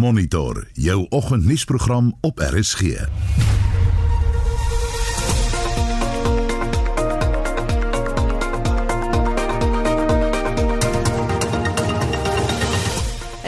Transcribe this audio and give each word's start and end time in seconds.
Monitor 0.00 0.66
jou 0.72 1.06
oggendnuusprogram 1.08 2.18
op 2.20 2.38
RSG. 2.38 2.80
In 2.80 2.88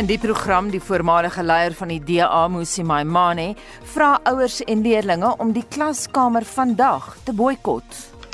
die 0.07 0.19
program 0.19 0.71
die 0.71 0.81
voormalige 0.81 1.43
leier 1.43 1.73
van 1.75 1.89
die 1.89 2.03
DA, 2.05 2.49
Musi 2.49 2.83
Maimane, 2.83 3.55
vra 3.95 4.21
ouers 4.23 4.61
en 4.65 4.83
leerders 4.83 5.37
om 5.39 5.55
die 5.57 5.65
klaskamer 5.69 6.45
vandag 6.45 7.17
te 7.25 7.33
boikot. 7.33 7.85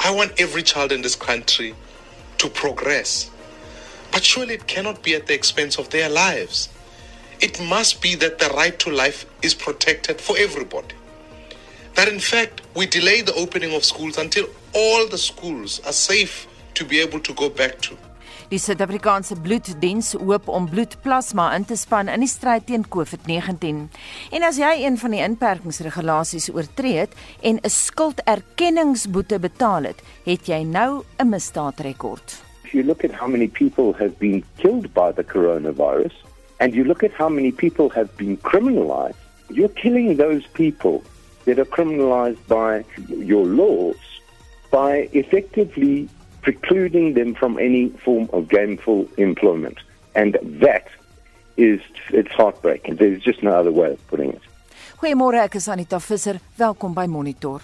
I 0.03 0.11
want 0.17 0.33
every 0.35 0.63
child 0.63 0.91
in 0.93 1.03
this 1.03 1.17
country 1.17 1.75
to 2.37 2.49
progress. 2.49 3.31
But 4.11 4.25
surely 4.25 4.55
it 4.55 4.67
cannot 4.67 5.03
be 5.03 5.15
at 5.15 5.27
the 5.27 5.35
expense 5.35 5.79
of 5.81 5.89
their 5.89 6.11
lives. 6.11 6.69
It 7.41 7.61
must 7.63 8.03
be 8.03 8.17
that 8.17 8.39
the 8.39 8.49
right 8.57 8.77
to 8.81 8.91
life 8.91 9.25
is 9.43 9.55
protected 9.55 10.21
for 10.21 10.37
everybody. 10.37 10.95
That 11.95 12.09
in 12.09 12.19
fact, 12.19 12.63
we 12.75 12.87
delay 12.87 13.23
the 13.23 13.35
opening 13.35 13.75
of 13.75 13.85
schools 13.85 14.19
until 14.19 14.47
all 14.75 15.07
the 15.07 15.19
schools 15.19 15.81
are 15.87 15.93
safe 15.93 16.49
to 16.75 16.85
be 16.85 16.99
able 16.99 17.21
to 17.21 17.33
go 17.35 17.49
back 17.49 17.81
to. 17.83 17.97
Die 18.49 18.59
Suid-Afrikaanse 18.59 19.37
Bloeddiens 19.37 20.15
hoop 20.17 20.49
om 20.49 20.67
bloedplasma 20.71 21.51
in 21.55 21.67
te 21.69 21.77
span 21.77 22.09
in 22.09 22.25
die 22.25 22.31
stryd 22.31 22.65
teen 22.67 22.87
COVID-19. 22.89 23.83
En 24.33 24.47
as 24.49 24.59
jy 24.59 24.73
een 24.83 24.97
van 24.99 25.15
die 25.15 25.21
inperkingsregulasies 25.23 26.49
oortree 26.55 26.97
het 27.05 27.15
en 27.43 27.61
'n 27.63 27.71
skulderkenningsboete 27.71 29.39
betaal 29.39 29.93
het, 29.93 30.03
het 30.25 30.47
jy 30.47 30.63
nou 30.65 31.05
'n 31.19 31.29
misdaadrekord. 31.29 32.43
If 32.65 32.73
you 32.73 32.85
look 32.85 33.05
at 33.05 33.13
how 33.13 33.29
many 33.29 33.49
people 33.49 33.93
have 33.99 34.19
been 34.19 34.45
killed 34.57 34.93
by 34.93 35.13
the 35.13 35.25
coronavirus 35.25 36.28
and 36.61 36.75
you 36.75 36.85
look 36.85 37.03
at 37.03 37.13
how 37.13 37.29
many 37.29 37.53
people 37.53 37.89
have 37.91 38.17
been 38.17 38.37
criminalized, 38.39 39.15
you're 39.51 39.69
killing 39.69 40.17
those 40.17 40.47
people 40.49 41.05
that 41.45 41.59
are 41.59 41.65
criminalized 41.65 42.45
by 42.47 42.85
your 43.09 43.47
laws 43.47 43.97
by 44.71 45.09
effectively 45.13 46.09
precluding 46.43 47.15
them 47.15 47.35
from 47.35 47.59
any 47.59 47.89
form 48.05 48.29
of 48.33 48.49
gainful 48.49 49.09
employment. 49.17 49.79
And 50.15 50.39
that 50.43 50.89
is, 51.57 51.81
it's 52.11 52.31
heartbreaking. 52.33 52.97
There's 52.97 53.23
just 53.23 53.43
no 53.43 53.53
other 53.53 53.73
way 53.73 53.93
of 53.93 54.07
putting 54.09 54.33
it. 54.33 54.43
Goeiemôre, 54.99 55.45
ek 55.45 55.57
is 55.57 55.69
Anita 55.69 55.99
Visser. 56.01 56.41
Welkom 56.59 56.93
by 56.93 57.07
Monitor. 57.07 57.61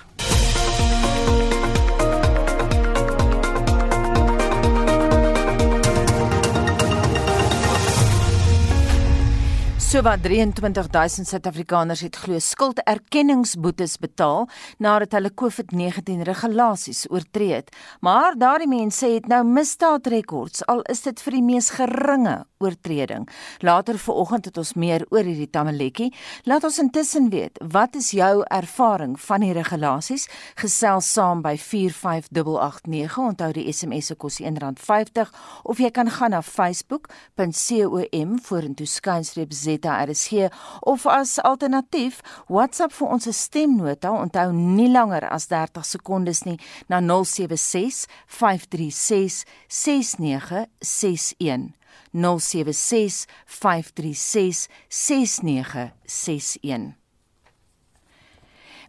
Sowat 9.94 10.24
23000 10.26 11.28
Suid-Afrikaners 11.28 12.00
het 12.02 12.16
glo 12.18 12.40
skulderkenningsboetes 12.42 13.92
betaal 14.02 14.48
nadat 14.82 15.12
hulle 15.14 15.30
COVID-19 15.30 16.24
regulasies 16.26 17.04
oortree 17.14 17.52
het. 17.60 17.70
Maar 18.02 18.34
daardie 18.34 18.66
mense 18.66 19.06
het 19.06 19.28
nou 19.30 19.44
misdaadrekords 19.46 20.66
al 20.66 20.82
is 20.90 21.04
dit 21.06 21.22
vir 21.22 21.36
die 21.38 21.44
mees 21.46 21.70
geringe 21.76 22.40
oortreding. 22.64 23.28
Later 23.62 23.98
vanoggend 23.98 24.44
het 24.48 24.58
ons 24.58 24.72
meer 24.74 25.04
oor 25.12 25.22
hierdie 25.22 25.50
tamaletjie. 25.52 26.10
Laat 26.48 26.64
ons 26.66 26.78
intussen 26.82 27.30
weet, 27.30 27.60
wat 27.70 27.94
is 27.94 28.10
jou 28.16 28.42
ervaring 28.48 29.14
van 29.20 29.40
die 29.44 29.52
regulasies? 29.54 30.26
Gesels 30.58 31.12
saam 31.12 31.42
by 31.44 31.54
45889. 31.60 33.18
Onthou 33.28 33.52
die 33.60 33.68
SMS 33.70 34.10
se 34.10 34.18
kos 34.18 34.40
R1.50 34.42 35.30
of 35.62 35.78
jy 35.78 35.90
kan 35.94 36.10
gaan 36.10 36.34
na 36.34 36.42
facebook.com 36.42 38.38
vorentoe 38.48 38.88
skynstreep 38.88 39.52
z 39.52 39.83
ZRSG 39.84 40.48
of 40.82 41.06
as 41.06 41.38
alternatief 41.44 42.22
WhatsApp 42.48 42.92
vir 42.96 43.08
ons 43.16 43.28
stemnota 43.36 44.10
onthou 44.16 44.52
nie 44.56 44.88
langer 44.88 45.28
as 45.28 45.46
30 45.52 45.84
sekondes 45.94 46.44
nie 46.48 46.58
na 46.88 47.00
076 47.04 48.08
536 48.40 49.44
6961 49.68 51.74
076 52.14 53.26
536 53.46 54.68
6961 54.88 57.03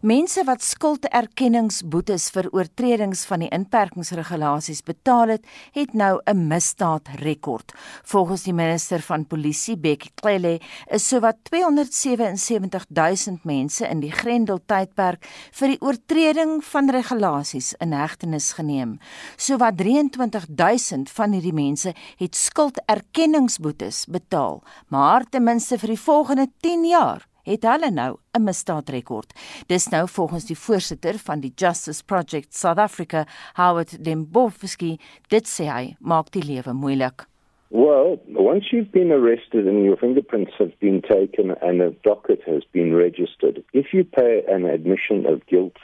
Mense 0.06 0.44
wat 0.46 0.62
skulderkenningsboetes 0.62 2.28
vir 2.30 2.46
oortredings 2.54 3.24
van 3.26 3.42
die 3.42 3.48
inperkingsregulasies 3.50 4.84
betaal 4.86 5.32
het, 5.32 5.48
het 5.74 5.96
nou 5.98 6.20
'n 6.30 6.46
misdaadrekord. 6.46 7.74
Volgens 8.04 8.42
die 8.44 8.54
minister 8.54 9.02
van 9.02 9.26
Polisie, 9.26 9.76
Bekkie 9.76 10.12
Cele, 10.14 10.60
is 10.86 11.08
sowat 11.08 11.36
277 11.42 12.86
000 12.88 13.38
mense 13.42 13.88
in 13.88 14.00
die 14.00 14.12
Grendel 14.12 14.60
tydperk 14.66 15.26
vir 15.52 15.68
die 15.68 15.80
oortreding 15.80 16.64
van 16.64 16.90
regulasies 16.90 17.74
in 17.80 17.92
hegtenis 17.92 18.52
geneem. 18.52 19.00
Sowat 19.36 19.76
23 19.76 20.46
000 20.48 21.04
van 21.06 21.32
hierdie 21.32 21.52
mense 21.52 21.94
het 22.16 22.34
skulderkenningsboetes 22.36 24.06
betaal, 24.06 24.62
maar 24.88 25.24
ten 25.30 25.42
minste 25.42 25.78
vir 25.78 25.88
die 25.88 26.00
volgende 26.00 26.46
10 26.60 26.84
jaar 26.84 27.26
het 27.46 27.62
hulle 27.64 27.90
nou 27.90 28.16
'n 28.34 28.44
misdaadrekord. 28.44 29.32
Dis 29.66 29.88
nou 29.88 30.08
volgens 30.08 30.46
die 30.46 30.58
voorsitter 30.58 31.14
van 31.18 31.40
die 31.40 31.52
Justice 31.54 32.04
Project 32.04 32.54
South 32.54 32.78
Africa, 32.78 33.24
Howard 33.54 34.04
Dembowski, 34.04 34.98
dit 35.28 35.46
sê 35.46 35.64
hy 35.70 35.94
maak 36.00 36.30
die 36.32 36.42
lewe 36.42 36.72
moeilik. 36.72 37.26
Well, 37.70 38.20
once 38.28 38.70
you've 38.70 38.92
been 38.92 39.10
arrested 39.10 39.66
and 39.66 39.84
your 39.84 39.96
fingerprints 39.96 40.52
have 40.58 40.78
been 40.78 41.02
taken 41.02 41.50
and 41.60 41.80
a 41.82 41.90
docket 42.02 42.42
has 42.44 42.62
been 42.70 42.94
registered, 42.94 43.62
if 43.72 43.92
you 43.92 44.04
pay 44.04 44.44
an 44.48 44.64
admission 44.66 45.26
of 45.26 45.44
guilt 45.46 45.76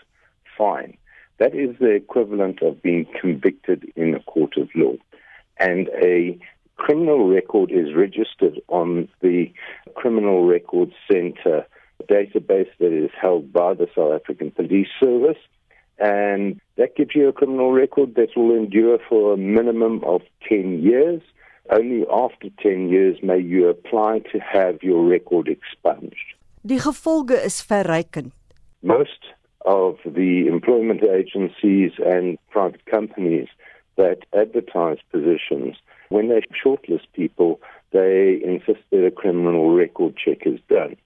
fine, 0.56 0.96
that 1.38 1.54
is 1.54 1.76
the 1.78 1.90
equivalent 1.90 2.62
of 2.62 2.80
being 2.82 3.06
convicted 3.20 3.90
in 3.96 4.14
a 4.14 4.20
court 4.20 4.56
of 4.56 4.68
law. 4.74 4.94
And 5.58 5.88
a 6.02 6.38
criminal 6.76 7.28
record 7.28 7.70
is 7.70 7.94
registered 7.94 8.60
on 8.68 9.08
the 9.20 9.52
Criminal 9.94 10.46
Records 10.46 10.92
Centre 11.10 11.66
database 12.08 12.70
that 12.78 12.92
is 12.92 13.10
held 13.20 13.52
by 13.52 13.74
the 13.74 13.88
South 13.94 14.20
African 14.20 14.50
Police 14.50 14.88
Service. 14.98 15.38
And 15.98 16.60
that 16.76 16.96
gives 16.96 17.14
you 17.14 17.28
a 17.28 17.32
criminal 17.32 17.72
record 17.72 18.14
that 18.16 18.30
will 18.36 18.54
endure 18.56 18.98
for 19.08 19.34
a 19.34 19.36
minimum 19.36 20.02
of 20.04 20.22
10 20.48 20.82
years. 20.82 21.22
Only 21.70 22.04
after 22.12 22.48
10 22.60 22.88
years 22.88 23.18
may 23.22 23.38
you 23.38 23.68
apply 23.68 24.20
to 24.32 24.38
have 24.40 24.82
your 24.82 25.04
record 25.04 25.48
expunged. 25.48 26.34
Die 26.66 26.78
gevolge 26.78 27.44
is 27.44 27.62
verrykend. 27.62 28.32
Most 28.82 29.22
of 29.64 29.98
the 30.04 30.48
employment 30.48 31.02
agencies 31.04 31.92
and 32.04 32.36
private 32.50 32.84
companies 32.86 33.48
that 33.96 34.18
advertise 34.34 34.98
positions 35.10 35.76
when 36.12 36.28
they 36.28 36.42
shortlist 36.64 37.06
people, 37.14 37.60
they 37.92 38.40
insist 38.44 38.80
that 38.90 39.06
a 39.06 39.10
criminal 39.10 39.74
record 39.74 40.16
check 40.16 40.46
is 40.46 40.60
done. 40.68 40.96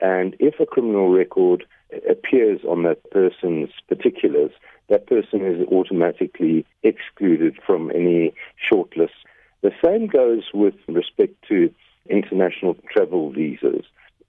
And 0.00 0.36
if 0.38 0.60
a 0.60 0.66
criminal 0.66 1.10
record 1.10 1.64
appears 2.08 2.60
on 2.68 2.82
that 2.82 3.10
person's 3.10 3.70
particulars, 3.88 4.50
that 4.88 5.06
person 5.06 5.44
is 5.44 5.66
automatically 5.68 6.66
excluded 6.82 7.58
from 7.66 7.90
any 7.90 8.34
shortlist. 8.70 9.16
The 9.62 9.72
same 9.84 10.06
goes 10.06 10.44
with 10.52 10.74
respect 10.88 11.34
to 11.48 11.72
international 12.08 12.76
travel 12.92 13.32
visas. 13.32 13.84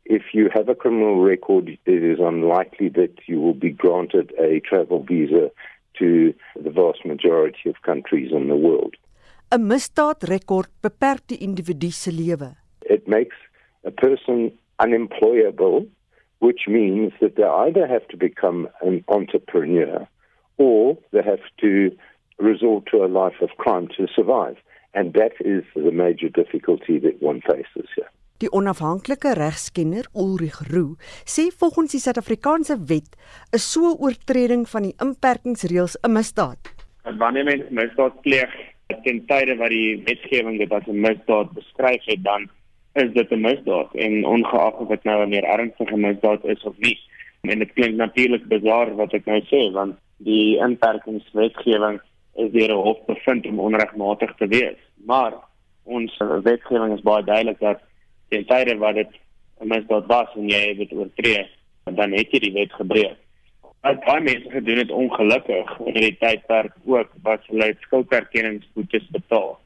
If 0.05 0.33
you 0.33 0.49
have 0.53 0.69
a 0.69 0.75
criminal 0.75 1.21
record, 1.21 1.77
it 1.85 2.03
is 2.03 2.19
unlikely 2.19 2.89
that 2.89 3.13
you 3.25 3.41
will 3.41 3.53
be 3.53 3.71
granted 3.71 4.33
a 4.39 4.61
travel 4.61 5.03
visa 5.03 5.51
to 5.99 6.33
the 6.55 6.69
vast 6.69 7.05
majority 7.05 7.69
of 7.69 7.81
countries 7.81 8.31
in 8.31 8.47
the 8.47 8.55
world. 8.55 8.95
'n 9.49 9.63
misdaadrekord 9.63 10.69
beperk 10.83 11.21
die 11.31 11.39
individu 11.39 11.91
se 11.91 12.11
lewe. 12.11 12.49
It 12.81 13.07
makes 13.07 13.37
a 13.83 13.91
person 13.91 14.51
unemployable, 14.79 15.87
which 16.39 16.67
means 16.67 17.13
that 17.21 17.35
they 17.35 17.47
either 17.65 17.87
have 17.87 18.05
to 18.07 18.17
become 18.17 18.67
an 18.81 19.03
entrepreneur 19.07 20.07
or 20.57 20.97
they 21.11 21.23
have 21.23 21.45
to 21.63 21.95
resort 22.37 22.85
to 22.91 23.03
a 23.03 23.07
life 23.07 23.39
of 23.41 23.49
crime 23.57 23.87
to 23.97 24.07
survive. 24.07 24.57
And 24.93 25.13
that 25.13 25.33
is 25.39 25.63
the 25.73 25.91
major 25.91 26.29
difficulty 26.29 26.99
that 26.99 27.21
one 27.21 27.41
faces 27.41 27.89
here. 27.95 28.09
Die 28.39 28.49
onafhanklike 28.51 29.33
regskenner 29.33 30.05
Ulrich 30.13 30.59
Roo 30.69 30.95
sê 31.25 31.47
volgens 31.49 31.91
die 31.91 32.01
Suid-Afrikaanse 32.03 32.75
wet 32.89 33.15
is 33.51 33.63
so 33.71 33.81
'n 33.81 33.97
oortreding 33.97 34.67
van 34.69 34.83
die 34.83 34.95
inperkingsreëls 35.05 35.95
'n 36.03 36.11
misdaad. 36.11 36.59
Wanneer 37.17 37.43
mens 37.43 37.69
misdaad 37.69 38.21
pleeg, 38.21 38.53
ten 38.87 39.25
tye 39.27 39.55
wat 39.59 39.71
die 39.73 40.03
wetgewing 40.05 40.57
dit 40.59 40.71
as 40.71 40.87
'n 40.87 41.01
misdaad 41.01 41.51
beskryf 41.53 42.03
het, 42.05 42.23
dan 42.23 42.49
is 42.93 43.11
dit 43.13 43.31
'n 43.31 43.41
misdaad 43.41 43.95
en 43.95 44.25
ongeag 44.25 44.79
of 44.79 44.87
dit 44.87 45.03
nou 45.03 45.23
'n 45.23 45.29
meer 45.29 45.43
ernstige 45.43 45.97
misdaad 45.97 46.45
is 46.45 46.63
of 46.63 46.77
nie. 46.77 46.99
En 47.41 47.59
dit 47.59 47.73
klink 47.73 47.95
natuurlik 47.95 48.47
bizar 48.47 48.95
wat 48.95 49.13
ek 49.13 49.25
nou 49.25 49.41
sê, 49.41 49.71
want 49.71 49.95
die 50.17 50.57
inperkingswetgewing 50.57 51.99
is 52.35 52.51
deur 52.51 52.71
'n 52.71 52.83
hof 52.87 53.05
bevind 53.05 53.45
om 53.45 53.59
onregmatig 53.59 54.35
te 54.35 54.47
wees. 54.47 54.79
Maar 55.05 55.33
ons 55.83 56.17
wetgewing 56.43 56.93
is 56.93 57.01
baie 57.01 57.23
duidelik 57.23 57.59
dat 57.59 57.79
ten 58.29 58.45
tye 58.45 58.77
wat 58.77 58.95
dit 58.95 59.11
'n 59.59 59.67
misdaad 59.67 60.05
was 60.05 60.29
en 60.35 60.49
jy 60.49 60.67
het 60.67 60.77
dit 60.77 60.93
oortree, 60.93 61.47
dan 61.83 62.11
het 62.11 62.31
jy 62.31 62.39
die 62.39 62.53
wet 62.53 62.73
gebreek. 62.73 63.17
Wat 63.85 63.99
baie 64.05 64.23
mense 64.23 64.49
gedoen 64.49 64.81
het 64.81 64.91
ongelukkig 64.91 65.73
in 65.85 65.99
die 65.99 66.15
tydperk 66.19 66.73
ook 66.85 67.11
was 67.23 67.43
hulle 67.51 67.75
skulderkenningsboetes 67.85 69.07
betaal. 69.15 69.59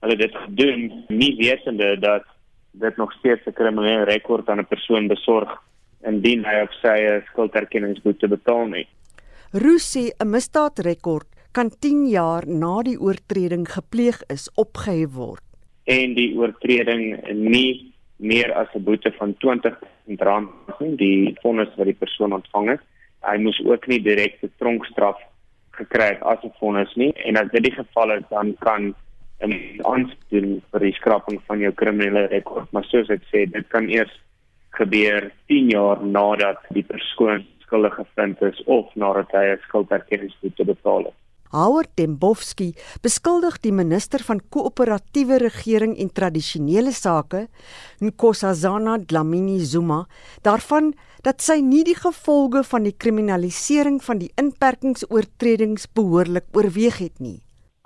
Hulle 0.00 0.16
het 0.16 0.24
dit 0.24 0.36
gedoen 0.36 1.04
nie 1.08 1.32
wetende 1.36 1.98
dat 2.00 2.26
dit 2.72 2.96
nog 2.96 3.12
steeds 3.12 3.46
'n 3.46 3.52
kriminele 3.52 4.04
rekord 4.04 4.48
aan 4.48 4.60
'n 4.60 4.72
persoon 4.74 5.08
besorg 5.08 5.62
indien 6.04 6.44
hy 6.44 6.60
op 6.62 6.72
sy 6.82 7.22
skulderkenningsboete 7.30 8.28
betaal 8.28 8.66
nie. 8.66 8.86
Rusie 9.52 10.12
'n 10.18 10.30
misdaadrekord 10.30 11.26
kan 11.52 11.70
10 11.80 12.06
jaar 12.06 12.44
na 12.46 12.82
die 12.82 13.00
oortreding 13.00 13.68
gepleeg 13.68 14.22
is 14.28 14.50
opgehef 14.54 15.12
word 15.14 15.46
en 15.86 16.16
die 16.18 16.32
oortreding 16.34 17.20
nie 17.30 17.94
meer 18.16 18.52
as 18.54 18.68
'n 18.74 18.82
boete 18.82 19.12
van 19.18 19.34
20 19.38 19.78
rand 20.18 20.50
nie 20.80 20.96
die 20.96 21.36
vonnis 21.42 21.74
wat 21.76 21.86
die 21.86 22.00
persoon 22.04 22.32
ontvang 22.32 22.68
het 22.68 22.82
hy 23.26 23.38
moes 23.42 23.58
ook 23.64 23.86
nie 23.86 24.00
direkte 24.02 24.50
tronkstraf 24.58 25.18
gekry 25.76 26.14
het 26.14 26.22
as 26.22 26.44
'n 26.44 26.52
vonnis 26.60 26.94
nie. 26.96 27.12
En 27.26 27.36
as 27.36 27.50
dit 27.52 27.64
die 27.64 27.76
geval 27.76 28.12
is 28.18 28.24
dan 28.30 28.54
kan 28.60 28.94
'n 29.42 29.80
aansoek 29.84 30.22
vir 30.70 30.80
die 30.80 30.92
skraping 30.92 31.40
van 31.46 31.58
jou 31.58 31.72
kriminele 31.72 32.26
rekord. 32.26 32.72
Maar 32.72 32.84
soos 32.84 33.10
ek 33.10 33.22
sê 33.32 33.50
dit 33.50 33.68
kan 33.68 33.88
eers 33.88 34.14
gebeur 34.70 35.30
10 35.48 35.70
jaar 35.70 36.04
nadat 36.04 36.58
die 36.70 36.84
persoon 36.84 37.46
skuldig 37.60 37.94
gevind 37.94 38.42
is 38.42 38.62
of 38.64 38.94
nadat 38.94 39.30
hy 39.32 39.44
'n 39.52 39.60
skulderkenningsboete 39.68 40.64
betaal 40.64 41.04
het. 41.04 41.14
Howard 41.54 41.90
Dembowski 41.94 42.74
beskuldig 43.02 43.60
die 43.62 43.72
minister 43.72 44.22
van 44.26 44.40
koöperatiewe 44.50 45.38
regering 45.38 45.94
en 46.02 46.10
tradisionele 46.12 46.92
sake, 46.92 47.46
Nkosazana 48.02 48.98
Dlamini 48.98 49.60
Zuma, 49.60 50.06
daarvan 50.42 50.94
dat 51.26 51.42
sy 51.42 51.56
nie 51.58 51.82
die 51.82 51.96
gevolge 51.98 52.60
van 52.68 52.84
die 52.86 52.94
kriminalisering 52.94 53.98
van 54.08 54.20
die 54.20 54.30
inperkingsoortredings 54.38 55.88
behoorlik 55.98 56.46
oorweeg 56.54 57.00
het 57.02 57.18
nie. 57.18 57.40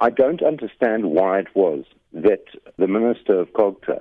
I 0.05 0.11
don't 0.11 0.43
understand 0.45 1.09
why 1.17 1.41
it 1.41 1.49
was 1.55 1.89
that 2.13 2.53
the 2.77 2.87
minister 2.87 3.41
of 3.41 3.53
Cogta 3.57 4.01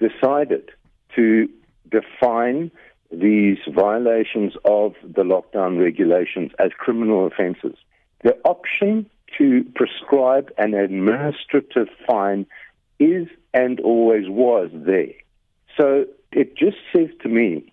decided 0.00 0.72
to 1.14 1.48
define 1.92 2.70
these 3.10 3.60
violations 3.76 4.56
of 4.64 4.96
the 5.04 5.24
lockdown 5.24 5.78
regulations 5.78 6.52
as 6.58 6.72
criminal 6.78 7.26
offences. 7.26 7.76
The 8.24 8.36
option 8.44 9.08
to 9.36 9.64
prescribe 9.74 10.50
an 10.56 10.72
administrative 10.72 11.88
fine 12.08 12.46
is 12.98 13.28
and 13.52 13.80
always 13.80 14.28
was 14.28 14.70
there. 14.72 15.14
So 15.76 16.06
it 16.32 16.56
just 16.56 16.78
says 16.92 17.10
to 17.22 17.28
me 17.28 17.72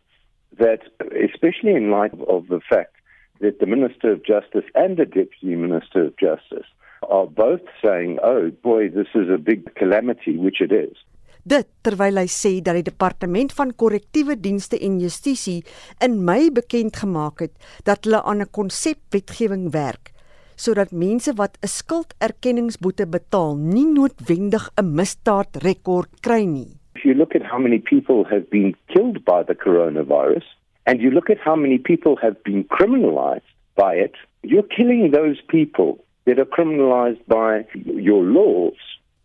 that, 0.57 0.81
especially 1.29 1.75
in 1.75 1.91
light 1.91 2.13
of 2.27 2.47
the 2.47 2.61
fact 2.69 2.95
that 3.39 3.59
the 3.59 3.65
Minister 3.65 4.11
of 4.11 4.23
Justice 4.23 4.65
and 4.75 4.97
the 4.97 5.05
Deputy 5.05 5.55
Minister 5.55 6.05
of 6.05 6.17
Justice 6.17 6.67
are 7.09 7.27
both 7.27 7.61
saying, 7.83 8.19
oh 8.23 8.51
boy, 8.63 8.89
this 8.89 9.11
is 9.15 9.29
a 9.29 9.37
big 9.37 9.75
calamity, 9.75 10.37
which 10.37 10.61
it 10.61 10.71
is. 10.71 10.95
Dit 11.43 11.67
terwyl 11.83 12.21
hy 12.21 12.29
sê 12.31 12.53
dat 12.63 12.77
die 12.79 12.85
departement 12.87 13.51
van 13.51 13.73
korrektiewe 13.75 14.37
dienste 14.39 14.77
en 14.79 15.01
justisie 15.03 15.59
in 16.05 16.21
Mei 16.23 16.47
bekend 16.55 17.01
gemaak 17.01 17.43
het 17.43 17.51
dat 17.83 18.07
hulle 18.07 18.21
aan 18.23 18.39
'n 18.45 18.51
konsepwetgewing 18.59 19.73
werk 19.75 20.13
sodat 20.55 20.91
mense 20.91 21.33
wat 21.35 21.57
'n 21.59 21.67
skulderkenningsboete 21.67 23.05
betaal 23.07 23.57
nie 23.57 23.85
noodwendig 23.85 24.69
'n 24.77 24.95
misdaadrekord 24.95 26.21
kry 26.21 26.45
nie. 26.45 26.79
If 27.03 27.07
you 27.07 27.15
look 27.15 27.35
at 27.35 27.43
how 27.43 27.57
many 27.57 27.79
people 27.79 28.23
have 28.31 28.49
been 28.49 28.75
killed 28.87 29.25
by 29.25 29.43
the 29.43 29.55
coronavirus 29.55 30.45
and 30.85 31.01
you 31.01 31.11
look 31.11 31.29
at 31.29 31.37
how 31.37 31.53
many 31.53 31.77
people 31.77 32.15
have 32.21 32.41
been 32.45 32.63
criminalized 32.63 33.41
by 33.75 33.95
it, 33.95 34.13
you're 34.41 34.63
killing 34.63 35.11
those 35.11 35.41
people 35.49 36.01
that 36.23 36.39
are 36.39 36.45
criminalized 36.45 37.19
by 37.27 37.65
your 37.73 38.23
laws 38.23 38.77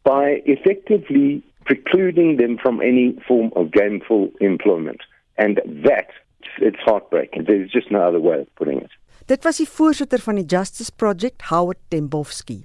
by 0.02 0.42
effectively 0.44 1.44
precluding 1.66 2.38
them 2.38 2.58
from 2.60 2.80
any 2.82 3.16
form 3.28 3.52
of 3.54 3.70
gainful 3.70 4.32
employment. 4.40 5.02
And 5.36 5.60
that, 5.84 6.08
it's 6.58 6.80
heartbreaking. 6.84 7.44
There's 7.44 7.70
just 7.70 7.92
no 7.92 8.00
other 8.00 8.18
way 8.18 8.40
of 8.40 8.52
putting 8.56 8.78
it. 8.78 8.90
Dit 9.26 9.44
was 9.44 9.62
die 9.62 9.70
voorsitter 9.70 10.18
van 10.18 10.34
die 10.34 10.48
Justice 10.48 10.90
Project, 10.90 11.42
Howard 11.52 11.78
Tembowski. 11.94 12.64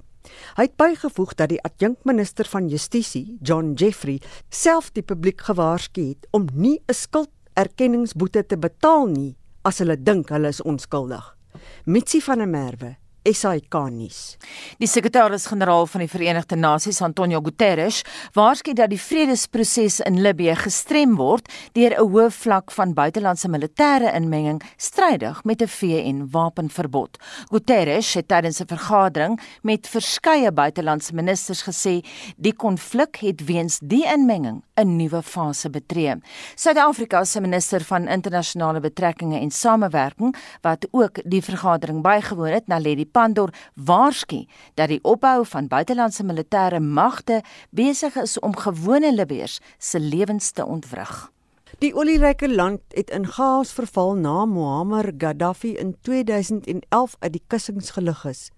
Hy 0.56 0.62
het 0.62 0.76
bygevoeg 0.76 1.34
dat 1.34 1.48
die 1.48 1.62
adjunkminister 1.62 2.44
van 2.44 2.68
Justisie, 2.68 3.38
John 3.42 3.72
Jeffrey, 3.74 4.20
self 4.48 4.90
die 4.92 5.02
publiek 5.02 5.40
gewaarsku 5.40 6.08
het 6.08 6.26
om 6.30 6.48
nie 6.52 6.80
'n 6.88 6.94
skulderkenningsboete 6.94 8.46
te 8.46 8.56
betaal 8.56 9.06
nie 9.06 9.36
as 9.62 9.78
hulle 9.78 9.96
dink 9.96 10.28
hulle 10.28 10.48
is 10.48 10.62
onskuldig. 10.62 11.36
Mitsi 11.84 12.20
van 12.20 12.38
der 12.38 12.48
Merwe 12.48 12.96
SAK 13.24 13.74
nuus. 13.90 14.36
Die 14.78 14.88
sekretaris-generaal 14.88 15.86
van 15.86 16.04
die 16.04 16.08
Verenigde 16.08 16.56
Nasies, 16.56 17.00
Antonio 17.02 17.40
Guterres, 17.40 18.02
waarsku 18.36 18.74
dat 18.76 18.90
die 18.92 19.00
vredesproses 19.00 20.00
in 20.04 20.20
Libië 20.20 20.54
gestrem 20.60 21.16
word 21.16 21.48
deur 21.72 21.94
'n 21.96 22.04
hoë 22.04 22.30
vlak 22.30 22.70
van 22.70 22.94
buitelandse 22.94 23.48
militêre 23.48 24.12
inmenging 24.14 24.62
strydig 24.76 25.44
met 25.44 25.62
'n 25.62 25.68
VN-wapenverbod. 25.68 27.18
Guterres 27.50 28.14
het 28.14 28.28
tydens 28.28 28.60
'n 28.60 28.66
vergadering 28.66 29.40
met 29.62 29.88
verskeie 29.88 30.52
buitelandse 30.52 31.14
ministers 31.14 31.62
gesê 31.62 32.04
die 32.36 32.54
konflik 32.54 33.16
het 33.16 33.44
weens 33.44 33.78
die 33.78 34.04
inmenging 34.04 34.62
'n 34.76 34.96
nuwe 34.96 35.22
fase 35.22 35.70
betree. 35.70 36.14
Suid-Afrika 36.54 37.24
se 37.24 37.40
minister 37.40 37.80
van 37.80 38.08
internasionale 38.08 38.80
betrekkinge 38.80 39.38
en 39.38 39.50
samewerking, 39.50 40.36
wat 40.60 40.86
ook 40.90 41.18
die 41.24 41.42
vergadering 41.42 42.02
bygewoon 42.02 42.52
het, 42.52 42.66
Naledi 42.66 43.06
Pandor 43.14 43.52
waarsku 43.74 44.40
dat 44.74 44.90
die 44.90 44.98
opbou 45.06 45.44
van 45.46 45.68
buitelandse 45.70 46.24
militêre 46.26 46.80
magte 46.80 47.42
besig 47.70 48.16
is 48.18 48.38
om 48.42 48.56
gewone 48.58 49.12
Libiërs 49.14 49.60
se 49.78 50.00
lewens 50.00 50.50
te 50.50 50.66
ontwrig. 50.66 51.30
Die 51.78 51.94
olieryke 51.94 52.50
land 52.50 52.82
het 52.94 53.10
in 53.14 53.26
chaos 53.26 53.72
verval 53.74 54.14
na 54.18 54.44
Muammar 54.46 55.12
Gaddafi 55.18 55.76
in 55.78 55.94
2011 56.00 57.16
uit 57.18 57.32
die 57.32 57.42
kussings 57.46 57.94
gelig 57.94 58.26
is. 58.26 58.50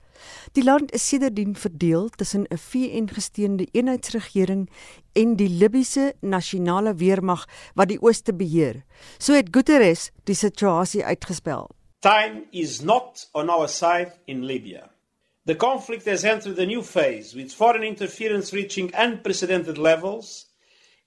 Die 0.56 0.64
land 0.64 0.92
is 0.96 1.08
sedertdien 1.08 1.56
verdeel 1.56 2.08
tussen 2.08 2.48
'n 2.48 2.58
VN-gesteunde 2.58 3.68
eenheidsregering 3.72 4.70
en 5.12 5.36
die 5.36 5.48
Libiese 5.48 6.14
nasionale 6.20 6.94
weermag 6.94 7.44
wat 7.74 7.88
die 7.88 8.00
ooste 8.00 8.34
beheer. 8.34 8.84
So 9.18 9.32
het 9.32 9.48
Guterres 9.50 10.10
die 10.24 10.34
situasie 10.34 11.04
uitgespel. 11.04 11.75
Time 12.02 12.44
is 12.52 12.82
not 12.82 13.24
on 13.34 13.48
our 13.48 13.68
side 13.68 14.12
in 14.26 14.46
Libya. 14.46 14.90
The 15.46 15.54
conflict 15.54 16.04
has 16.06 16.24
entered 16.24 16.58
a 16.58 16.66
new 16.66 16.82
phase 16.82 17.34
with 17.34 17.52
foreign 17.52 17.82
interference 17.82 18.52
reaching 18.52 18.92
unprecedented 18.94 19.78
levels, 19.78 20.46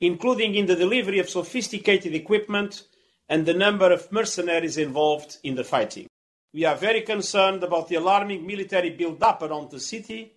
including 0.01 0.55
in 0.55 0.65
the 0.65 0.75
delivery 0.75 1.19
of 1.19 1.29
sophisticated 1.29 2.15
equipment 2.15 2.83
and 3.27 3.45
the 3.45 3.53
number 3.53 3.91
of 3.91 4.11
mercenaries 4.11 4.77
involved 4.77 5.37
in 5.43 5.55
the 5.55 5.63
fighting. 5.63 6.07
We 6.53 6.65
are 6.65 6.75
very 6.75 7.01
concerned 7.01 7.63
about 7.63 7.89
the 7.89 7.95
alarming 7.95 8.47
military 8.47 8.89
build-up 8.89 9.43
around 9.43 9.69
the 9.69 9.79
city 9.79 10.33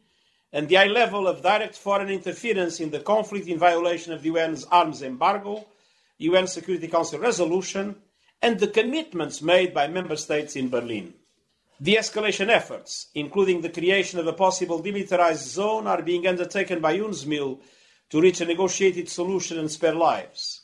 and 0.53 0.69
the 0.69 0.75
high 0.75 0.87
level 0.87 1.27
of 1.27 1.43
direct 1.43 1.77
foreign 1.77 2.11
interference 2.11 2.81
in 2.81 2.91
the 2.91 3.01
conflict 3.01 3.49
in 3.49 3.59
violation 3.59 4.13
of 4.13 4.23
the 4.23 4.31
UN's 4.31 4.65
arms 4.65 5.03
embargo, 5.03 5.65
UN 6.19 6.47
Security 6.47 6.89
Council 6.89 7.19
resolution, 7.19 7.97
and 8.43 8.59
the 8.59 8.69
commitments 8.69 9.41
made 9.41 9.73
by 9.73 9.87
member 9.87 10.17
states 10.17 10.57
in 10.57 10.69
Berlin. 10.69 11.15
De 11.79 11.97
escalation 11.97 12.49
efforts, 12.49 13.09
including 13.15 13.63
the 13.63 13.71
creation 13.71 14.21
of 14.21 14.27
a 14.27 14.33
possible 14.33 14.83
demilitarized 14.83 15.47
zone, 15.49 15.87
are 15.87 16.03
being 16.03 16.27
undertaken 16.27 16.81
by 16.81 16.99
UNSMIL 16.99 17.59
to 18.11 18.21
reach 18.21 18.41
a 18.41 18.45
negotiated 18.45 19.09
solution 19.09 19.59
and 19.59 19.71
spare 19.71 19.95
lives. 19.95 20.63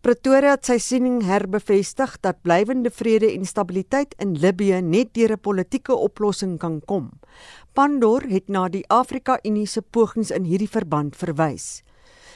Pretoria 0.00 0.54
het 0.54 0.64
sy 0.64 0.78
siening 0.80 1.18
herbevestig 1.28 2.14
dat 2.24 2.38
blywende 2.40 2.88
vrede 2.88 3.28
en 3.34 3.44
stabiliteit 3.44 4.14
in 4.16 4.32
Libië 4.40 4.80
net 4.80 5.12
deur 5.12 5.32
'n 5.36 5.40
politieke 5.40 5.94
oplossing 5.94 6.58
kan 6.58 6.80
kom. 6.80 7.10
Pandor 7.74 8.22
het 8.22 8.48
na 8.48 8.68
die 8.68 8.84
Afrika 8.88 9.38
Unie 9.44 9.66
se 9.66 9.82
pogings 9.82 10.30
in 10.30 10.44
hierdie 10.44 10.70
verband 10.70 11.16
verwys. 11.16 11.82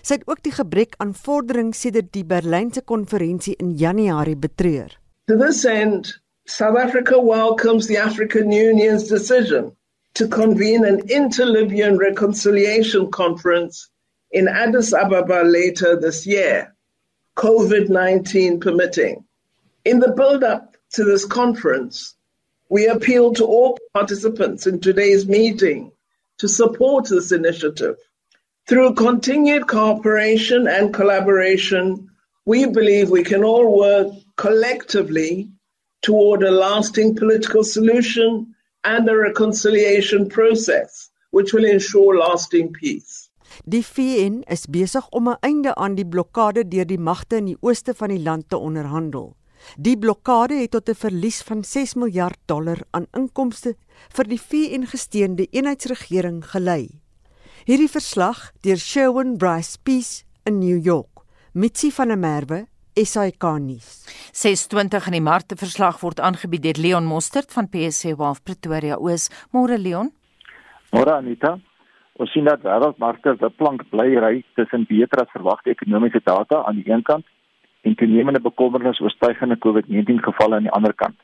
Sy 0.05 0.19
het 0.19 0.27
ook 0.29 0.43
die 0.45 0.53
gebrek 0.53 0.99
aan 1.01 1.15
vordering 1.17 1.71
sedert 1.73 2.11
die 2.13 2.27
Berlynse 2.29 2.83
konferensie 2.85 3.55
in 3.57 3.71
Januarie 3.81 4.37
betreur. 4.37 4.93
To 5.33 5.37
this 5.41 5.65
end, 5.65 6.11
South 6.45 6.77
Africa 6.77 7.17
welcomes 7.17 7.87
the 7.87 7.97
African 7.97 8.53
Union's 8.53 9.09
decision 9.09 9.73
to 10.13 10.29
convene 10.29 10.85
an 10.85 11.01
inter-Libyan 11.09 11.97
reconciliation 11.97 13.11
conference 13.11 13.89
in 14.31 14.47
Addis 14.47 14.93
Ababa 14.93 15.43
later 15.43 15.97
this 15.99 16.27
year, 16.27 16.75
COVID-19 17.37 18.61
permitting. 18.61 19.25
In 19.87 20.01
the 20.01 20.13
build-up 20.13 20.77
to 20.93 21.05
this 21.05 21.25
conference, 21.25 22.15
we 22.69 22.89
appeal 22.89 23.33
to 23.33 23.45
all 23.47 23.79
participants 23.95 24.67
in 24.67 24.81
today's 24.81 25.27
meeting 25.27 25.93
to 26.37 26.47
support 26.47 27.09
this 27.09 27.33
initiative. 27.33 27.97
Through 28.67 28.95
continued 28.95 29.67
cooperation 29.69 30.67
and 30.67 30.95
collaboration, 30.95 32.09
we 32.47 32.65
believe 32.65 33.11
we 33.11 33.23
can 33.23 33.45
all 33.45 33.77
work 33.77 34.09
collectively 34.37 35.51
toward 36.01 36.43
a 36.43 36.51
lasting 36.51 37.15
political 37.15 37.63
solution 37.63 38.55
and 38.85 39.07
a 39.09 39.17
reconciliation 39.17 40.31
process 40.31 41.11
which 41.31 41.53
will 41.53 41.67
ensure 41.67 42.17
lasting 42.17 42.73
peace. 42.73 43.29
Die 43.69 43.85
VN 43.85 44.41
is 44.49 44.65
besig 44.67 45.05
om 45.13 45.29
'n 45.29 45.37
einde 45.41 45.75
aan 45.75 45.95
die 45.95 46.09
blokkade 46.09 46.65
deur 46.69 46.87
die 46.87 46.99
magte 46.99 47.37
in 47.37 47.53
die 47.53 47.61
ooste 47.61 47.95
van 47.95 48.09
die 48.09 48.23
land 48.23 48.49
te 48.49 48.57
onderhandel. 48.57 49.37
Die 49.77 49.99
blokkade 49.99 50.55
het 50.55 50.71
tot 50.71 50.89
'n 50.89 50.95
verlies 50.95 51.43
van 51.43 51.65
6 51.65 51.95
miljard 51.95 52.41
dollar 52.47 52.81
aan 52.91 53.07
inkomste 53.13 53.77
vir 54.09 54.25
die 54.25 54.41
VN-gesteunde 54.41 55.47
eenheidsregering 55.51 56.45
gelei. 56.45 57.04
Hierdie 57.65 57.89
verslag 57.89 58.51
deur 58.61 58.77
Sherwin 58.77 59.39
Bryce 59.41 59.79
Peace 59.83 60.27
in 60.45 60.59
New 60.59 60.77
York. 60.77 61.23
Mitsi 61.55 61.89
van 61.97 62.11
der 62.13 62.19
Merwe, 62.19 62.67
SAK 62.93 63.47
nuus. 63.65 64.05
620 64.37 65.07
in 65.09 65.17
die 65.17 65.23
markte 65.25 65.57
verslag 65.57 66.03
word 66.03 66.21
aangebied 66.21 66.61
deur 66.67 66.81
Leon 66.85 67.09
Mostert 67.09 67.57
van 67.57 67.71
PSC 67.73 68.13
Wealth 68.19 68.45
Pretoria 68.45 68.99
Oos. 69.01 69.31
Môre 69.57 69.81
Leon. 69.81 70.13
Môre 70.93 71.17
Anita. 71.17 71.55
Ons 72.21 72.37
sien 72.37 72.45
dat 72.45 72.61
wêreldmarkte 72.69 73.39
se 73.41 73.53
plank 73.57 73.89
bly 73.89 74.11
ry 74.27 74.35
tussen 74.61 74.85
beter 74.85 75.25
as 75.25 75.33
verwagte 75.33 75.73
ekonomiese 75.73 76.21
data 76.21 76.61
aan 76.69 76.85
die 76.85 76.93
een 76.93 77.01
kant 77.09 77.25
en 77.89 77.97
toenemende 77.97 78.45
bekommernis 78.45 79.01
oor 79.01 79.17
stygende 79.17 79.57
COVID-19 79.57 80.21
gevalle 80.29 80.61
aan 80.61 80.69
die 80.69 80.77
ander 80.77 80.93
kant. 80.93 81.17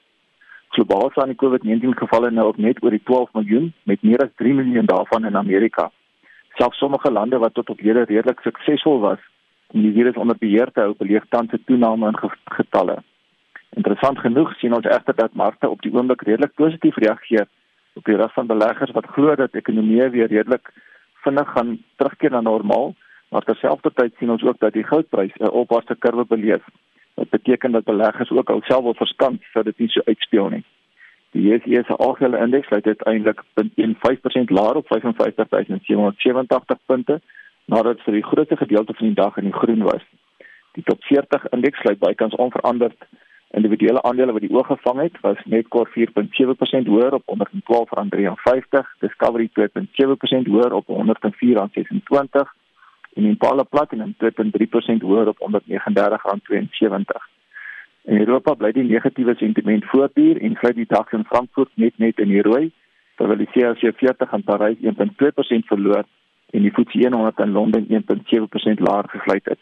Globaal 0.73 1.13
staan 1.13 1.37
die 1.37 1.41
COVID-19 1.45 2.01
gevalle 2.01 2.33
nou 2.33 2.49
op 2.49 2.57
net 2.57 2.81
oor 2.81 2.97
die 2.97 3.05
12 3.05 3.29
miljoen 3.37 3.73
met 3.85 4.01
meer 4.01 4.25
as 4.25 4.37
3 4.41 4.57
miljoen 4.65 4.89
daarvan 4.89 5.29
in 5.29 5.37
Amerika. 5.37 5.91
Selfs 6.59 6.79
sommige 6.79 7.11
lande 7.11 7.39
wat 7.39 7.55
tot 7.55 7.71
op 7.71 7.81
hede 7.81 8.05
redelik 8.05 8.41
suksesvol 8.41 9.01
was 9.01 9.19
om 9.71 9.83
die 9.83 9.93
virus 9.93 10.17
onder 10.17 10.37
beheer 10.39 10.71
te 10.73 10.81
hou, 10.81 10.95
beleef 10.99 11.25
tans 11.29 11.53
'n 11.53 11.63
toename 11.67 12.07
in 12.07 12.19
getalle. 12.45 12.97
Interessant 13.77 14.19
genoeg 14.19 14.55
sien 14.59 14.75
ons 14.75 14.87
egter 14.87 15.15
dat 15.15 15.35
markte 15.35 15.69
op 15.69 15.83
die 15.83 15.93
oomblik 15.95 16.23
redelik 16.23 16.55
positief 16.55 16.97
reageer 16.97 17.47
op 17.95 18.05
die 18.05 18.17
ras 18.17 18.33
van 18.33 18.47
beleggers 18.47 18.91
wat 18.91 19.07
glo 19.07 19.35
dat 19.35 19.55
ekonomie 19.55 20.09
weer 20.09 20.27
redelik 20.27 20.73
vinnig 21.25 21.49
gaan 21.53 21.79
terugkeer 21.97 22.31
na 22.31 22.41
normaal, 22.41 22.95
maar 23.31 23.43
terselfdertyd 23.43 24.15
sien 24.19 24.31
ons 24.31 24.43
ook 24.43 24.59
dat 24.59 24.73
die 24.73 24.85
goudprys 24.85 25.35
'n 25.39 25.51
opwaartse 25.63 25.97
kurwe 25.99 26.25
beleef. 26.25 26.65
Dit 27.15 27.31
beteken 27.31 27.73
dat 27.73 27.85
beleggers 27.85 28.31
ook 28.31 28.51
alself 28.51 28.83
wil 28.83 28.95
verskant 28.95 29.43
sodat 29.43 29.65
dit 29.65 29.79
nie 29.79 29.89
so 29.89 30.01
uitspeel 30.05 30.49
nie. 30.49 30.65
Die 31.31 31.43
JSE 31.47 31.83
se 31.87 31.97
algehele 31.97 32.39
indeks 32.39 32.67
sluit 32.67 32.87
uiteindelik 32.87 33.43
0.15% 33.63 34.55
laer 34.57 34.75
op 34.75 34.87
55770 34.87 36.79
punte, 36.87 37.21
nadat 37.65 38.01
vir 38.07 38.19
die 38.19 38.27
grootste 38.27 38.57
gedeelte 38.57 38.95
van 38.95 39.07
die 39.07 39.21
dag 39.23 39.37
in 39.37 39.45
die 39.51 39.59
groen 39.63 39.83
was. 39.83 40.03
Die 40.73 40.83
top 40.83 41.03
40 41.05 41.49
indeks 41.51 41.79
sluit 41.81 41.99
bykans 41.99 42.35
onveranderd 42.35 43.07
Individuele 43.51 44.03
aandele 44.03 44.33
wat 44.33 44.45
die 44.47 44.53
oog 44.55 44.67
gevang 44.67 45.01
het, 45.03 45.17
was 45.21 45.39
Netcor 45.45 45.89
4.7% 45.91 46.87
hoër 46.87 47.17
op 47.19 47.25
R112.53, 47.35 48.93
Discovery 49.03 49.51
2.7% 49.59 50.51
hoër 50.53 50.73
op 50.79 50.87
R104.26 50.87 52.55
en 53.15 53.25
Impala 53.25 53.63
Platinum 53.63 54.15
2.3% 54.25 55.03
hoër 55.03 55.29
op 55.29 55.39
R139.72. 55.49 57.40
In 58.05 58.19
Europa 58.19 58.55
bly 58.55 58.73
die 58.73 58.85
negatiewe 58.85 59.35
sentiment 59.37 59.85
voortduur 59.85 60.41
en 60.41 60.57
sluit 60.57 60.77
die 60.77 60.89
dag 60.89 61.13
in 61.13 61.25
Frankfurt 61.25 61.71
net 61.75 61.99
net 61.99 62.19
in 62.19 62.33
die 62.33 62.43
rooi, 62.43 62.71
terwyl 63.17 63.43
die 63.43 63.51
CAC 63.53 63.83
40 64.01 64.33
in 64.33 64.45
Parys 64.45 64.79
1.2% 64.81 65.69
verloor 65.69 66.07
en 66.51 66.65
die 66.65 66.73
FTSE 66.73 67.11
100 67.13 67.45
in 67.45 67.53
Londen 67.53 67.87
1.7% 67.89 68.81
laer 68.89 69.09
gesluit 69.13 69.45
het. 69.53 69.61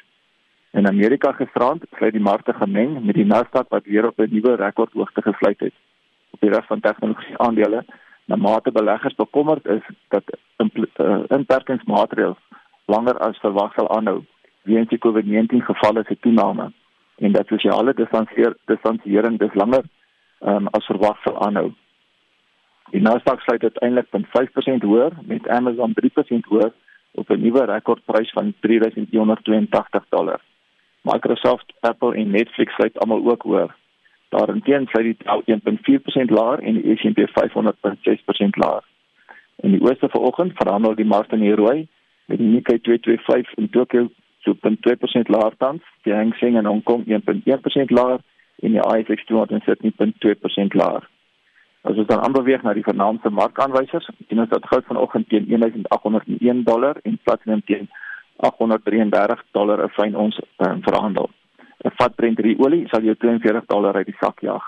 In 0.71 0.87
Amerika 0.87 1.33
gisterand 1.33 1.85
sluit 1.97 2.14
die 2.14 2.23
markte 2.23 2.54
gemeng 2.54 3.00
met 3.04 3.18
die 3.18 3.26
Nasdaq 3.26 3.68
wat 3.75 3.90
weer 3.90 4.07
op 4.07 4.21
'n 4.21 4.30
nuwe 4.30 4.54
rekordhoogte 4.57 5.23
gesluit 5.23 5.61
het. 5.61 5.75
Op 6.30 6.40
die 6.40 6.50
res 6.50 6.66
van 6.66 6.80
tegnologie 6.80 7.38
aandele, 7.38 7.85
na 8.28 8.37
mate 8.37 8.71
beleggers 8.73 9.14
bekommerd 9.14 9.66
is 9.66 9.83
dat 10.09 10.23
uh, 10.59 11.23
inperkingsmaatreëls 11.28 12.38
langer 12.87 13.18
as 13.18 13.38
verwag 13.38 13.73
sal 13.75 13.88
aanhou 13.97 14.25
weens 14.62 14.88
die 14.88 14.99
COVID-19 14.99 15.64
gevalle 15.64 16.04
se 16.04 16.16
toename 16.21 16.73
en 17.19 17.33
dat 17.33 17.47
sosiale 17.47 17.95
distansieer 17.95 18.57
distansiering 18.65 19.39
dis 19.39 19.55
langer 19.55 19.85
um, 20.41 20.67
as 20.67 20.87
verwag 20.87 21.23
sal 21.23 21.39
aanhou. 21.47 21.73
Die 22.91 23.03
Nasdaq 23.05 23.43
sluit 23.45 23.63
uiteindelik 23.63 24.07
0.5% 24.17 24.85
hoër 24.89 25.17
met 25.27 25.49
Amazon 25.49 25.95
3% 25.99 26.49
hoër 26.53 26.73
op 27.13 27.31
'n 27.31 27.41
nuwe 27.41 27.65
rekordprys 27.65 28.31
van 28.31 28.55
3182 28.61 30.05
dollar. 30.09 30.41
Microsoft, 31.03 31.73
Apple 31.81 32.15
en 32.15 32.31
Netflix 32.31 32.75
sluit 32.75 32.99
almal 32.99 33.31
ook 33.31 33.43
hoër. 33.43 33.75
Daarteen 34.29 34.87
sluit 34.87 35.05
die 35.05 35.17
Dow 35.25 35.43
1.4% 35.47 36.31
laer 36.31 36.59
en 36.59 36.75
die 36.75 36.97
S&P 36.97 37.19
500.6% 37.19 38.57
laer. 38.57 38.85
In 39.57 39.71
die 39.71 39.81
ooste 39.81 40.09
vanoggend 40.09 40.53
verhandel 40.55 40.95
die 40.95 41.05
markte 41.05 41.35
in 41.35 41.41
die 41.41 41.55
rooi 41.55 41.89
met 42.25 42.39
die 42.39 42.47
Nikkei 42.47 42.79
225 42.79 43.55
in 43.55 43.71
Tokio 43.71 44.09
2.2% 44.49 45.28
laer 45.28 45.55
tans, 45.59 45.83
die 46.05 46.14
Hang 46.14 46.35
Seng 46.40 46.57
in 46.57 46.67
Hong 46.67 46.83
Kong 46.83 47.05
1.1% 47.07 47.90
laer 47.90 48.21
en 48.62 48.75
die 48.75 48.83
ASX 48.83 49.25
200 49.28 49.50
in 49.50 49.64
Sydney 49.67 49.93
0.2% 49.99 50.75
laer. 50.75 51.07
As 51.83 51.97
ons 51.97 52.09
dan 52.09 52.21
aanbeweeg 52.25 52.62
na 52.62 52.75
die 52.75 52.85
vernaamste 52.87 53.31
markaanwysers, 53.31 54.09
sien 54.28 54.43
ons 54.43 54.50
dat 54.50 54.67
goud 54.67 54.87
vanoggend 54.88 55.28
teen 55.31 55.47
1801 55.49 56.64
dollar 56.67 56.99
en 57.05 57.19
platinum 57.23 57.62
teen 57.71 57.87
833 58.49 59.45
dollar 59.52 59.85
'n 59.85 59.95
fyn 59.95 60.17
ons 60.17 60.40
um, 60.67 60.83
verhandel. 60.83 61.31
'n 61.85 61.95
Vat 61.99 62.14
Brent 62.17 62.40
olie 62.59 62.88
sal 62.88 63.02
jou 63.02 63.14
42 63.14 63.67
dollar 63.67 63.95
uit 63.95 64.07
die 64.07 64.19
sak 64.21 64.40
jaag. 64.40 64.64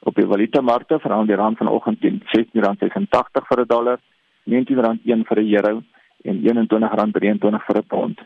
Op 0.00 0.14
die 0.14 0.26
valutamarkte 0.26 0.98
verhandel 0.98 1.34
die 1.34 1.42
rand 1.42 1.58
vanoggend 1.58 2.00
teen 2.00 2.22
R16.86 2.22 3.46
vir 3.48 3.60
'n 3.60 3.66
dollar, 3.66 3.98
R19.1 4.46 5.26
vir 5.28 5.38
'n 5.42 5.54
euro 5.54 5.82
en 6.24 6.42
R21.23 6.42 7.64
vir 7.66 7.78
'n 7.78 7.86
pond. 7.86 8.18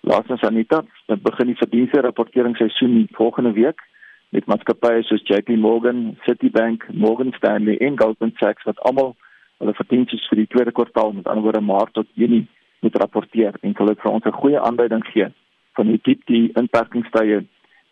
Laasens 0.00 0.42
Anita, 0.42 0.80
dit 1.06 1.22
begin 1.22 1.50
die 1.50 1.56
verdienste 1.56 2.00
rapporteringsseisoen 2.00 3.08
volgende 3.12 3.52
week 3.52 3.82
met 4.30 4.46
maatskappye 4.46 5.02
soos 5.02 5.24
JP 5.28 5.56
Morgan, 5.60 6.16
Citibank, 6.24 6.86
Morgan 6.92 7.32
Stanley 7.36 7.76
en 7.76 7.98
Goldman 8.00 8.32
Sachs 8.38 8.64
wat 8.64 8.80
almal 8.88 9.12
hulle 9.60 9.74
verdienste 9.76 10.16
vir 10.30 10.40
die 10.40 10.46
tweede 10.54 10.72
kwartaal 10.72 11.12
met 11.12 11.28
ander 11.28 11.44
woorde 11.44 11.60
Maart 11.60 11.92
tot 11.98 12.08
Junie 12.14 12.46
moet 12.80 12.96
rapporteer 13.02 13.58
en 13.60 13.76
hulle 13.76 13.96
vir 14.02 14.12
ons 14.12 14.24
'n 14.24 14.40
goeie 14.40 14.60
aanduiding 14.60 15.04
gee 15.12 15.28
van 15.76 15.86
hoe 15.86 16.00
diep 16.02 16.24
die 16.26 16.50
inperkingstye 16.62 17.44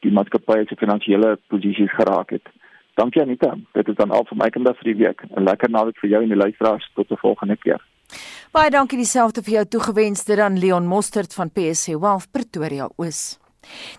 die 0.07 0.12
maatskappye 0.12 0.65
se 0.69 0.77
finansiële 0.77 1.37
posisies 1.49 1.93
geraak 1.93 2.31
het. 2.31 2.47
Dankie 2.95 3.23
Anita. 3.23 3.55
Dit 3.73 3.88
is 3.88 3.95
dan 3.95 4.11
al 4.11 4.25
vir 4.25 4.37
my 4.37 4.49
kant 4.50 4.77
vir 4.79 4.95
die 4.95 5.05
week. 5.05 5.23
'n 5.37 5.45
Lekker 5.45 5.71
naweek 5.71 5.99
vir 5.99 6.11
jou 6.11 6.23
en 6.23 6.29
die 6.29 6.43
luisteraars 6.45 6.91
tot 6.95 7.11
'n 7.11 7.17
volgende 7.17 7.57
keer. 7.57 7.81
Baie 8.53 8.71
dankie 8.71 8.99
dieselfde 8.99 9.43
vir 9.43 9.53
jou 9.53 9.67
toegewens 9.77 10.25
dit 10.25 10.38
aan 10.41 10.59
Leon 10.59 10.87
Mostert 10.87 11.35
van 11.35 11.50
PSC 11.50 11.99
Wealth 12.00 12.31
Pretoria 12.33 12.88
Oos. 12.97 13.38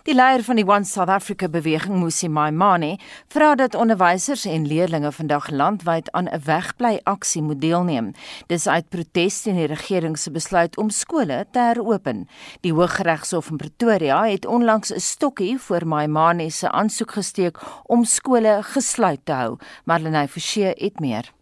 Die 0.06 0.14
leier 0.14 0.42
van 0.42 0.58
die 0.58 0.66
One 0.66 0.84
South 0.88 1.10
Africa 1.12 1.48
beweging, 1.48 2.00
Musi 2.00 2.28
Maimane, 2.28 2.96
vra 3.30 3.54
dat 3.54 3.76
onderwysers 3.78 4.44
en 4.50 4.66
leerders 4.66 5.16
vandag 5.16 5.50
landwyd 5.50 6.10
aan 6.12 6.28
'n 6.28 6.42
wegbly 6.44 7.00
aksie 7.04 7.42
moet 7.42 7.60
deelneem. 7.60 8.12
Dis 8.46 8.66
uit 8.66 8.88
protes 8.88 9.42
teen 9.42 9.56
die 9.56 9.66
regering 9.66 10.18
se 10.18 10.30
besluit 10.30 10.76
om 10.76 10.90
skole 10.90 11.46
te 11.52 11.58
heropen. 11.58 12.28
Die 12.60 12.72
Hooggeregshof 12.72 13.50
in 13.50 13.56
Pretoria 13.56 14.26
het 14.26 14.46
onlangs 14.46 14.92
'n 14.92 15.00
stokkie 15.00 15.58
voor 15.58 15.86
Maimane 15.86 16.50
se 16.50 16.70
aansoek 16.70 17.10
gesteek 17.12 17.58
om 17.86 18.04
skole 18.04 18.62
gesluit 18.62 19.20
te 19.24 19.32
hou. 19.32 19.58
Marlenae 19.84 20.28
Forsie 20.28 20.64
het 20.64 21.00
meer. 21.00 21.39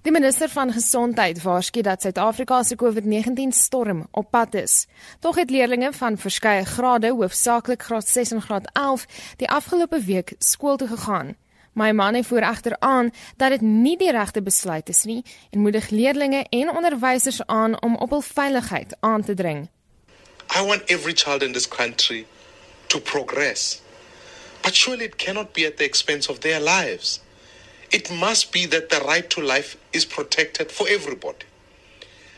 Die 0.00 0.12
minister 0.12 0.48
van 0.48 0.72
Gesondheid 0.72 1.42
waarsku 1.42 1.82
dat 1.84 2.00
Suid-Afrika 2.02 2.62
se 2.62 2.76
COVID-19 2.76 3.48
storm 3.48 4.06
op 4.10 4.30
pad 4.30 4.54
is. 4.54 4.86
Tog 5.18 5.36
het 5.36 5.50
leerders 5.50 5.96
van 5.96 6.16
verskeie 6.18 6.64
grade, 6.64 7.10
hoofsaaklik 7.10 7.82
graad 7.82 8.08
6 8.08 8.30
en 8.30 8.42
graad 8.42 8.70
11, 8.72 9.04
die 9.36 9.48
afgelope 9.48 10.00
week 10.00 10.32
skool 10.38 10.76
toe 10.76 10.88
gegaan. 10.88 11.36
My 11.72 11.90
manne 11.92 12.24
voer 12.24 12.42
egter 12.42 12.76
aan 12.78 13.12
dat 13.36 13.50
dit 13.50 13.60
nie 13.60 13.96
die 13.96 14.10
regte 14.10 14.42
besluit 14.42 14.88
is 14.88 15.04
nie 15.04 15.24
en 15.50 15.60
moedig 15.60 15.90
leerders 15.90 16.46
en 16.48 16.70
onderwysers 16.70 17.46
aan 17.46 17.82
om 17.82 17.96
op 17.96 18.10
hul 18.10 18.20
veiligheid 18.20 18.96
aan 19.00 19.24
te 19.24 19.34
dring. 19.34 19.68
I 20.56 20.64
want 20.64 20.82
every 20.84 21.12
child 21.12 21.42
in 21.42 21.52
this 21.52 21.68
country 21.68 22.26
to 22.86 23.00
progress. 23.00 23.82
But 24.62 24.74
surely 24.74 25.04
it 25.04 25.16
cannot 25.16 25.52
be 25.52 25.66
at 25.66 25.76
the 25.76 25.84
expense 25.84 26.30
of 26.30 26.38
their 26.38 26.60
lives. 26.60 27.20
It 27.90 28.10
must 28.12 28.52
be 28.52 28.66
that 28.66 28.88
the 28.88 29.00
right 29.00 29.28
to 29.30 29.40
life 29.40 29.76
is 29.92 30.04
protected 30.04 30.70
for 30.70 30.86
everybody. 30.88 31.46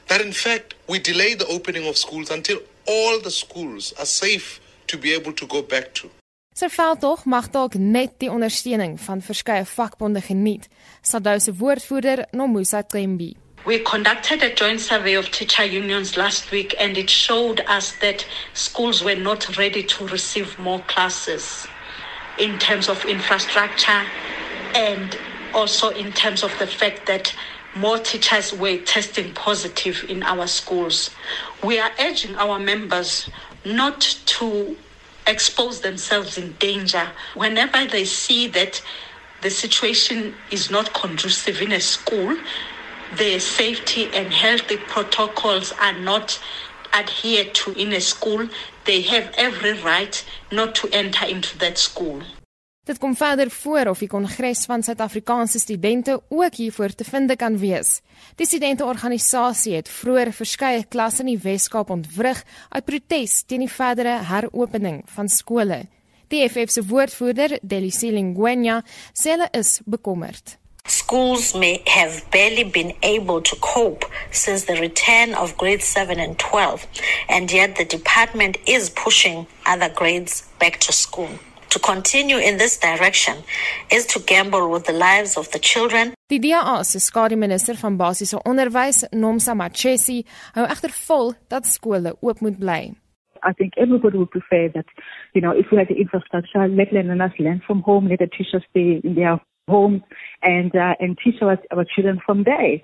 That 0.09 0.21
in 0.21 0.33
fact, 0.33 0.75
we 0.89 0.99
delay 0.99 1.35
the 1.35 1.47
opening 1.47 1.87
of 1.87 1.97
schools 1.97 2.31
until 2.31 2.59
all 2.87 3.21
the 3.21 3.31
schools 3.31 3.93
are 3.99 4.07
safe 4.07 4.61
to 4.89 4.99
be 4.99 5.13
able 5.13 5.33
to 5.33 5.47
go 5.47 5.63
back 5.63 5.95
to. 5.95 6.11
Sy 6.53 6.69
veldtog 6.69 7.23
mag 7.25 7.47
dalk 7.49 7.79
net 7.81 8.19
die 8.21 8.29
ondersteuning 8.29 8.99
van 9.01 9.23
verskeie 9.25 9.65
vakbonde 9.65 10.21
geniet, 10.21 10.67
Sadou 11.01 11.39
se 11.41 11.55
woordvoerder 11.57 12.27
Nomusa 12.37 12.83
Tlembi. 12.85 13.31
We 13.65 13.79
conducted 13.79 14.43
a 14.43 14.51
joint 14.53 14.81
survey 14.81 15.15
of 15.15 15.31
teacher 15.31 15.65
unions 15.65 16.17
last 16.17 16.51
week 16.51 16.75
and 16.79 16.99
it 16.99 17.09
showed 17.09 17.65
us 17.69 17.93
that 18.01 18.27
schools 18.53 19.03
were 19.03 19.17
not 19.17 19.57
ready 19.57 19.83
to 19.85 20.07
receive 20.09 20.59
more 20.59 20.81
classes 20.89 21.67
in 22.39 22.59
terms 22.59 22.89
of 22.89 23.05
infrastructure 23.07 24.03
and 24.75 25.17
also 25.55 25.91
in 25.91 26.13
terms 26.13 26.43
of 26.43 26.57
the 26.59 26.67
fact 26.67 27.07
that 27.07 27.35
more 27.77 27.99
teachers 27.99 28.53
were 28.53 28.79
testing 28.79 29.33
positive 29.35 30.05
in 30.09 30.23
our 30.23 30.47
schools. 30.47 31.11
We 31.65 31.79
are 31.79 31.91
urging 32.01 32.37
our 32.37 32.59
members 32.59 33.29
not 33.65 34.01
to 34.01 34.77
expose 35.27 35.81
themselves 35.81 36.37
in 36.37 36.53
danger 36.55 37.09
whenever 37.35 37.87
they 37.87 38.05
see 38.05 38.49
that 38.49 38.83
the 39.41 39.51
situation 39.51 40.35
is 40.51 40.71
not 40.71 40.93
conducive 40.93 41.63
in 41.63 41.73
a 41.73 41.81
school 41.81 42.37
the 43.13 43.39
safety 43.39 44.13
and 44.15 44.33
healthy 44.33 44.79
protocols 44.79 45.73
are 45.73 45.93
not 45.93 46.41
adhered 46.95 47.55
to 47.55 47.73
in 47.73 47.93
a 47.93 48.01
school, 48.01 48.49
they 48.85 49.03
have 49.03 49.33
every 49.37 49.75
right 49.83 50.25
not 50.51 50.75
to 50.77 50.89
enter 50.93 51.27
into 51.27 51.59
that 51.59 51.77
school. 51.77 52.23
Dit 52.83 52.99
kom 52.99 53.13
verder 53.17 53.51
voor 53.51 53.87
of 53.87 54.01
die 54.03 54.09
Kongres 54.11 54.65
van 54.67 54.83
Suid-Afrikaanse 54.83 55.59
Studente 55.59 56.23
ook 56.29 56.55
hiervoor 56.55 56.95
te 56.95 57.05
vind 57.05 57.37
kan 57.37 57.59
wees. 57.59 58.01
Die 58.35 58.47
studenteorganisasie 58.47 59.77
het 59.77 59.89
vroeër 59.89 60.33
verskeie 60.35 60.83
klasse 60.91 61.23
in 61.23 61.29
die 61.31 61.39
Wes-Kaap 61.45 61.93
ontwrig 61.95 62.41
uit 62.69 62.85
protes 62.85 63.45
teen 63.47 63.63
die 63.63 63.71
verdere 63.71 64.17
heropening 64.27 65.05
van 65.15 65.31
skole. 65.31 65.79
Die 66.35 66.43
FF 66.49 66.75
se 66.75 66.83
woordvoerder, 66.89 67.55
Delisile 67.63 68.25
Ngwenya, 68.33 68.81
sê 69.15 69.37
hulle 69.37 69.49
is 69.61 69.79
bekommerd. 69.87 70.57
Schools 70.91 71.53
may 71.55 71.79
have 71.85 72.27
barely 72.35 72.67
been 72.67 72.91
able 73.07 73.39
to 73.47 73.57
cope 73.63 74.11
since 74.31 74.67
the 74.67 74.75
return 74.81 75.39
of 75.39 75.55
grades 75.57 75.87
7 75.87 76.19
and 76.19 76.35
12, 76.39 76.89
and 77.29 77.55
yet 77.55 77.77
the 77.77 77.87
department 77.87 78.59
is 78.67 78.91
pushing 78.91 79.47
other 79.71 79.93
grades 79.95 80.43
back 80.59 80.81
to 80.81 80.91
school. 80.91 81.31
To 81.73 81.79
continue 81.79 82.37
in 82.37 82.59
this 82.59 82.77
direction 82.77 83.35
is 83.91 84.05
to 84.13 84.21
gamble 84.21 84.71
with 84.71 84.85
the 84.85 84.93
lives 84.93 85.39
of 85.39 85.51
the 85.53 85.59
children. 85.59 86.13
Die 86.29 86.39
DA 86.39 86.83
se 86.83 86.99
skademinister 86.99 87.75
van 87.77 87.97
basiese 87.97 88.43
onderwys, 88.45 89.07
Nomsa 89.11 89.55
Machesi, 89.55 90.19
hou 90.53 90.67
egter 90.69 90.93
vol 91.07 91.33
dat 91.49 91.65
skole 91.67 92.13
oop 92.21 92.41
moet 92.45 92.59
bly. 92.59 92.93
I 93.43 93.53
think 93.57 93.73
everybody 93.79 94.19
would 94.19 94.31
prefer 94.31 94.69
that, 94.75 94.85
you 95.33 95.41
know, 95.41 95.53
if 95.53 95.71
we 95.71 95.79
had 95.79 95.89
the 95.89 95.97
infrastructure, 95.97 96.69
let 96.69 96.93
learners 96.93 97.33
learn 97.39 97.63
from 97.67 97.81
home, 97.81 98.07
let 98.07 98.19
the 98.19 98.29
teachers 98.29 98.65
stay 98.69 99.01
in 99.03 99.15
their 99.15 99.41
home 99.67 100.05
and 100.43 100.75
uh, 100.77 100.95
and 101.01 101.19
teach 101.25 101.41
our, 101.41 101.57
our 101.71 101.87
children 101.95 102.21
from 102.27 102.45
there. 102.45 102.83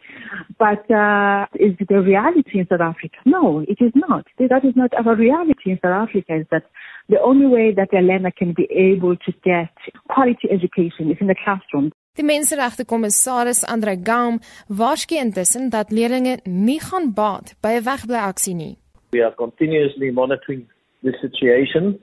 But 0.58 0.88
uh, 0.90 1.46
is 1.54 1.76
the 1.88 2.00
reality 2.00 2.60
in 2.60 2.66
South 2.70 2.80
Africa? 2.80 3.18
No, 3.26 3.60
it 3.60 3.78
is 3.80 3.92
not. 3.94 4.26
That 4.38 4.64
is 4.64 4.74
not 4.76 4.94
our 4.94 5.14
reality 5.14 5.72
in 5.72 5.78
South 5.82 6.08
Africa. 6.08 6.36
Is 6.36 6.46
that 6.50 6.64
the 7.08 7.20
only 7.20 7.46
way 7.46 7.72
that 7.72 7.92
a 7.92 8.00
learner 8.00 8.30
can 8.30 8.52
be 8.52 8.66
able 8.70 9.16
to 9.16 9.32
get 9.42 9.72
quality 10.08 10.48
education 10.50 11.10
is 11.10 11.18
in 11.20 11.26
the 11.26 11.34
classroom. 11.44 11.90
Die 12.16 12.24
menseregte 12.24 12.84
kommissaris 12.84 13.64
Andre 13.64 13.96
Gaum 13.96 14.40
waarsku 14.68 15.14
intussen 15.14 15.70
dat 15.70 15.90
leerders 15.90 16.42
nie 16.44 16.80
gaan 16.80 17.14
baat 17.14 17.54
by 17.62 17.72
'n 17.78 17.84
wegbly 17.84 18.18
aksie 18.18 18.54
nie. 18.54 18.76
We 19.12 19.24
are 19.24 19.34
continuously 19.34 20.10
monitoring 20.10 20.66
the 21.02 21.12
situation, 21.20 21.98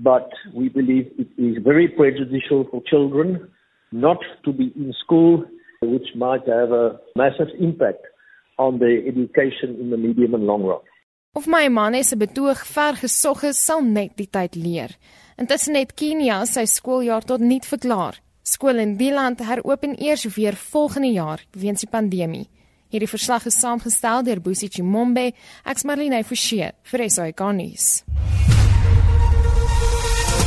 but 0.00 0.28
we 0.54 0.68
believe 0.68 1.06
it 1.18 1.28
is 1.36 1.62
very 1.62 1.88
prejudicial 1.88 2.64
for 2.70 2.82
children 2.90 3.48
not 3.92 4.20
to 4.44 4.52
be 4.52 4.72
in 4.76 4.92
school, 4.92 5.44
which 5.80 6.14
might 6.14 6.46
have 6.46 6.72
a 6.72 6.98
massive 7.14 7.50
impact 7.58 8.02
on 8.58 8.78
the 8.78 9.04
education 9.06 9.76
in 9.80 9.90
the 9.90 9.96
medium 9.96 10.34
and 10.34 10.44
long 10.44 10.62
run. 10.64 10.80
Of 11.32 11.46
my 11.46 11.68
man 11.68 11.94
se 12.04 12.16
betoog 12.16 12.58
ver 12.66 12.96
gesog 12.96 13.42
is, 13.42 13.58
sal 13.64 13.84
net 13.86 14.16
die 14.18 14.26
tyd 14.26 14.56
leer. 14.58 14.96
Intussen 15.38 15.76
het 15.78 15.92
Kenia 15.94 16.40
sy 16.44 16.64
skooljaar 16.66 17.22
tot 17.22 17.40
niet 17.40 17.66
verklaar. 17.66 18.18
Skole 18.42 18.82
in 18.82 18.96
die 18.98 19.12
land 19.14 19.38
heropen 19.46 19.94
eers 20.02 20.26
weer 20.34 20.56
volgende 20.58 21.12
jaar 21.14 21.44
weens 21.52 21.86
die 21.86 21.90
pandemie. 21.90 22.48
Hierdie 22.90 23.08
verslag 23.08 23.46
is 23.46 23.60
saamgestel 23.60 24.24
deur 24.26 24.42
Bosie 24.42 24.68
Chimombe, 24.68 25.30
ek's 25.62 25.86
Marlene 25.86 26.24
Forsie 26.26 26.72
vir 26.90 27.06
SAK 27.06 27.46
nuus. 27.54 28.02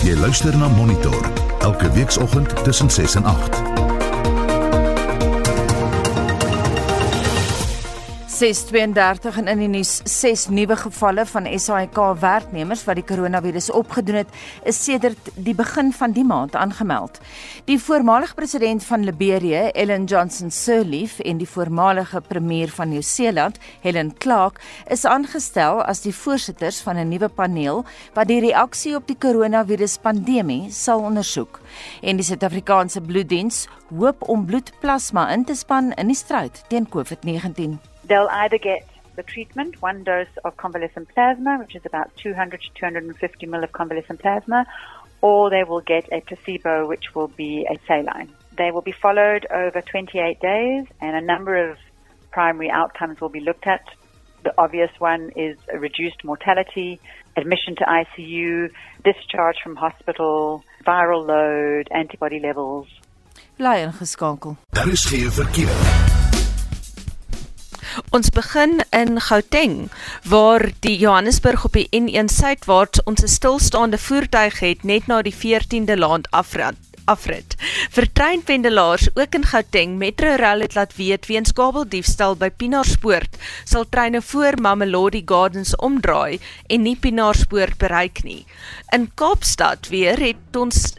Jy 0.03 0.19
luister 0.19 0.57
na 0.59 0.67
Monitor 0.67 1.31
elke 1.63 1.87
weekoggend 1.95 2.59
tussen 2.67 2.91
6 2.91 3.21
en 3.21 3.31
8. 3.31 3.82
632 8.33 9.35
en 9.37 9.49
in 9.51 9.59
die 9.61 9.67
nuus 9.69 9.99
6 10.09 10.47
nuwe 10.49 10.73
gevalle 10.79 11.21
van 11.29 11.45
SAIK 11.45 11.99
werknemers 12.17 12.81
wat 12.87 12.97
die 12.97 13.05
koronavirus 13.05 13.69
opgedoen 13.77 14.23
het, 14.23 14.31
is 14.65 14.79
sedert 14.81 15.29
die 15.35 15.53
begin 15.53 15.91
van 15.93 16.15
die 16.15 16.23
maand 16.25 16.57
aangemeld. 16.57 17.19
Die 17.69 17.77
voormalige 17.77 18.33
president 18.33 18.83
van 18.89 19.05
Liberia, 19.05 19.67
Ellen 19.77 20.09
Johnson 20.09 20.49
Sirleaf, 20.51 21.19
en 21.19 21.37
die 21.37 21.49
voormalige 21.49 22.23
premier 22.25 22.73
van 22.73 22.89
Nieu-Seeland, 22.89 23.61
Helen 23.85 24.11
Clark, 24.17 24.57
is 24.89 25.05
aangestel 25.05 25.83
as 25.85 26.01
die 26.01 26.15
voorsitters 26.15 26.81
van 26.81 26.97
'n 26.97 27.13
nuwe 27.13 27.29
paneel 27.29 27.85
wat 28.13 28.27
die 28.27 28.41
reaksie 28.41 28.95
op 28.95 29.07
die 29.07 29.17
koronavirus 29.17 29.97
pandemie 29.97 30.71
sal 30.71 30.99
ondersoek. 30.99 31.61
En 32.01 32.15
die 32.15 32.25
Suid-Afrikaanse 32.25 33.01
bloeddiens 33.01 33.67
hoop 33.89 34.29
om 34.29 34.45
bloedplasma 34.45 35.29
in 35.29 35.45
te 35.45 35.55
span 35.55 35.91
in 35.91 36.07
die 36.07 36.17
stryd 36.17 36.63
teen 36.67 36.89
COVID-19. 36.89 37.92
They'll 38.05 38.29
either 38.31 38.57
get 38.57 38.87
the 39.15 39.23
treatment, 39.23 39.81
one 39.81 40.03
dose 40.03 40.27
of 40.43 40.57
convalescent 40.57 41.09
plasma, 41.09 41.57
which 41.59 41.75
is 41.75 41.85
about 41.85 42.15
200 42.17 42.61
to 42.61 42.67
250 42.75 43.47
ml 43.47 43.63
of 43.63 43.71
convalescent 43.71 44.19
plasma, 44.19 44.65
or 45.21 45.49
they 45.49 45.63
will 45.63 45.81
get 45.81 46.11
a 46.11 46.21
placebo, 46.21 46.87
which 46.87 47.15
will 47.15 47.29
be 47.29 47.65
a 47.69 47.77
saline. 47.87 48.29
They 48.57 48.71
will 48.71 48.81
be 48.81 48.91
followed 48.91 49.45
over 49.51 49.81
28 49.81 50.39
days, 50.39 50.85
and 51.01 51.15
a 51.15 51.21
number 51.21 51.69
of 51.69 51.77
primary 52.31 52.69
outcomes 52.69 53.21
will 53.21 53.29
be 53.29 53.39
looked 53.39 53.67
at. 53.67 53.85
The 54.43 54.53
obvious 54.57 54.91
one 54.99 55.31
is 55.35 55.57
a 55.71 55.79
reduced 55.79 56.23
mortality, 56.23 56.99
admission 57.37 57.75
to 57.77 57.85
ICU, 57.85 58.69
discharge 59.03 59.55
from 59.63 59.75
hospital, 59.75 60.63
viral 60.85 61.25
load, 61.25 61.87
antibody 61.91 62.39
levels. 62.39 62.87
Bly 63.57 63.79
ingeskakel. 63.79 64.57
Daar 64.69 64.87
is 64.87 65.05
geen 65.05 65.31
verkeer. 65.31 66.02
Ons 68.13 68.29
begin 68.29 68.77
in 68.93 69.15
Gauteng 69.25 69.87
waar 70.29 70.67
die 70.85 70.97
Johannesburg 71.01 71.63
op 71.65 71.73
die 71.73 71.87
N1 71.97 72.29
suidwaarts 72.29 73.01
ons 73.09 73.23
'n 73.25 73.27
stilstaande 73.27 73.97
voertuig 73.97 74.59
het 74.59 74.83
net 74.83 75.07
na 75.07 75.21
die 75.21 75.33
14de 75.33 75.97
land 75.97 76.27
afrat 76.29 76.77
afrit. 77.05 77.55
Vir 77.89 78.07
treinpendelaars 78.13 79.09
ook 79.15 79.33
in 79.33 79.45
Gauteng 79.45 79.97
Metrorail 79.97 80.61
het 80.61 80.75
laat 80.75 80.95
weet 80.95 81.25
weens 81.25 81.53
kabeldiefstal 81.53 82.35
by 82.35 82.49
Pinaarspoort 82.49 83.35
sal 83.65 83.89
treine 83.89 84.21
voor 84.21 84.61
Mamelodi 84.61 85.23
Gardens 85.25 85.75
omdraai 85.75 86.39
en 86.67 86.81
nie 86.81 86.95
Pinaarspoort 86.95 87.77
bereik 87.77 88.23
nie. 88.23 88.45
In 88.93 89.11
Kaapstad 89.15 89.89
weer 89.89 90.19
het 90.19 90.55
ons 90.55 90.93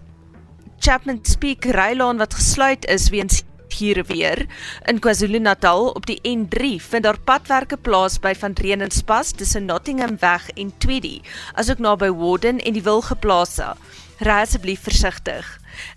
Chapman 0.78 1.20
Speak 1.22 1.64
Rylaan 1.64 2.18
wat 2.18 2.34
gesluit 2.34 2.84
is 2.86 3.08
weens 3.08 3.44
hier 3.74 4.04
weer. 4.06 4.46
In 4.86 4.98
KwaZulu-Natal 4.98 5.88
op 5.88 6.06
die 6.06 6.20
N3 6.22 6.76
vind 6.82 7.02
daar 7.02 7.18
padwerke 7.18 7.76
plaas 7.76 8.18
by 8.18 8.34
Van 8.38 8.54
Reenenspas 8.54 9.30
tussen 9.30 9.64
Nottingham 9.64 10.16
weg 10.18 10.50
en 10.54 10.72
Tweedy, 10.78 11.20
asook 11.54 11.78
naby 11.78 12.10
Warden 12.10 12.58
en 12.58 12.72
die 12.72 12.82
Wilgeplase. 12.82 13.74
Ry 14.18 14.40
asseblief 14.44 14.82
versigtig. 14.86 15.46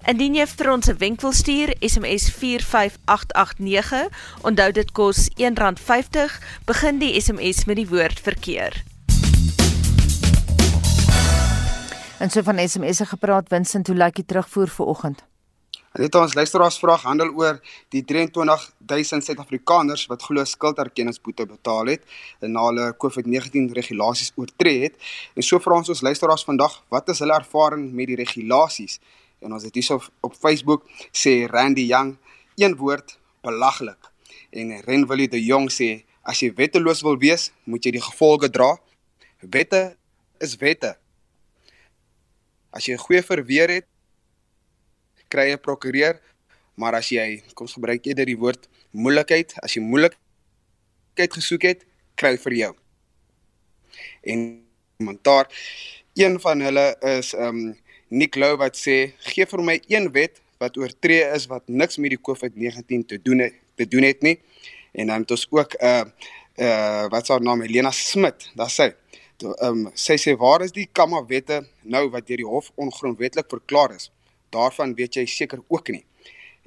Indien 0.10 0.36
jy 0.36 0.46
vir 0.50 0.72
ons 0.72 0.90
'n 0.90 0.98
wenk 0.98 1.22
wil 1.22 1.34
stuur, 1.34 1.76
SMS 1.80 2.30
45889, 2.32 4.10
onthou 4.42 4.72
dit 4.72 4.92
kos 4.92 5.30
R1.50, 5.38 6.42
begin 6.66 7.00
die 7.00 7.22
SMS 7.22 7.66
met 7.66 7.76
die 7.76 7.88
woord 7.88 8.20
verkeer. 8.20 8.84
En 12.20 12.30
so 12.30 12.42
van 12.42 12.58
SMS'e 12.58 13.06
gepraat, 13.06 13.48
Vincent, 13.48 13.88
hoe 13.88 13.96
lyk 13.96 14.16
die 14.16 14.26
terugvoer 14.26 14.68
vir 14.68 14.86
oggend? 14.86 15.24
Net 15.98 16.14
ons 16.14 16.36
luisteraars 16.38 16.76
vraag 16.78 17.08
handel 17.08 17.32
oor 17.34 17.56
die 17.90 18.04
23000 18.06 19.24
Suid-Afrikaners 19.26 20.04
wat 20.12 20.22
glo 20.28 20.44
skulderkenningsboete 20.46 21.48
betaal 21.50 21.90
het 21.90 22.04
na 22.46 22.68
hulle 22.68 22.86
COVID-19 23.02 23.72
regulasies 23.74 24.30
oortree 24.38 24.84
het. 24.84 25.00
En 25.34 25.42
so 25.42 25.58
vra 25.64 25.80
ons 25.80 25.90
ons 25.90 26.04
luisteraars 26.06 26.46
vandag, 26.46 26.76
wat 26.94 27.10
is 27.10 27.24
hulle 27.26 27.34
ervaring 27.34 27.88
met 27.98 28.12
die 28.12 28.20
regulasies? 28.22 29.00
En 29.42 29.58
ons 29.58 29.66
het 29.66 29.74
hierso 29.74 29.98
op 30.22 30.38
Facebook 30.38 30.86
sê 31.10 31.40
Randy 31.50 31.88
Young 31.90 32.14
een 32.62 32.78
woord 32.78 33.18
belaglik. 33.42 34.14
En 34.54 34.78
Renwillie 34.86 35.32
de 35.34 35.42
Jong 35.42 35.72
sê 35.74 36.04
as 36.22 36.46
jy 36.46 36.54
wetteloos 36.54 37.02
wil 37.02 37.18
wees, 37.18 37.50
moet 37.66 37.90
jy 37.90 37.98
die 37.98 38.06
gevolge 38.06 38.54
dra. 38.54 38.76
Wette 39.42 39.96
is 40.38 40.60
wette. 40.62 40.94
As 42.70 42.86
jy 42.86 42.94
'n 42.94 43.02
goeie 43.02 43.24
verweer 43.24 43.70
het, 43.82 43.88
kry 45.28 45.52
'n 45.52 45.60
prokureur, 45.60 46.22
maar 46.76 46.96
as 46.96 47.10
jy 47.10 47.44
kom 47.54 47.68
gebruik 47.68 48.06
eerder 48.06 48.26
die 48.26 48.38
woord 48.38 48.68
moeilikheid, 48.92 49.54
as 49.62 49.74
jy 49.76 49.82
moeilik 49.82 50.18
ongemaklikheid 51.18 51.34
gesoek 51.34 51.64
het, 51.64 51.86
kry 52.16 52.38
vir 52.38 52.54
jou. 52.54 52.74
En 54.24 54.64
kommentaar 54.98 55.48
een 56.16 56.40
van 56.40 56.62
hulle 56.62 56.96
is 57.02 57.34
um 57.34 57.78
Nick 58.10 58.36
Lou 58.36 58.56
wat 58.58 58.78
sê 58.78 59.14
gee 59.20 59.46
vir 59.46 59.64
my 59.64 59.80
een 59.88 60.12
wet 60.12 60.42
wat 60.60 60.78
oortree 60.78 61.24
is 61.36 61.48
wat 61.48 61.68
niks 61.68 61.98
met 61.98 62.10
die 62.10 62.22
COVID-19 62.22 63.06
te 63.08 63.20
doen 63.22 63.40
het, 63.40 63.54
te 63.76 63.86
doen 63.86 64.04
het 64.04 64.22
nie. 64.22 64.40
En 64.94 65.08
dan 65.08 65.22
het 65.22 65.32
ons 65.32 65.48
ook 65.50 65.74
'n 65.74 65.86
uh, 65.86 66.04
uh 66.58 67.10
wat 67.10 67.26
sou 67.26 67.40
naam 67.40 67.62
Helena 67.62 67.92
Smit, 67.92 68.52
daar 68.56 68.70
sê 68.70 68.94
ehm 69.38 69.86
um, 69.86 69.92
sy 69.94 70.18
sê 70.18 70.36
waar 70.36 70.62
is 70.62 70.72
die 70.72 70.90
Kamma 70.92 71.26
wette 71.26 71.68
nou 71.84 72.10
wat 72.10 72.28
deur 72.28 72.38
die 72.38 72.46
hof 72.46 72.72
ongrondwettig 72.76 73.46
verklaar 73.48 73.94
is? 73.96 74.12
Daarvan 74.50 74.94
weet 74.96 75.14
jy 75.14 75.26
seker 75.26 75.62
ook 75.68 75.90
nie. 75.90 76.06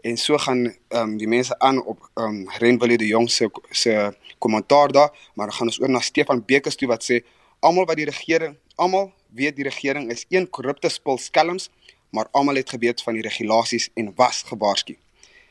En 0.01 0.17
so 0.17 0.39
gaan 0.39 0.65
ehm 0.65 1.03
um, 1.03 1.17
die 1.17 1.29
mense 1.29 1.59
aan 1.59 1.85
op 1.85 2.11
ehm 2.15 2.27
um, 2.27 2.49
Renwille 2.59 2.97
die 2.99 3.09
Jong 3.09 3.31
se 3.31 3.51
se 3.71 4.15
kommentaar 4.39 4.93
daar, 4.93 5.11
maar 5.35 5.47
dan 5.47 5.55
gaan 5.55 5.67
ons 5.67 5.81
oor 5.81 5.91
na 5.91 6.01
Stefan 6.01 6.45
Bekes 6.45 6.77
toe 6.77 6.89
wat 6.89 7.05
sê 7.05 7.21
almal 7.61 7.85
wat 7.85 7.97
die 7.97 8.09
regering, 8.09 8.57
almal 8.75 9.13
weet 9.29 9.57
die 9.57 9.65
regering 9.65 10.11
is 10.11 10.25
een 10.29 10.49
korrupte 10.51 10.89
spul 10.89 11.19
skelms, 11.19 11.69
maar 12.11 12.29
almal 12.31 12.55
het 12.55 12.71
geweet 12.71 13.03
van 13.03 13.15
die 13.15 13.23
regulasies 13.23 13.91
en 13.95 14.13
was 14.17 14.43
gewaarsku. 14.43 14.97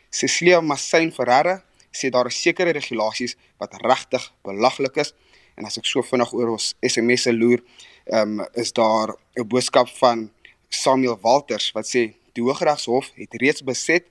Cecilia 0.10 0.62
Massain 0.62 1.12
Ferreira 1.12 1.64
sê 1.92 2.10
daar 2.10 2.26
is 2.26 2.42
sekere 2.42 2.72
regulasies 2.72 3.36
wat 3.58 3.78
regtig 3.86 4.34
belaglik 4.44 4.98
is 4.98 5.14
en 5.58 5.66
as 5.66 5.78
ek 5.78 5.86
so 5.86 6.02
vinnig 6.02 6.34
oor 6.34 6.56
ons 6.56 6.74
SMS'e 6.82 7.34
loer, 7.36 7.62
ehm 8.10 8.40
um, 8.40 8.46
is 8.54 8.74
daar 8.74 9.14
'n 9.38 9.48
boodskap 9.48 9.90
van 10.02 10.32
Samuel 10.70 11.18
Walters 11.22 11.72
wat 11.76 11.90
sê 11.90 12.14
die 12.38 12.44
Hooggeregshof 12.46 13.12
het 13.18 13.36
reeds 13.42 13.64
beset 13.66 14.08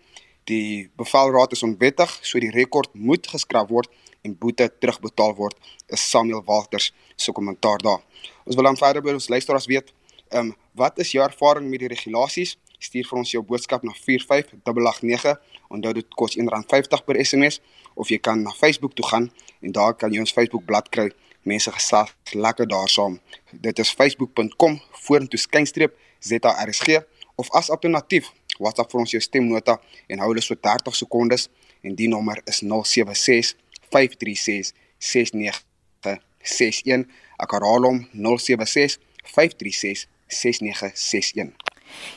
die 0.48 0.88
bevelraad 0.96 1.52
is 1.52 1.62
onwettig, 1.62 2.12
so 2.22 2.40
die 2.40 2.52
rekord 2.52 2.94
moet 2.94 3.26
geskraap 3.28 3.68
word 3.72 3.90
en 4.24 4.34
boete 4.38 4.68
terugbetaal 4.80 5.34
word. 5.36 5.56
Is 5.92 6.04
Samuel 6.10 6.42
Walters 6.46 6.92
se 7.16 7.32
kommentaar 7.32 7.82
daar. 7.84 8.00
Ons 8.44 8.56
wil 8.56 8.64
dan 8.64 8.80
verder 8.80 9.04
by 9.04 9.14
ons 9.16 9.28
luisteraars 9.28 9.68
weet, 9.70 9.92
ehm 10.32 10.50
um, 10.50 10.56
wat 10.78 10.98
is 11.02 11.10
jou 11.10 11.22
ervaring 11.24 11.66
met 11.70 11.82
die 11.82 11.90
regulasies? 11.90 12.56
Stuur 12.78 13.06
vir 13.08 13.18
ons 13.18 13.30
jou 13.32 13.40
boodskap 13.42 13.82
na 13.82 13.92
45889. 13.96 15.40
Onthou 15.74 15.92
dit 15.96 16.14
kos 16.20 16.36
R1.50 16.38 17.02
per 17.04 17.18
SMS 17.24 17.58
of 17.98 18.12
jy 18.12 18.20
kan 18.22 18.44
na 18.46 18.52
Facebook 18.54 18.94
toe 18.94 19.06
gaan 19.08 19.30
en 19.60 19.72
daar 19.74 19.96
kan 19.98 20.12
jy 20.14 20.22
ons 20.22 20.32
Facebook 20.32 20.64
bladsy 20.68 20.94
kry. 20.94 21.08
Mense 21.42 21.72
gesag 21.74 22.14
lekker 22.32 22.68
daar 22.68 22.88
saam. 22.88 23.18
Dit 23.50 23.78
is 23.82 23.90
facebook.com 23.90 24.78
vorentoe 25.06 25.40
skynstreep 25.40 25.96
ZARSG 26.20 27.02
of 27.36 27.50
as 27.54 27.70
alternatief 27.70 28.32
WhatsApp 28.58 28.90
vir 28.92 29.00
ons 29.00 29.10
jou 29.14 29.22
stemnota 29.22 29.78
en 30.08 30.18
hou 30.22 30.28
hulle 30.32 30.42
so 30.44 30.54
30 30.54 30.96
sekondes 30.96 31.48
en 31.86 31.94
die 31.98 32.08
nommer 32.10 32.40
is 32.50 32.62
076 32.62 33.54
536 33.92 34.72
6961. 34.98 37.06
Ek 37.38 37.50
herhaal 37.54 37.82
hom 37.86 37.98
076 38.12 38.98
536 39.34 40.06
6961. 40.28 41.52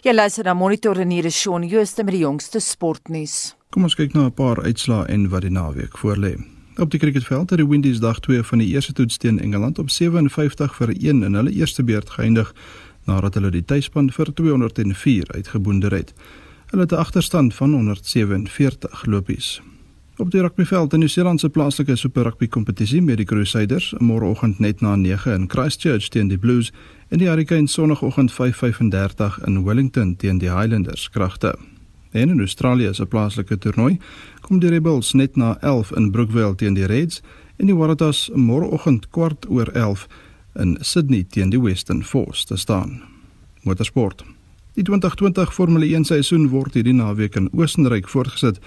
Jy 0.04 0.14
luister 0.14 0.44
na 0.44 0.54
Monitor 0.58 1.00
en 1.00 1.10
hier 1.14 1.26
is 1.30 1.38
Shaun 1.38 1.64
Jooste 1.68 2.04
met 2.04 2.14
die 2.18 2.26
jongste 2.26 2.60
sportnuus. 2.60 3.56
Kom 3.72 3.84
ons 3.88 3.96
kyk 3.96 4.14
na 4.14 4.26
'n 4.28 4.34
paar 4.34 4.60
uitslae 4.66 5.08
en 5.08 5.30
wat 5.30 5.42
die 5.42 5.52
naweek 5.52 5.98
voorlê. 5.98 6.36
Op 6.78 6.92
die 6.92 7.00
cricketveld 7.00 7.50
het 7.50 7.60
die 7.60 7.68
Windies 7.68 8.00
dag 8.00 8.20
2 8.20 8.44
van 8.44 8.58
die 8.58 8.68
eerste 8.68 8.94
toets 8.94 9.18
teen 9.18 9.40
Engeland 9.40 9.80
op 9.80 9.90
57 9.90 10.76
vir 10.76 10.90
1 10.90 11.24
in 11.24 11.34
hulle 11.34 11.52
eerste 11.52 11.84
beurt 11.84 12.10
geëindig 12.10 12.54
nadat 13.06 13.34
hulle 13.34 13.52
die 13.52 13.66
tuisspan 13.66 14.12
vir 14.12 14.34
204 14.34 15.32
uitgeboonder 15.36 15.92
het. 15.92 16.14
Hulle 16.72 16.82
het 16.82 16.92
'n 16.92 17.04
agterstand 17.04 17.56
van 17.56 17.74
147 17.74 19.06
lopies. 19.06 19.62
Op 20.18 20.32
die 20.32 20.42
rugbyveld 20.42 20.94
in 20.94 21.00
Nieu-Seeland 21.00 21.40
se 21.40 21.50
plaaslike 21.50 21.96
Super 21.96 22.24
Rugby 22.24 22.48
kompetisie 22.48 23.02
met 23.02 23.18
die 23.18 23.26
Crusaders, 23.26 23.94
môreoggend 24.00 24.60
net 24.60 24.82
na 24.82 24.96
9 24.96 25.34
in 25.34 25.50
Christchurch 25.50 26.10
teen 26.10 26.28
die 26.28 26.38
Blues 26.38 26.72
en 27.10 27.18
die 27.18 27.28
Hurricanes 27.28 27.74
sonoggend 27.74 28.32
5:35 28.32 29.40
in 29.48 29.64
Wellington 29.64 30.16
teen 30.16 30.38
die 30.38 30.52
Highlanders 30.52 31.10
kragte. 31.10 31.56
En 32.12 32.30
in 32.30 32.40
Australië 32.40 32.94
se 32.94 33.06
plaaslike 33.06 33.58
toernooi 33.58 33.98
kom 34.42 34.60
die 34.60 34.70
Rebels 34.70 35.14
net 35.14 35.36
na 35.36 35.58
11 35.62 35.92
in 35.92 36.12
Brookvale 36.12 36.56
teen 36.56 36.74
die 36.74 36.86
Reds 36.86 37.22
en 37.58 37.66
die 37.66 37.76
Waratahs 37.76 38.30
môreoggend 38.36 39.10
kwart 39.10 39.50
oor 39.50 39.68
11 39.74 40.08
in 40.60 40.78
Sydney 40.82 41.24
teen 41.24 41.50
die 41.50 41.62
Western 41.62 42.04
Force 42.04 42.46
te 42.46 42.58
staan. 42.58 43.02
Motorsport. 43.64 44.24
Die 44.74 44.84
2020 44.84 45.54
Formule 45.54 45.86
1 45.86 46.08
seisoen 46.08 46.50
word 46.50 46.78
hierdie 46.78 46.96
naweek 46.96 47.36
in 47.36 47.50
Oostenryk 47.52 48.08
voortgesit 48.10 48.62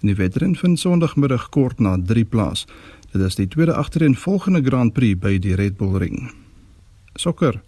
en 0.00 0.08
die 0.08 0.16
wedren 0.16 0.54
vind 0.56 0.80
Sondagmiddag 0.80 1.50
kort 1.52 1.80
na 1.80 1.98
3 1.98 2.24
plaas. 2.24 2.66
Dit 3.12 3.22
is 3.26 3.36
die 3.36 3.48
tweede 3.50 3.74
agtereenvolgende 3.76 4.62
Grand 4.64 4.94
Prix 4.96 5.18
by 5.20 5.36
die 5.38 5.56
Red 5.58 5.76
Bull 5.76 5.98
Ring. 6.00 6.30
Sokker. 7.18 7.60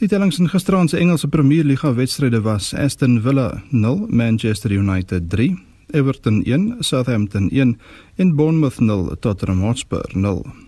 Die 0.00 0.08
tellings 0.08 0.40
in 0.42 0.50
gisteraand 0.50 0.90
se 0.90 0.98
Engelse 0.98 1.28
Premier 1.28 1.64
Liga 1.64 1.94
wedstryde 1.94 2.42
was 2.44 2.74
Aston 2.74 3.20
Villa 3.24 3.62
0, 3.70 4.06
Manchester 4.10 4.74
United 4.74 5.30
3, 5.30 5.54
Everton 5.94 6.42
1, 6.44 6.82
Southampton 6.84 7.48
1 7.50 7.78
en 8.16 8.36
Bournemouth 8.36 8.80
0, 8.80 9.16
Tottenham 9.20 9.62
Hotspur 9.62 10.10
0. 10.12 10.65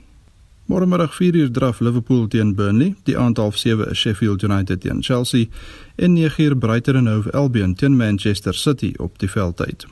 Môremiddag 0.69 1.15
4uur 1.17 1.49
draf 1.51 1.79
Liverpool 1.81 2.27
teen 2.29 2.51
Burnley, 2.55 2.91
die 3.09 3.15
aand 3.17 3.39
half 3.41 3.57
7 3.57 3.87
is 3.89 3.99
Sheffield 3.99 4.43
United 4.45 4.83
teen 4.85 4.99
Chelsea 5.03 5.47
en 5.97 6.13
9uur 6.17 6.59
Brighton 6.61 6.97
en 6.97 7.07
Hove 7.09 7.33
Albion 7.33 7.75
teen 7.75 7.97
Manchester 7.97 8.55
City 8.55 8.93
op 8.99 9.17
die 9.19 9.31
veldtyd. 9.31 9.87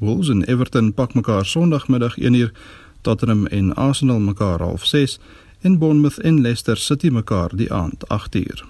Wolves 0.00 0.30
en 0.32 0.40
Everton 0.48 0.94
pak 0.94 1.12
mekaar 1.14 1.44
Sondagmiddag 1.44 2.16
1uur, 2.16 2.54
Tottenham 3.00 3.46
en 3.46 3.74
Arsenal 3.74 4.20
mekaar 4.20 4.64
half 4.64 4.86
6 4.86 5.18
en 5.60 5.78
Bournemouth 5.78 6.18
en 6.18 6.40
Leicester 6.40 6.76
City 6.76 7.08
mekaar 7.12 7.52
die 7.56 7.72
aand 7.72 8.08
8uur. 8.08 8.64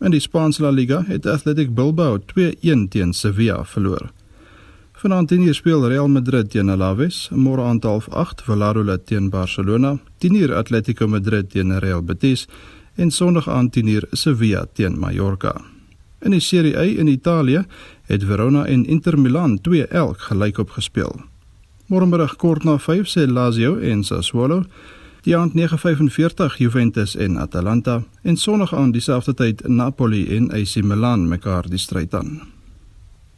In 0.00 0.14
die 0.14 0.22
Spaanse 0.22 0.62
La 0.62 0.70
Liga 0.70 1.02
het 1.08 1.26
Athletic 1.26 1.74
Bilbao 1.74 2.18
2-1 2.18 2.86
teen 2.88 3.12
Sevilla 3.12 3.64
verloor. 3.64 4.12
Vanaand 5.04 5.28
teen 5.28 5.42
hier 5.44 5.52
speel 5.52 5.82
Real 5.84 6.06
Madrid 6.08 6.46
teen 6.48 6.70
Alaves, 6.72 7.26
môre 7.36 7.60
aand 7.68 7.84
half 7.84 8.06
8 8.08 8.46
Villarreal 8.46 8.94
teen 9.04 9.26
Barcelona, 9.28 9.98
10uur 10.24 10.54
Atletico 10.56 11.04
Madrid 11.12 11.50
teen 11.52 11.74
Real 11.84 12.00
Betis 12.00 12.46
en 12.96 13.10
Sondag 13.12 13.44
aand 13.52 13.76
10uur 13.76 14.06
Sevilla 14.16 14.62
teen 14.72 14.96
Mallorca. 14.98 15.52
In 16.24 16.32
die 16.32 16.40
Serie 16.40 16.78
A 16.80 16.86
in 16.88 17.12
Italië 17.12 17.66
het 18.08 18.24
Verona 18.24 18.64
en 18.64 18.86
Inter 18.86 19.18
Milan 19.20 19.58
2-1 19.68 20.24
gelyk 20.30 20.62
op 20.64 20.72
gespeel. 20.78 21.12
Môremiddag 21.92 22.38
kort 22.40 22.64
na 22.64 22.78
5 22.78 23.04
sê 23.04 23.28
Lazio 23.28 23.76
en 23.76 24.04
Sassuolo 24.08 24.62
die 25.28 25.36
aand 25.36 25.52
9:45 25.52 26.56
Juventus 26.56 27.16
en 27.16 27.36
Atalanta 27.36 28.02
en 28.22 28.36
Sondag 28.36 28.72
aand 28.72 28.96
dieselfde 28.96 29.34
tyd 29.34 29.68
Napoli 29.68 30.24
en 30.36 30.50
AC 30.50 30.80
Milan 30.80 31.28
mekaar 31.28 31.68
die 31.68 31.78
stryd 31.78 32.14
aan. 32.14 32.53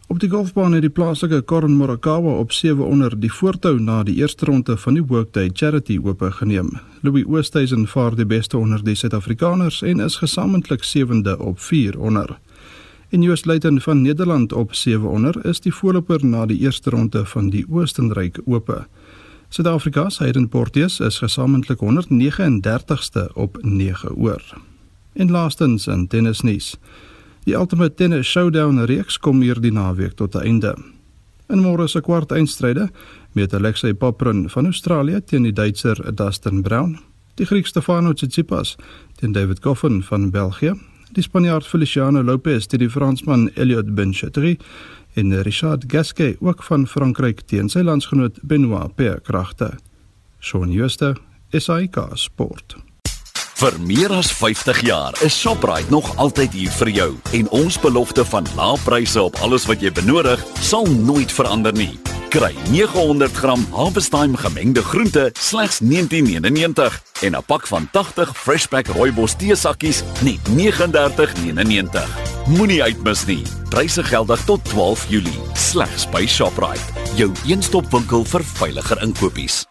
Op 0.08 0.20
die 0.22 0.28
golfbaan 0.30 0.72
het 0.72 0.84
die 0.84 0.90
plaaslike 0.94 1.40
Karen 1.50 1.72
Morakawa 1.74 2.36
op 2.38 2.52
7 2.52 2.86
onder 2.86 3.14
die 3.20 3.30
voortou 3.32 3.80
na 3.82 4.04
die 4.06 4.14
eerste 4.20 4.44
ronde 4.46 4.76
van 4.78 4.94
die 4.94 5.02
Workday 5.02 5.50
Charity 5.52 5.96
Ope 6.02 6.30
geneem. 6.32 6.68
Louis 7.02 7.24
Oosthuizen 7.26 7.88
vaar 7.90 8.14
die 8.14 8.26
beste 8.26 8.56
onder 8.58 8.84
die 8.84 8.94
Suid-Afrikaners 8.94 9.80
en 9.82 10.00
is 10.00 10.16
gesamentlik 10.22 10.84
sewende 10.86 11.34
op 11.38 11.58
4 11.60 11.98
onder. 11.98 12.38
En 13.08 13.22
Joos 13.22 13.44
Luiten 13.44 13.80
van 13.80 14.02
Nederland 14.02 14.52
op 14.52 14.74
7 14.74 15.10
onder 15.10 15.44
is 15.46 15.60
die 15.60 15.74
voorloper 15.74 16.24
na 16.24 16.46
die 16.46 16.58
eerste 16.58 16.90
ronde 16.90 17.24
van 17.24 17.50
die 17.50 17.66
Oostenryk 17.68 18.40
Ope. 18.44 18.86
Suid-Afrika 19.48 20.08
se 20.10 20.22
Hayden 20.22 20.48
Porteous 20.48 21.00
is 21.00 21.18
gesamentlik 21.18 21.82
139ste 21.82 23.32
op 23.34 23.58
9 23.62 24.14
oor. 24.14 24.42
En 25.12 25.30
laastens 25.30 25.86
in 25.86 26.06
tennisnuus. 26.06 26.76
Die 27.46 27.54
Ultimate 27.54 27.94
Tennis 27.94 28.26
Showdown 28.26 28.80
reeks 28.90 29.20
kom 29.22 29.38
hierdie 29.38 29.70
naweek 29.70 30.16
tot 30.18 30.34
'n 30.34 30.42
einde. 30.42 30.74
In 31.48 31.62
môre 31.62 31.86
se 31.88 32.00
kwart 32.00 32.32
eindstryde 32.32 32.90
met 33.34 33.54
Alexei 33.54 33.94
Poprin 33.94 34.48
van 34.50 34.64
Australië 34.66 35.20
teen 35.24 35.42
die 35.42 35.52
Duitser 35.52 36.14
Dustin 36.14 36.62
Brown, 36.62 36.98
die 37.36 37.46
Griek 37.46 37.66
Stefano 37.66 38.12
Tsitsipas 38.12 38.76
teen 39.14 39.32
David 39.32 39.62
Goffin 39.62 40.02
van 40.02 40.30
België, 40.30 40.74
die 41.12 41.22
Spanjaard 41.22 41.66
Feliciano 41.66 42.22
Lopez 42.22 42.66
teen 42.66 42.80
die 42.80 42.90
Fransman 42.90 43.50
Elliot 43.54 43.94
Benchetri 43.94 44.58
en 45.14 45.42
Richard 45.42 45.84
Gasquet 45.86 46.36
ook 46.40 46.62
van 46.62 46.86
Frankryk 46.86 47.40
teen 47.46 47.68
sy 47.68 47.80
landsgenoot 47.80 48.40
Benoit 48.42 48.94
Paire. 48.96 49.78
Shaun 50.40 50.72
Schuster, 50.72 51.16
SAK 51.52 52.10
Sport. 52.14 52.85
Vir 53.56 53.72
meer 53.80 54.12
as 54.12 54.28
50 54.36 54.82
jaar 54.84 55.14
is 55.24 55.32
Shoprite 55.40 55.88
nog 55.88 56.10
altyd 56.20 56.52
hier 56.52 56.72
vir 56.76 56.88
jou 56.92 57.06
en 57.38 57.46
ons 57.56 57.78
belofte 57.80 58.20
van 58.28 58.44
lae 58.52 58.76
pryse 58.84 59.16
op 59.16 59.38
alles 59.40 59.64
wat 59.64 59.80
jy 59.80 59.88
benodig 59.96 60.42
sal 60.60 60.84
nooit 60.84 61.32
verander 61.32 61.72
nie. 61.72 61.94
Kry 62.28 62.50
900g 62.68 63.54
Harvest-Time 63.72 64.36
gemengde 64.36 64.82
groente 64.84 65.30
slegs 65.40 65.80
19.99 65.80 66.98
en 67.24 67.32
'n 67.32 67.44
pak 67.46 67.66
van 67.66 67.88
80 67.92 68.36
Freshpack 68.36 68.86
rooibos 68.92 69.36
teesakkies 69.40 70.02
net 70.20 70.40
39.99. 70.52 72.04
Moenie 72.46 72.82
uitmis 72.82 73.24
nie. 73.24 73.42
Pryse 73.70 74.02
geldig 74.02 74.44
tot 74.44 74.64
12 74.64 75.06
Julie 75.08 75.40
slegs 75.54 76.04
by 76.10 76.26
Shoprite, 76.26 76.92
jou 77.16 77.32
een-stop 77.46 77.90
winkel 77.90 78.24
vir 78.24 78.44
veiliger 78.44 79.02
inkopies. 79.02 79.64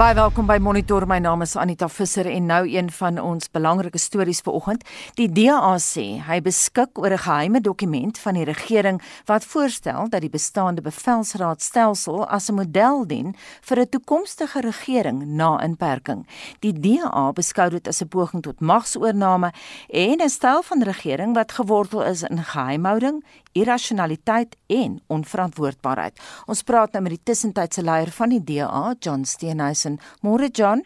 Baie 0.00 0.14
welkom 0.16 0.46
by 0.48 0.54
Monitor. 0.56 1.04
My 1.04 1.18
naam 1.20 1.42
is 1.44 1.58
Anita 1.60 1.84
Visser 1.92 2.24
en 2.24 2.46
nou 2.48 2.62
een 2.64 2.86
van 2.96 3.18
ons 3.20 3.50
belangrike 3.52 3.98
stories 4.00 4.38
vanoggend. 4.40 4.86
Die 5.18 5.26
DA 5.28 5.74
sê 5.76 6.04
hy 6.24 6.38
beskik 6.40 6.96
oor 6.96 7.12
'n 7.12 7.18
geheime 7.18 7.60
dokument 7.60 8.18
van 8.18 8.34
die 8.34 8.44
regering 8.44 9.02
wat 9.26 9.44
voorstel 9.44 10.08
dat 10.08 10.20
die 10.20 10.30
bestaande 10.30 10.80
bevelsraadstelsel 10.80 12.26
as 12.28 12.48
'n 12.48 12.54
model 12.54 13.06
dien 13.06 13.36
vir 13.60 13.80
'n 13.80 13.88
toekomstige 13.88 14.60
regering 14.60 15.26
na 15.36 15.60
inperking. 15.60 16.26
Die 16.60 16.72
DA 16.72 17.32
beskou 17.32 17.68
dit 17.68 17.88
as 17.88 18.00
'n 18.00 18.08
poging 18.08 18.42
tot 18.42 18.60
magsoorname 18.60 19.52
en 19.88 20.22
'n 20.22 20.28
styl 20.28 20.62
van 20.62 20.82
regering 20.82 21.34
wat 21.34 21.52
gewortel 21.52 22.04
is 22.04 22.22
in 22.22 22.44
geheimhouding, 22.44 23.22
irrasionaliteit 23.52 24.56
en 24.66 25.00
onverantwoordbaarheid. 25.08 26.20
Ons 26.46 26.62
praat 26.62 26.92
nou 26.92 27.02
met 27.02 27.16
die 27.16 27.26
tussentydse 27.30 27.82
leier 27.82 28.12
van 28.14 28.34
die 28.34 28.42
DA, 28.44 28.94
John 29.00 29.24
Steenhuisen. 29.24 29.98
Môre 30.26 30.50
John. 30.52 30.84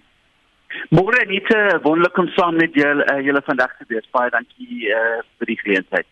Môre 0.91 1.25
net 1.27 1.49
'n 1.51 1.83
wonderlike 1.83 2.21
om 2.21 2.29
saam 2.29 2.57
met 2.57 2.75
julle 2.75 3.05
uh, 3.13 3.21
julle 3.25 3.43
vandag 3.43 3.77
te 3.79 3.85
wees. 3.89 4.09
Baie 4.11 4.31
dankie 4.31 4.89
uh, 4.91 5.23
vir 5.39 5.47
die 5.47 5.59
geleentheid. 5.59 6.07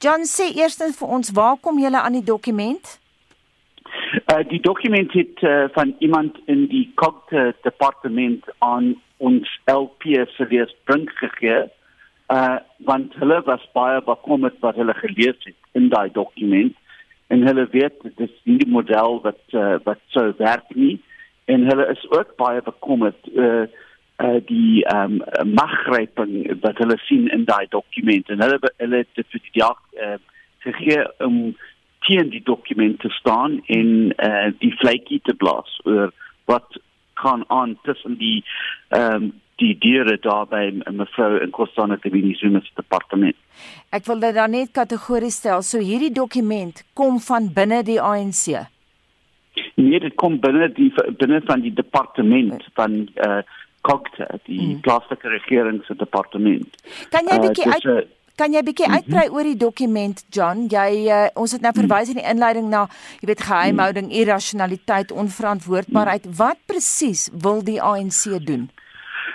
John 0.00 0.24
sê 0.24 0.52
eerstens 0.54 0.98
vir 0.98 1.08
ons, 1.08 1.30
waar 1.30 1.56
kom 1.60 1.78
julle 1.78 2.00
aan 2.00 2.12
die 2.12 2.24
dokument? 2.24 3.00
Uh, 4.26 4.42
die 4.48 4.60
dokument 4.60 5.12
het 5.12 5.42
uh, 5.42 5.68
van 5.72 5.94
iemand 5.98 6.38
in 6.46 6.66
die 6.68 6.92
Cogte 6.94 7.54
departement 7.62 8.44
aan 8.58 8.94
ons 9.16 9.48
LP 9.64 10.02
se 10.36 10.46
lees 10.50 10.74
bring 10.84 11.08
gegee 11.10 11.62
uh 11.62 11.81
want 12.76 13.14
hulle 13.20 13.42
was 13.44 13.64
baie 13.72 14.00
bekommerd 14.02 14.58
wat 14.60 14.76
hulle 14.80 14.94
gelees 14.94 15.38
het 15.44 15.58
in 15.72 15.88
daai 15.88 16.10
dokument. 16.12 16.76
En 17.26 17.46
hulle 17.46 17.66
weet 17.70 18.02
dit 18.02 18.20
is 18.20 18.34
nie 18.44 18.58
die 18.60 18.72
model 18.72 19.20
wat 19.24 19.56
uh, 19.56 19.76
wat 19.84 20.00
sou 20.16 20.32
werk 20.38 20.74
nie. 20.74 21.00
En 21.44 21.66
hulle 21.68 21.86
is 21.92 22.04
ook 22.10 22.36
baie 22.36 22.62
bekommerd 22.62 23.28
uh, 23.34 23.64
uh 24.22 24.38
die 24.46 24.84
ehm 24.84 25.20
um, 25.40 25.52
maggryping 25.54 26.60
wat 26.60 26.78
hulle 26.78 26.98
sien 27.08 27.28
in 27.28 27.44
daai 27.44 27.66
dokument. 27.68 28.28
En 28.28 28.40
hulle 28.44 28.58
hulle 28.76 29.02
het 29.04 29.12
dit 29.14 29.28
vir 29.34 29.44
die 29.48 29.60
dag 29.60 29.78
uh, 30.06 30.18
gegee 30.66 31.04
om 31.26 31.38
teen 32.06 32.30
die 32.30 32.42
dokument 32.44 33.00
te 33.00 33.10
staan 33.18 33.60
en 33.66 34.12
uh 34.28 34.50
die 34.58 34.74
vletjie 34.80 35.20
te 35.22 35.34
blaas 35.34 35.80
oor 35.84 36.12
wat 36.44 36.80
kan 37.22 37.44
aan 37.48 37.78
tussen 37.82 38.18
die 38.18 38.44
ehm 38.88 39.14
um, 39.14 39.32
die 39.62 39.72
diere 39.78 40.18
daar 40.22 40.46
by 40.50 40.64
mevrou 40.90 41.38
in 41.44 41.54
Kostana 41.54 41.98
te 42.02 42.10
wees 42.10 42.42
in 42.42 42.58
die 42.58 42.74
departement. 42.78 43.38
Ek 43.94 44.06
wil 44.10 44.22
dit 44.24 44.34
dan 44.36 44.54
net 44.56 44.72
kategories 44.74 45.38
stel. 45.42 45.62
So 45.66 45.82
hierdie 45.82 46.12
dokument 46.14 46.82
kom 46.98 47.20
van 47.22 47.50
binne 47.54 47.82
die 47.86 48.00
ANC. 48.02 48.46
Nee, 49.76 50.00
dit 50.00 50.14
kom 50.20 50.40
binne 50.42 50.70
die 50.74 50.90
binne 51.20 51.42
van 51.46 51.62
die 51.64 51.74
departement 51.74 52.64
van 52.78 53.04
eh 53.14 53.36
uh, 53.38 53.42
Kokte, 53.82 54.28
die 54.46 54.60
hmm. 54.60 54.80
plaaslike 54.86 55.26
regeringsdepartement. 55.28 56.76
Kan 57.10 57.26
jy 57.26 57.34
'n 57.34 57.46
bietjie 57.48 57.66
uh, 57.66 57.72
uit 57.74 58.10
Kan 58.40 58.54
jy 58.56 58.62
bietjie 58.64 58.86
mhm. 58.88 58.94
uitbrei 58.96 59.24
oor 59.28 59.44
die 59.44 59.58
dokument 59.60 60.22
John? 60.32 60.64
Jy 60.72 61.04
uh, 61.12 61.26
ons 61.36 61.52
het 61.52 61.60
nou 61.60 61.72
verwys 61.76 62.08
in 62.14 62.20
die 62.20 62.24
inleiding 62.30 62.70
na, 62.72 62.86
jy 63.20 63.28
weet 63.28 63.44
geheimhouding, 63.44 64.08
irrasionaliteit, 64.22 65.12
onverantwoordbaarheid. 65.12 66.30
Wat 66.38 66.62
presies 66.66 67.28
wil 67.44 67.60
die 67.66 67.76
ANC 67.82 68.24
doen? 68.46 68.70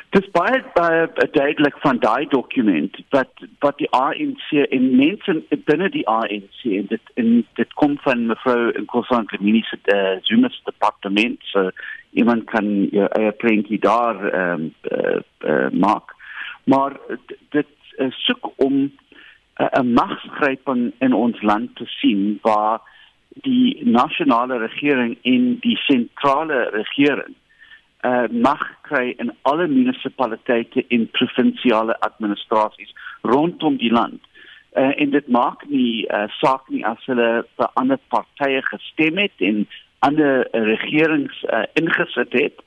Dit 0.09 0.23
is 0.23 0.31
baie 0.31 0.63
baie 0.73 1.07
duidelik 1.31 1.77
van 1.83 1.97
daai 1.99 2.27
dokument 2.31 2.95
wat 3.09 3.41
wat 3.59 3.77
die 3.77 3.89
ANC 3.91 4.51
en 4.55 4.85
mense 4.95 5.33
binne 5.67 5.89
die 5.91 6.05
ANC 6.07 6.61
en 6.63 6.85
dit 6.91 7.11
en 7.19 7.31
dit 7.59 7.73
kom 7.81 7.97
van 8.05 8.25
mevrou 8.29 8.71
in 8.79 8.85
Kosan 8.87 9.25
Klemini 9.27 9.65
se 9.67 9.79
uh, 9.91 10.15
Zuma 10.23 10.49
se 10.49 10.63
departement 10.63 11.43
so 11.51 11.69
iemand 12.11 12.45
kan 12.51 12.87
ja 12.95 13.09
eie 13.19 13.31
prentjie 13.31 13.79
daar 13.83 14.21
ehm 14.29 14.61
um, 14.61 14.69
uh, 14.91 15.19
uh, 15.43 15.67
maak. 15.71 16.15
Maar 16.63 16.95
dit 17.49 17.73
uh, 17.97 18.11
soek 18.11 18.51
om 18.55 18.73
'n 18.77 18.93
uh, 19.57 19.81
magsgryping 19.81 20.93
in 20.99 21.13
ons 21.13 21.41
land 21.41 21.75
te 21.75 21.85
sien 21.85 22.39
waar 22.41 22.79
die 23.43 23.83
nasionale 23.83 24.57
regering 24.57 25.17
en 25.21 25.59
die 25.59 25.77
sentrale 25.77 26.69
regering 26.71 27.35
uh, 28.07 28.27
mag 28.31 28.63
kry 28.87 29.13
in 29.17 29.31
alle 29.41 29.67
munisipaliteite 29.67 30.85
en 30.87 31.09
provinsiale 31.11 31.99
administrasies 31.99 32.93
rondom 33.21 33.77
die 33.77 33.91
land. 33.91 34.21
Uh, 34.77 34.93
en 35.01 35.09
dit 35.09 35.27
maak 35.27 35.65
nie 35.71 36.05
uh, 36.05 36.27
saak 36.39 36.69
nie 36.69 36.83
as 36.85 37.01
hulle 37.09 37.29
vir 37.57 37.73
ander 37.81 37.99
partye 38.13 38.61
gestem 38.69 39.19
het 39.23 39.45
en 39.49 39.65
ander 40.05 40.45
uh, 40.45 40.63
regerings 40.71 41.43
uh, 41.49 41.65
ingesit 41.79 42.33
het. 42.37 42.63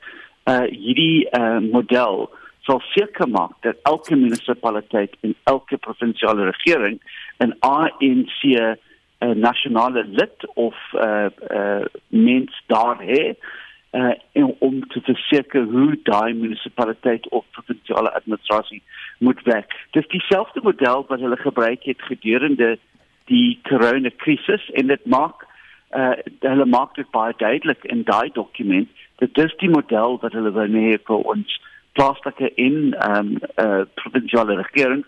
Uh, 0.50 0.66
hierdie 0.72 1.29
uh, 1.37 1.61
model 1.62 2.26
sal 2.66 2.83
seker 2.92 3.29
maak 3.31 3.55
dat 3.64 3.79
elke 3.88 4.16
munisipaliteit 4.16 5.14
en 5.26 5.35
elke 5.53 5.79
provinsiale 5.87 6.50
regering 6.50 7.00
'n 7.40 7.55
ANC 7.61 8.40
uh, 8.44 8.74
nasionale 9.20 10.05
lid 10.05 10.46
of 10.55 10.76
uh, 10.94 11.26
uh, 11.50 11.85
mens 12.09 12.62
daar 12.66 12.98
het 13.00 13.38
uh 13.90 14.14
om 14.59 14.87
te 14.88 15.00
verseker 15.00 15.64
hoe 15.64 15.98
daai 16.03 16.35
munisipaliteit 16.35 17.29
of 17.29 17.44
provinsiale 17.50 18.12
administrasie 18.12 18.83
moet 19.18 19.42
werk. 19.42 19.74
Dis 19.90 20.07
dieselfde 20.09 20.61
model 20.62 21.05
wat 21.09 21.20
hulle 21.20 21.37
gebruik 21.37 21.83
het 21.83 22.03
gedurende 22.03 22.79
die 23.24 23.59
koronakrisis 23.68 24.70
en 24.70 24.87
dit 24.87 25.07
maak 25.07 25.46
uh 25.96 26.12
hulle 26.40 26.66
maak 26.66 26.94
dit 26.94 27.11
baie 27.11 27.35
duidelik 27.37 27.85
in 27.85 28.05
daai 28.07 28.31
dokument 28.33 28.88
dat 29.18 29.35
dis 29.35 29.57
die 29.59 29.70
model 29.70 30.18
wat 30.22 30.33
hulle 30.38 30.53
wil 30.55 30.79
hê 30.85 30.94
vir 31.11 31.26
ons 31.35 31.59
plaaslike 31.98 32.53
in 32.55 32.94
um 33.09 33.37
uh 33.64 33.83
provinsiale 34.03 34.57
regering 34.62 35.05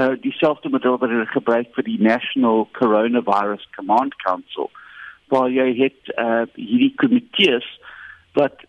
uh 0.00 0.12
dieselfde 0.26 0.68
model 0.68 0.98
wat 1.00 1.10
hulle 1.10 1.26
gebruik 1.32 1.72
vir 1.76 1.88
die 1.88 2.00
National 2.04 2.68
Coronavirus 2.80 3.64
Command 3.76 4.16
Council 4.26 4.70
waar 5.32 5.48
jy 5.48 5.70
het 5.78 6.12
uh 6.16 6.44
hierdie 6.54 6.92
komitees 7.00 7.70
wat 8.32 8.64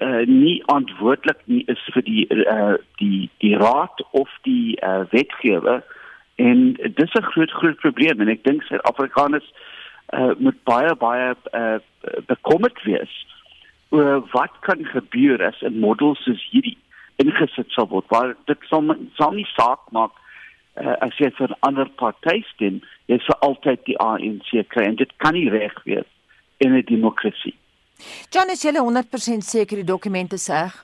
uh, 0.00 0.26
nie 0.26 0.62
antwoordelik 0.66 1.40
nie 1.44 1.64
is 1.66 1.82
vir 1.94 2.04
die 2.06 2.26
uh, 2.30 2.76
die 2.98 3.28
die 3.44 3.56
raad 3.56 4.04
of 4.10 4.28
die 4.42 4.76
uh, 4.82 5.04
wetgewer 5.10 5.82
en 6.36 6.72
dis 6.80 7.12
'n 7.14 7.30
groot 7.32 7.50
groot 7.50 7.76
probleem 7.76 8.20
en 8.20 8.28
ek 8.28 8.44
dink 8.44 8.62
Suid-Afrikaners 8.62 9.48
uh, 10.12 10.32
moet 10.38 10.62
baie 10.64 10.94
baie 10.96 11.34
uh, 11.52 11.78
bekommerd 12.26 12.82
wees 12.84 13.12
oor 13.90 14.22
wat 14.32 14.54
kan 14.60 14.84
gebeur 14.94 15.42
as 15.44 15.60
'n 15.62 15.80
model 15.80 16.14
soos 16.14 16.42
hierdie 16.50 16.78
ingesit 17.16 17.70
sal 17.70 17.88
word 17.88 18.08
waar 18.08 18.36
dit 18.46 18.58
sal, 18.68 18.96
sal 19.16 19.32
nie 19.32 19.48
saak 19.56 19.82
maak 19.92 20.12
uh, 20.80 20.96
as 21.06 21.16
jy 21.18 21.30
vir 21.38 21.50
'n 21.50 21.60
ander 21.68 21.88
party 22.02 22.42
stem 22.54 22.80
jy 23.06 23.18
sal 23.26 23.36
altyd 23.48 23.84
die 23.84 23.98
ANC 23.98 24.50
kry 24.68 24.84
en 24.88 24.96
dit 24.96 25.12
kan 25.16 25.34
nie 25.34 25.50
reg 25.50 25.76
wees 25.84 26.08
in 26.58 26.72
'n 26.76 26.84
demokrasie 26.86 27.56
John 28.30 28.50
is 28.50 28.62
julle 28.62 28.82
100% 28.82 29.46
seker 29.46 29.76
die 29.76 29.88
dokumente 29.88 30.38
seg? 30.38 30.74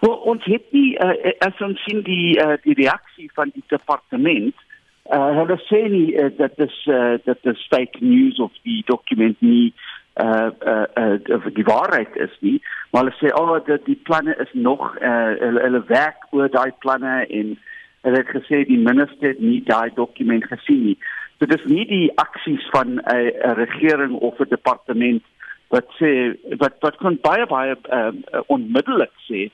Wel 0.00 0.16
ons 0.32 0.44
het 0.44 0.66
nie 0.72 0.96
uh, 0.96 1.32
as 1.44 1.60
ons 1.60 1.80
sien 1.84 2.02
die 2.06 2.36
uh, 2.40 2.56
die 2.64 2.76
reaksie 2.78 3.30
van 3.36 3.52
die 3.54 3.64
departement 3.68 4.54
uh, 5.12 5.30
hulle 5.38 5.56
sê 5.66 5.82
nie 5.92 6.14
uh, 6.16 6.30
dat 6.38 6.56
dis 6.60 6.76
uh, 6.88 7.16
dat 7.26 7.42
dis 7.46 7.66
fake 7.72 8.00
news 8.00 8.40
of 8.40 8.52
die 8.68 8.82
dokument 8.86 9.40
nie 9.40 9.72
uh 10.20 10.50
uh, 10.66 10.86
uh 10.98 11.44
die 11.54 11.64
waarheid 11.64 12.16
is 12.16 12.32
nie 12.40 12.56
maar 12.90 13.04
hulle 13.04 13.16
sê 13.20 13.30
oh 13.38 13.52
dat 13.66 13.84
die 13.86 13.98
planne 14.08 14.34
is 14.42 14.50
nog 14.52 14.82
uh 14.98 15.12
hulle, 15.40 15.62
hulle 15.62 15.82
werk 15.88 16.26
oor 16.34 16.50
daai 16.50 16.72
planne 16.84 17.14
en 17.28 17.54
hulle 18.02 18.22
het 18.22 18.32
gesê 18.34 18.64
die 18.66 18.80
minister 18.80 19.30
het 19.30 19.40
nie 19.40 19.60
daai 19.68 19.94
dokument 19.94 20.44
gesien 20.50 20.82
nie 20.88 20.96
so 21.38 21.48
dis 21.48 21.64
nie 21.72 21.86
die 21.88 22.08
aksies 22.20 22.66
van 22.74 22.98
'n 22.98 23.54
regering 23.62 24.18
of 24.18 24.40
'n 24.40 24.50
departement 24.50 25.22
wat 25.70 25.86
sê 25.98 26.12
wat 26.58 26.78
wat 26.84 26.96
kon 27.02 27.18
baie 27.22 27.46
baie 27.46 27.76
uh, 27.94 28.12
onmiddellik 28.46 29.12
sê 29.28 29.48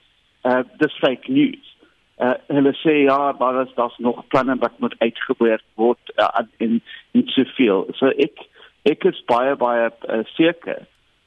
uh 0.49 0.63
dis 0.81 0.99
fake 1.03 1.33
news. 1.33 1.73
Uh 2.17 2.35
hulle 2.49 2.73
sê 2.81 2.95
ja, 3.05 3.19
maar 3.39 3.61
as 3.63 3.75
dit 3.77 3.99
nog 4.05 4.23
planne 4.33 4.57
wat 4.63 4.79
moet 4.81 4.95
uitgewerk 4.99 5.65
word 5.75 6.13
uh, 6.17 6.45
in 6.57 6.81
in 7.13 7.27
te 7.35 7.45
veel. 7.57 7.87
So 8.01 8.13
ek 8.27 8.47
ek 8.89 9.05
is 9.11 9.21
baie 9.29 9.57
baie 9.61 9.91
uh, 10.09 10.23
seker 10.37 10.87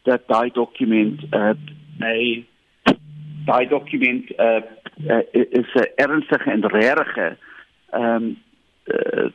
dat 0.10 0.28
daai 0.28 0.49
dokument 0.58 1.21
uh 1.34 1.54
nee 1.99 2.45
daai 3.45 3.65
dokument 3.69 4.32
uh, 4.39 4.62
uh 5.10 5.23
is 5.34 5.73
'n 5.75 5.91
ernstige 5.95 6.52
en 6.52 6.65
regte 6.67 7.38
um 7.93 8.38
uh, 8.86 9.30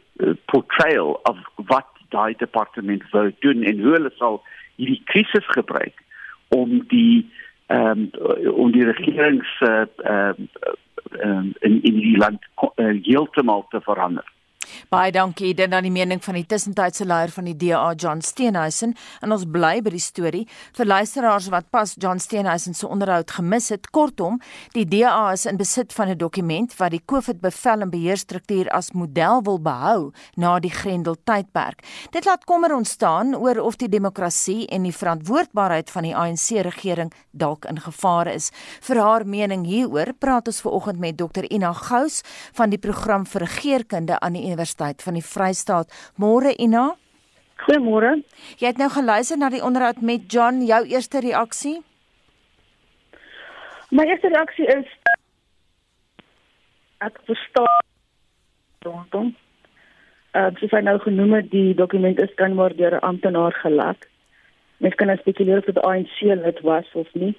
portrayal 0.50 1.20
of 1.22 1.38
wat 1.70 1.90
daai 2.08 2.34
departement 2.38 3.02
wou 3.10 3.30
doen 3.38 3.62
en 3.62 3.80
hoe 3.80 3.92
hulle 3.96 4.12
sal 4.18 4.42
hierdie 4.76 5.02
krisis 5.04 5.46
gebruik 5.56 6.04
om 6.48 6.84
die 6.88 7.30
ehm 7.66 8.08
um, 8.12 8.52
om 8.52 8.72
die 8.72 8.84
regerings 8.84 9.50
ehm 9.60 9.88
uh, 10.04 10.34
um, 11.24 11.52
in 11.60 11.82
in 11.82 12.00
die 12.00 12.16
land 12.16 12.44
uh, 12.76 12.92
heeltemal 13.02 13.66
te 13.70 13.80
verander. 13.80 14.24
Baie 14.92 15.12
dankie 15.12 15.54
dit 15.56 15.70
dan 15.70 15.84
die 15.86 15.92
mening 15.92 16.20
van 16.24 16.36
die 16.36 16.44
tussentydse 16.46 17.06
leier 17.08 17.32
van 17.32 17.46
die 17.48 17.56
DA 17.56 17.94
John 17.96 18.20
Steenhuisen. 18.20 18.92
En 19.24 19.32
ons 19.32 19.46
bly 19.48 19.78
by 19.84 19.94
die 19.94 20.02
storie. 20.02 20.44
Vir 20.76 20.86
luisteraars 20.86 21.48
wat 21.54 21.70
pas 21.72 21.94
John 21.96 22.20
Steenhuisen 22.20 22.74
se 22.74 22.88
onderhoud 22.88 23.30
gemis 23.30 23.70
het 23.72 23.88
kortom 23.90 24.40
die 24.74 24.84
DA 24.84 25.32
is 25.32 25.46
in 25.46 25.56
besit 25.56 25.92
van 25.92 26.08
'n 26.08 26.18
dokument 26.18 26.76
wat 26.76 26.90
die 26.90 27.02
COVID 27.06 27.40
bevel 27.40 27.80
en 27.80 27.90
beheerstruktuur 27.90 28.68
as 28.70 28.92
model 28.92 29.42
wil 29.42 29.58
behou 29.58 30.12
na 30.36 30.58
die 30.58 30.70
Grendel 30.70 31.16
tydperk 31.24 31.82
dit 32.10 32.24
laat 32.24 32.44
kommer 32.44 32.74
ontstaan 32.74 33.34
oor 33.36 33.58
of 33.58 33.76
die 33.76 33.88
demokrasie 33.88 34.66
en 34.66 34.82
die 34.82 34.92
verantwoordbaarheid 34.92 35.90
van 35.90 36.02
die 36.02 36.16
ANC 36.16 36.50
regering 36.62 37.12
dalk 37.30 37.64
in 37.64 37.80
gevaar 37.80 38.26
is. 38.26 38.50
Vir 38.80 38.98
haar 38.98 39.26
mening 39.26 39.64
hieroor 39.66 40.12
praat 40.18 40.46
ons 40.46 40.60
ver 40.60 40.70
oggend 40.70 40.98
met 40.98 41.16
Dr 41.18 41.44
Ina 41.50 41.72
Gous 41.72 42.22
van 42.52 42.70
die 42.70 42.78
program 42.78 43.26
vir 43.26 43.40
regeringskunde 43.40 44.20
aan 44.20 44.32
die 44.32 44.44
Universiteit 44.44 44.73
van 44.76 45.14
die 45.14 45.22
Vrystaat. 45.22 45.90
Môre 46.16 46.54
Ina. 46.58 46.94
Goeiemôre. 47.64 48.22
Jy 48.58 48.66
het 48.66 48.78
nou 48.78 48.90
geluister 48.90 49.38
na 49.38 49.48
die 49.50 49.62
onderhoud 49.62 50.02
met 50.02 50.26
John, 50.32 50.64
jou 50.66 50.82
eerste 50.90 51.20
reaksie? 51.20 51.82
My 53.90 54.04
eerste 54.10 54.28
reaksie 54.28 54.66
is 54.66 54.86
ek 56.98 57.20
verstaan 57.28 57.80
rondom. 58.82 59.34
Uh, 60.34 60.50
soos 60.58 60.74
hy 60.74 60.82
nou 60.82 60.98
genoem 60.98 61.36
het, 61.38 61.50
die 61.52 61.74
dokument 61.78 62.18
is 62.18 62.34
kan 62.34 62.54
maar 62.58 62.74
deur 62.74 62.98
'n 62.98 63.06
amptenaar 63.06 63.52
gelek. 63.62 64.10
Mens 64.82 64.94
kan 64.94 65.06
nou 65.06 65.18
spekuleer 65.18 65.58
of 65.58 65.64
dit 65.64 65.78
ANC 65.78 66.20
lid 66.20 66.60
was 66.60 66.90
of 66.92 67.14
nie. 67.14 67.34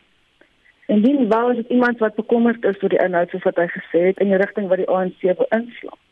En 0.87 1.01
dien 1.01 1.27
wou 1.27 1.51
is 1.51 1.57
dit 1.57 1.69
iemand 1.69 1.99
wat 1.99 2.15
bekommerd 2.15 2.63
is 2.63 2.81
oor 2.81 2.89
die 2.89 3.03
inhoud 3.03 3.29
soos 3.29 3.43
wat 3.43 3.57
hy 3.57 3.67
gesê 3.67 3.99
het 4.07 4.19
in 4.19 4.29
die 4.29 4.37
rigting 4.37 4.67
wat 4.67 4.77
die 4.77 4.89
ANC 4.89 5.21
wil 5.21 5.49
inslaan 5.49 6.04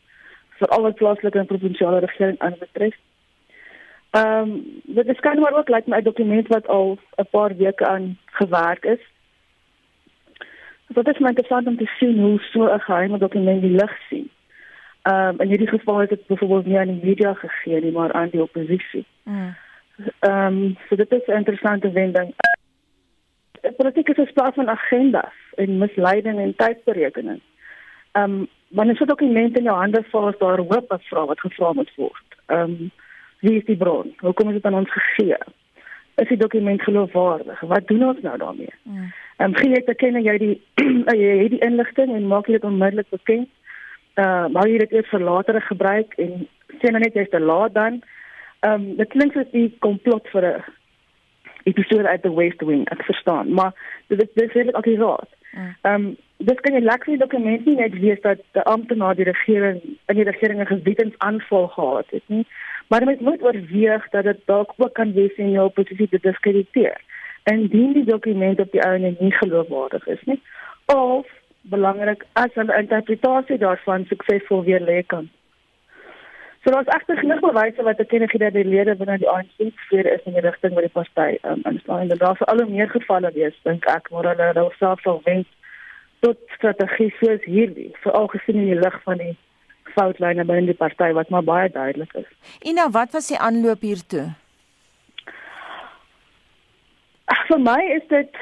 vir 0.64 0.76
al 0.76 0.86
wat 0.88 1.00
plaaslike 1.00 1.38
en 1.38 1.50
provinsiale 1.50 2.00
regering 2.04 2.38
aanbetref. 2.38 2.96
Ehm 4.14 4.50
um, 4.50 4.52
dit 4.98 5.08
is 5.08 5.20
kan 5.20 5.40
maar 5.40 5.56
ook 5.58 5.68
lyk 5.68 5.86
like 5.86 5.90
my 5.90 6.02
dokument 6.02 6.48
wat 6.48 6.66
al 6.68 6.98
'n 7.16 7.26
paar 7.30 7.56
weke 7.56 7.86
aan 7.86 8.18
gewerk 8.24 8.84
is. 8.84 9.02
Wat 10.86 11.08
is 11.08 11.18
my 11.18 11.28
interessant 11.28 11.66
om 11.66 11.76
te 11.76 11.90
sien 11.98 12.18
hoe 12.18 12.38
so 12.40 12.64
'n 12.64 12.80
geheime 12.80 13.18
dokument 13.18 13.60
die 13.62 13.76
lig 13.80 13.98
sien. 14.08 14.30
Ehm 15.02 15.28
um, 15.28 15.40
in 15.40 15.48
hierdie 15.48 15.68
geval 15.76 15.98
het 15.98 16.08
dit 16.08 16.26
byvoorbeeld 16.26 16.66
nie 16.66 16.78
aan 16.78 16.92
die 16.94 17.04
media 17.04 17.34
gegee 17.34 17.80
nie, 17.80 17.92
maar 17.92 18.12
aan 18.12 18.28
die 18.28 18.42
oppositie. 18.42 19.06
Mm. 19.22 19.56
Ehm 20.18 20.46
um, 20.46 20.76
so 20.88 20.96
dit 20.96 21.12
is 21.12 21.26
'n 21.26 21.36
interessante 21.42 21.90
wending 21.90 22.34
politiek 23.76 24.08
is 24.08 24.16
'n 24.16 24.26
spraak 24.26 24.54
van 24.54 24.68
agendas 24.68 25.34
en 25.54 25.78
misleiding 25.78 26.38
en 26.38 26.56
tydsberekening. 26.56 27.40
Ehm 28.12 28.30
um, 28.30 28.48
wanneer 28.74 28.96
so 28.96 29.04
dokumente 29.04 29.58
in 29.58 29.64
jou 29.70 29.76
hande 29.76 30.02
val, 30.10 30.28
is 30.28 30.38
daar 30.38 30.58
hoop 30.58 30.92
of 30.92 31.08
vra 31.08 31.24
wat 31.30 31.40
gevra 31.40 31.72
moet 31.72 31.92
word. 31.96 32.38
Ehm 32.46 32.60
um, 32.60 32.90
wie 33.44 33.58
is 33.58 33.64
die 33.64 33.76
bron? 33.76 34.14
Hoekom 34.18 34.48
is 34.48 34.54
dit 34.54 34.64
aan 34.64 34.74
ons 34.74 34.92
gegee? 34.92 35.36
Is 36.16 36.28
die 36.28 36.38
dokument 36.40 36.82
geloofwaardig? 36.82 37.60
Wat 37.60 37.86
doen 37.86 38.04
ons 38.08 38.20
nou 38.20 38.38
daarmee? 38.38 38.74
Ehm 38.84 39.10
um, 39.38 39.56
gee 39.56 39.70
jy 39.70 39.82
te 39.84 39.94
ken 39.94 40.22
jy 40.22 40.38
die 40.38 40.56
jy 41.22 41.36
het 41.42 41.54
die 41.56 41.64
inligting 41.66 42.14
en 42.14 42.26
maak 42.26 42.46
dit 42.46 42.64
onmiddellik 42.64 43.10
bekend. 43.10 43.48
Uh 44.14 44.24
eh, 44.24 44.46
maar 44.54 44.68
jy 44.68 44.78
dit 44.78 44.92
eers 44.92 45.10
vir 45.10 45.26
latere 45.26 45.60
gebruik 45.60 46.14
en 46.22 46.46
sê 46.80 46.90
nou 46.90 47.02
net 47.02 47.14
jy's 47.14 47.30
te 47.30 47.40
laat 47.40 47.74
dan. 47.74 48.02
Ehm 48.60 48.72
um, 48.74 48.96
dit 48.96 49.08
klink 49.08 49.32
soos 49.32 49.52
'n 49.52 49.72
komplot 49.78 50.28
vir 50.32 50.50
'n 50.50 50.64
episode 51.64 52.08
uit 52.08 52.22
the 52.22 52.34
West 52.34 52.62
Wing, 52.62 52.84
ek 52.90 53.04
verstaan, 53.04 53.52
maar 53.52 53.72
dit 54.06 54.22
is 54.22 54.28
dit 54.34 54.48
is 54.48 54.52
regtig 54.52 54.74
akuraat. 54.74 55.28
Mm. 55.52 55.76
Ehm 55.82 55.94
um, 55.94 56.16
dis 56.38 56.60
kan 56.60 56.74
jy 56.74 56.80
lekker 56.80 57.18
dokumente 57.18 57.70
nie 57.70 57.76
net 57.76 57.94
lees 57.94 58.20
dat 58.20 58.40
die 58.52 58.62
amptenaar 58.62 59.14
die 59.14 59.28
regering 59.28 59.80
in 60.08 60.16
die 60.16 60.24
regering 60.24 60.60
'n 60.60 60.66
gebiedingsaanval 60.66 61.68
gehad 61.68 62.06
het 62.10 62.22
nie, 62.26 62.46
maar 62.88 63.02
jy 63.02 63.16
moet 63.20 63.42
oorweeg 63.42 64.08
dat 64.10 64.24
dit 64.24 64.40
dalk 64.46 64.72
ook 64.76 64.94
kan 64.94 65.12
wees 65.12 65.36
in 65.36 65.50
jou 65.50 65.68
posisie 65.68 66.08
te 66.08 66.18
diskrediteer. 66.20 67.00
Indien 67.44 67.92
die 67.92 68.04
dokument 68.04 68.60
op 68.60 68.72
die 68.72 68.80
einde 68.80 69.16
nie 69.20 69.32
geloofwaardig 69.32 70.06
is 70.06 70.22
nie, 70.24 70.40
of 70.86 71.26
belangrik 71.62 72.24
as 72.32 72.54
'n 72.54 72.70
interpretasie 72.70 73.58
daarvan 73.58 74.04
suksesvol 74.04 74.64
weer 74.64 74.80
lê 74.80 75.02
kan 75.06 75.30
So 76.64 76.70
daar's 76.70 76.86
egter 76.86 77.16
genoeg 77.16 77.40
bewyse 77.40 77.82
wat 77.82 77.98
ek 78.00 78.08
ken 78.08 78.22
dat 78.40 78.54
die 78.56 78.64
lede 78.64 78.94
binne 78.96 79.18
die 79.20 79.28
ANC 79.28 79.66
sfeer 79.84 80.06
is 80.12 80.22
in 80.24 80.32
die 80.32 80.40
rigting 80.40 80.72
met 80.74 80.86
die 80.86 80.92
party 80.94 81.36
um, 81.42 81.60
inslaan 81.68 82.08
en 82.08 82.18
daar 82.22 82.36
sal 82.36 82.46
al 82.46 82.62
hoe 82.62 82.70
meer 82.70 82.88
gevalle 82.88 83.30
wees 83.34 83.58
dink 83.68 83.84
ek 83.94 84.08
maar 84.10 84.28
hulle 84.30 84.46
hulle 84.48 84.70
self 84.78 85.02
sal 85.04 85.20
wens 85.26 85.50
tot 86.24 86.40
strategie 86.56 87.10
soos 87.20 87.44
hierdie 87.44 87.90
veral 88.04 88.30
gesien 88.32 88.62
in 88.62 88.70
die 88.72 88.80
lig 88.80 88.96
van 89.06 89.20
die 89.20 89.34
foutlyne 89.94 90.46
binne 90.48 90.72
die 90.72 90.78
party 90.78 91.10
wat 91.18 91.30
maar 91.34 91.44
baie 91.46 91.68
duidelik 91.70 92.14
is. 92.22 92.30
Ina, 92.70 92.88
wat 92.96 93.12
was 93.16 93.28
die 93.32 93.38
aanloop 93.48 93.84
hiertoe? 93.86 94.30
Ag 97.32 97.44
vir 97.50 97.60
my 97.66 97.80
is 97.96 98.06
dit 98.12 98.40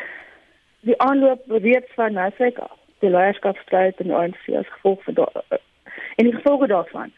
die 0.88 0.98
aanloop 1.02 1.50
reeds 1.62 1.98
van 1.98 2.16
Nasrek 2.18 2.58
die 3.02 3.10
leierskapstryd 3.10 4.00
in 4.02 4.10
die 4.10 4.16
ANC 4.18 4.48
as 4.58 4.70
gevolg 4.78 5.02
van 5.08 5.20
en 6.16 6.28
die 6.28 6.34
gevolge 6.34 6.68
daarvan 6.70 7.12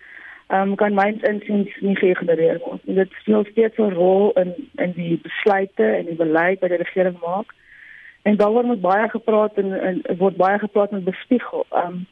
um, 0.48 0.74
kan 0.81 0.96
myns 0.96 1.22
insiens 1.29 1.72
nie 1.81 1.96
geïgnoreer 1.96 2.61
word. 2.64 2.83
En 2.87 3.00
dit 3.00 3.18
speel 3.20 3.44
steeds 3.50 3.79
'n 3.79 3.94
rol 3.98 4.33
in 4.40 4.55
in 4.85 4.92
die 4.96 5.18
besluite 5.22 5.85
en 5.85 6.05
die 6.07 6.20
beleid 6.24 6.61
wat 6.61 6.70
die 6.70 6.83
regering 6.85 7.18
maak. 7.20 7.55
En 8.25 8.37
daaroor 8.37 8.65
moet 8.65 8.81
baie 8.81 9.09
gepraat 9.09 9.55
en, 9.55 9.73
en 9.81 10.03
word 10.17 10.37
baie 10.37 10.59
gepraat 10.59 10.91
en 10.91 11.05
bespiegel. 11.05 11.67
Um 11.85 12.07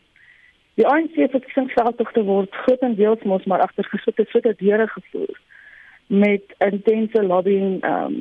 die 0.75 0.87
ANC 0.87 1.15
het 1.21 1.31
verkiesingsveldtogte 1.31 2.23
word 2.25 2.55
grootendeels 2.65 3.25
mos 3.29 3.45
maar 3.45 3.61
agter 3.61 3.85
geslote 3.85 4.25
soete 4.29 4.55
deure 4.57 4.87
gevoer 4.89 5.41
met 6.07 6.55
intense 6.59 7.23
lobbying 7.23 7.85
um 7.85 8.17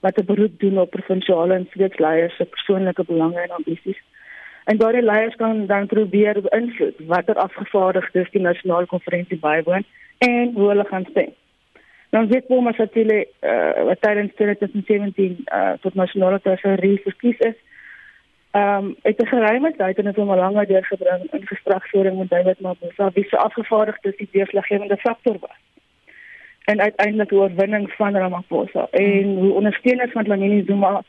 wat 0.00 0.18
'n 0.20 0.24
beroep 0.32 0.60
doen 0.60 0.78
op 0.78 0.90
provinsiale 0.90 1.54
en 1.54 1.68
steeksleiers 1.70 2.36
se 2.36 2.44
persoonlike 2.44 3.04
belange 3.04 3.40
en 3.40 3.56
ambisies. 3.60 4.00
En 4.64 4.76
daardie 4.76 5.02
leiers 5.02 5.36
kan 5.36 5.66
dan 5.66 5.86
probeer 5.86 6.40
beïnvloed 6.42 7.06
watter 7.06 7.34
afgevaardigdes 7.34 8.30
die 8.30 8.40
nasionale 8.40 8.86
konferensie 8.86 9.38
bywoon 9.38 9.84
en 10.18 10.52
hoe 10.54 10.68
hulle 10.68 10.84
gaan 10.84 11.06
stem. 11.10 11.32
Dan 12.10 12.28
weet 12.28 12.46
Paul 12.46 12.60
Masatile 12.60 13.28
uh, 13.40 13.84
wat 13.84 14.00
tydens 14.00 14.34
2017 14.34 15.44
uh, 15.44 15.70
tot 15.80 15.94
nasionale 15.94 16.40
tesourier 16.40 17.00
verkies 17.02 17.38
is. 17.38 17.54
Um, 18.52 18.96
het 19.02 19.22
'n 19.22 19.26
geruime 19.26 19.74
tyd 19.76 19.98
en 19.98 20.06
het 20.06 20.16
hom 20.16 20.30
al 20.30 20.36
langer 20.36 20.66
deurgebring 20.66 21.32
in 21.32 21.46
gespreksvoering 21.46 22.18
met 22.18 22.28
David 22.28 22.60
Mabuza 22.60 23.10
wie 23.14 23.26
se 23.28 23.36
afgevaardigdes 23.36 24.16
die 24.16 24.28
deurslaggewende 24.32 24.96
faktor 24.96 25.36
was. 25.40 25.60
En 26.64 26.80
uiteindelik 26.80 27.28
die 27.28 27.38
oorwinning 27.38 27.92
van 27.92 28.16
Ramaphosa 28.16 28.88
en 28.90 29.36
hoe 29.36 29.52
ondersteuners 29.52 30.12
van 30.12 30.26
Lamini 30.26 30.64
Zuma 30.66 31.02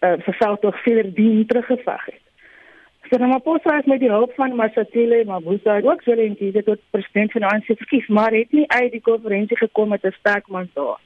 uh, 0.00 0.12
vir 0.18 0.34
veldtog 0.34 0.82
verder 0.82 1.14
dien 1.14 1.46
teruggeveg 1.46 2.04
het. 2.04 2.27
So 3.10 3.16
Ramaphosa 3.16 3.76
het 3.76 3.86
met 3.86 4.00
die 4.00 4.10
hulp 4.10 4.32
van 4.36 4.56
Masatile 4.56 5.24
Mabuza 5.24 5.80
ook 5.80 6.02
so 6.02 6.12
intendie 6.12 6.62
tot 6.62 6.80
president 6.90 7.32
van 7.32 7.42
ANC 7.42 7.64
verkies, 7.64 8.06
maar 8.06 8.32
het 8.32 8.52
nie 8.52 8.66
uit 8.68 8.90
die 8.92 9.00
konferensie 9.00 9.56
gekom 9.56 9.88
met 9.88 10.04
'n 10.04 10.12
sterk 10.18 10.48
mandaat 10.48 11.00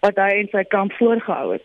wat 0.00 0.16
hy 0.16 0.30
in 0.40 0.48
sy 0.52 0.62
kamp 0.62 0.92
voorgehou 0.92 1.52
het. 1.52 1.62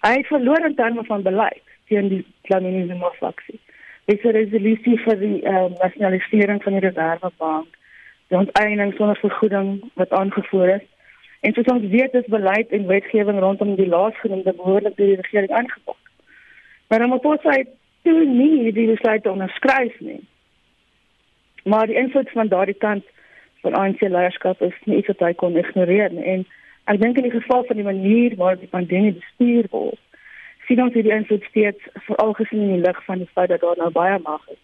Hy 0.00 0.12
het 0.12 0.26
verloor 0.26 0.64
in 0.64 0.74
terme 0.74 1.04
van 1.04 1.22
beleid 1.22 1.62
teen 1.88 2.08
die 2.08 2.26
Klaminisme 2.42 3.10
faksie. 3.18 3.60
Dis 4.04 4.22
'n 4.22 4.36
resolusie 4.36 4.98
vir 4.98 5.16
die 5.16 5.42
uh, 5.42 5.64
nasionalisering 5.64 6.62
van 6.62 6.72
die 6.72 6.86
Reservebank, 6.88 7.66
die 8.28 8.38
onteiening 8.38 8.94
sonder 8.94 9.16
vergoeding 9.16 9.90
wat 9.94 10.10
aangevoer 10.10 10.68
is. 10.68 10.86
En 11.40 11.52
soos 11.52 11.72
ons 11.72 11.88
weet, 11.88 12.14
is 12.14 12.26
beleid 12.26 12.68
en 12.68 12.86
wetgewing 12.86 13.38
rondom 13.38 13.74
die 13.74 13.88
laasgenoemde 13.88 14.52
behoorlik 14.52 14.96
deur 14.96 15.06
die 15.06 15.20
regering 15.20 15.50
aangepak. 15.50 15.96
Maar 16.88 17.00
Ramaphosa 17.00 17.50
het 17.50 17.68
toe 18.08 18.24
nie 18.24 18.72
die 18.72 18.88
besluit 18.88 19.26
onderskryf 19.28 20.00
nie. 20.00 20.20
Maar 21.68 21.90
die 21.90 21.98
invloed 22.00 22.30
van 22.32 22.48
daardie 22.48 22.78
kant 22.80 23.04
van 23.60 23.74
ANC 23.76 24.00
leierskap 24.00 24.62
is 24.64 24.76
nie 24.84 25.00
iets 25.00 25.10
wat 25.12 25.24
hy 25.26 25.32
kon 25.36 25.58
ignoreer 25.60 26.14
nie. 26.14 26.24
En 26.24 26.46
ek 26.88 27.00
dink 27.02 27.18
in 27.20 27.28
die 27.28 27.34
geval 27.34 27.66
van 27.68 27.76
die 27.76 27.88
manier 27.88 28.36
waarop 28.40 28.62
die 28.64 28.72
pandemie 28.72 29.16
bestuur 29.18 29.68
word, 29.74 30.00
sien 30.68 30.80
ons 30.84 30.96
hierdie 30.96 31.12
invloed 31.16 31.44
steeds 31.50 31.90
veral 32.06 32.32
gesien 32.38 32.64
in 32.64 32.78
die 32.78 32.86
lig 32.86 33.02
van 33.04 33.20
die 33.24 33.28
feit 33.34 33.52
dat 33.52 33.64
daar 33.64 33.80
nou 33.80 33.90
baie 33.92 34.16
mag 34.24 34.48
is 34.54 34.62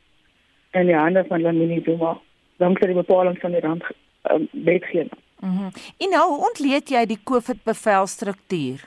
in 0.74 0.88
die 0.90 0.96
hande 0.96 1.22
van 1.28 1.44
Lamini 1.44 1.82
Zuma, 1.84 2.16
dankse 2.58 2.88
die 2.90 2.96
bepaling 2.96 3.36
van 3.38 3.52
die 3.54 3.60
rand 3.62 3.84
um, 4.32 4.48
wetgewing. 4.52 5.12
Mhm. 5.40 5.52
Mm 5.52 5.70
en 5.98 6.10
nou 6.10 6.26
ontleed 6.48 6.90
jy 6.90 7.04
die 7.06 7.20
COVID 7.30 7.62
bevelstruktuur? 7.68 8.82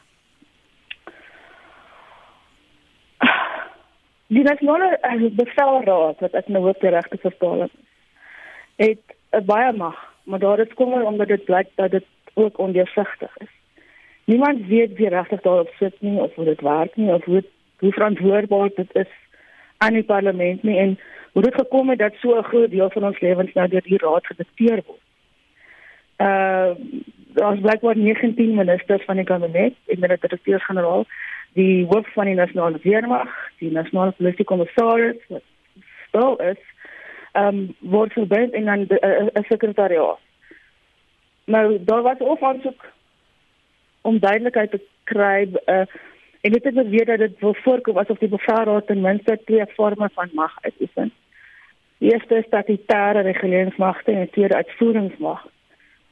Die 4.27 4.43
nasionale 4.43 4.97
uh, 5.01 5.29
bevelraad 5.35 6.19
wat 6.19 6.33
ek 6.33 6.47
nou 6.47 6.63
hoop 6.65 6.81
die 6.83 6.91
regte 6.91 7.17
vertaling 7.17 7.71
het 8.77 9.01
'n 9.31 9.45
baie 9.45 9.73
mag, 9.73 9.97
maar 10.23 10.39
daar 10.39 10.59
is 10.59 10.73
kommer 10.73 11.05
omdat 11.05 11.27
dit 11.27 11.45
blyk 11.45 11.69
dat 11.75 11.91
dit 11.91 12.05
ook 12.33 12.57
ondeursigtig 12.57 13.37
is. 13.37 13.53
Niemand 14.25 14.67
weet 14.67 14.97
wie 14.97 15.09
regtig 15.09 15.41
daarop 15.41 15.71
sit 15.79 15.95
nie 16.01 16.19
of 16.19 16.35
hoe 16.35 16.45
dit 16.45 16.61
werk 16.61 16.95
nie 16.95 17.13
of 17.13 17.23
hoe 17.25 17.43
hoe 17.79 17.91
verantwoordbaar 17.91 18.69
dit 18.75 18.95
is 18.95 19.13
aan 19.77 19.93
die 19.93 20.03
parlement 20.03 20.63
nie 20.63 20.77
en 20.77 20.99
hoe 21.31 21.41
dit 21.41 21.53
gekom 21.53 21.89
het 21.89 21.99
dat 21.99 22.13
so 22.19 22.37
'n 22.37 22.43
groot 22.43 22.69
deel 22.69 22.89
van 22.89 23.03
ons 23.03 23.19
lewens 23.19 23.53
nou 23.53 23.67
deur 23.67 23.81
die 23.81 23.97
raad 23.97 24.25
gedikteer 24.25 24.81
word. 24.85 25.05
Uh 26.17 26.71
daar's 27.37 27.59
blykbaar 27.59 27.97
19 27.97 28.55
ministers 28.55 29.03
van 29.05 29.15
die 29.15 29.25
kabinet 29.25 29.73
en 29.85 29.99
die 29.99 30.17
direkteurs-generaal, 30.17 31.05
die 31.57 31.85
hoof 31.89 32.07
van 32.13 32.29
die 32.29 32.37
nasionale 32.37 32.79
weermag, 32.83 33.29
die 33.59 33.71
nasionale 33.73 34.13
polisie 34.17 34.45
kommissaris 34.45 35.21
wat 35.33 35.45
stil 36.07 36.37
is, 36.51 36.61
ehm 37.33 37.47
um, 37.47 37.91
word 37.93 38.13
verbind 38.13 38.53
en 38.53 38.65
dan 38.65 38.85
'n 38.89 39.45
sekretariaat. 39.49 40.19
Nou 41.45 41.83
daar 41.89 42.01
was 42.01 42.19
ook 42.19 42.41
aansoek 42.41 42.85
om 44.01 44.19
duidelikheid 44.19 44.71
te 44.71 44.81
kry 45.03 45.47
uh, 45.65 45.85
en 46.41 46.51
dit 46.51 46.63
het 46.63 46.73
beweer 46.73 47.05
dat 47.05 47.19
dit 47.19 47.39
wil 47.39 47.55
voorkom 47.63 47.97
asof 47.97 48.17
die 48.17 48.29
bevelraad 48.29 48.87
ten 48.87 49.01
minste 49.01 49.39
twee 49.45 49.65
vorme 49.75 50.09
van 50.13 50.29
mag 50.33 50.57
uitoefen. 50.61 51.11
Die 51.97 52.13
eerste 52.13 52.35
is 52.35 52.45
statutêre 52.45 53.21
reguleringsmagte 53.21 54.11
en 54.11 54.19
die 54.19 54.29
tweede 54.29 54.55
uitvoeringsmag 54.55 55.47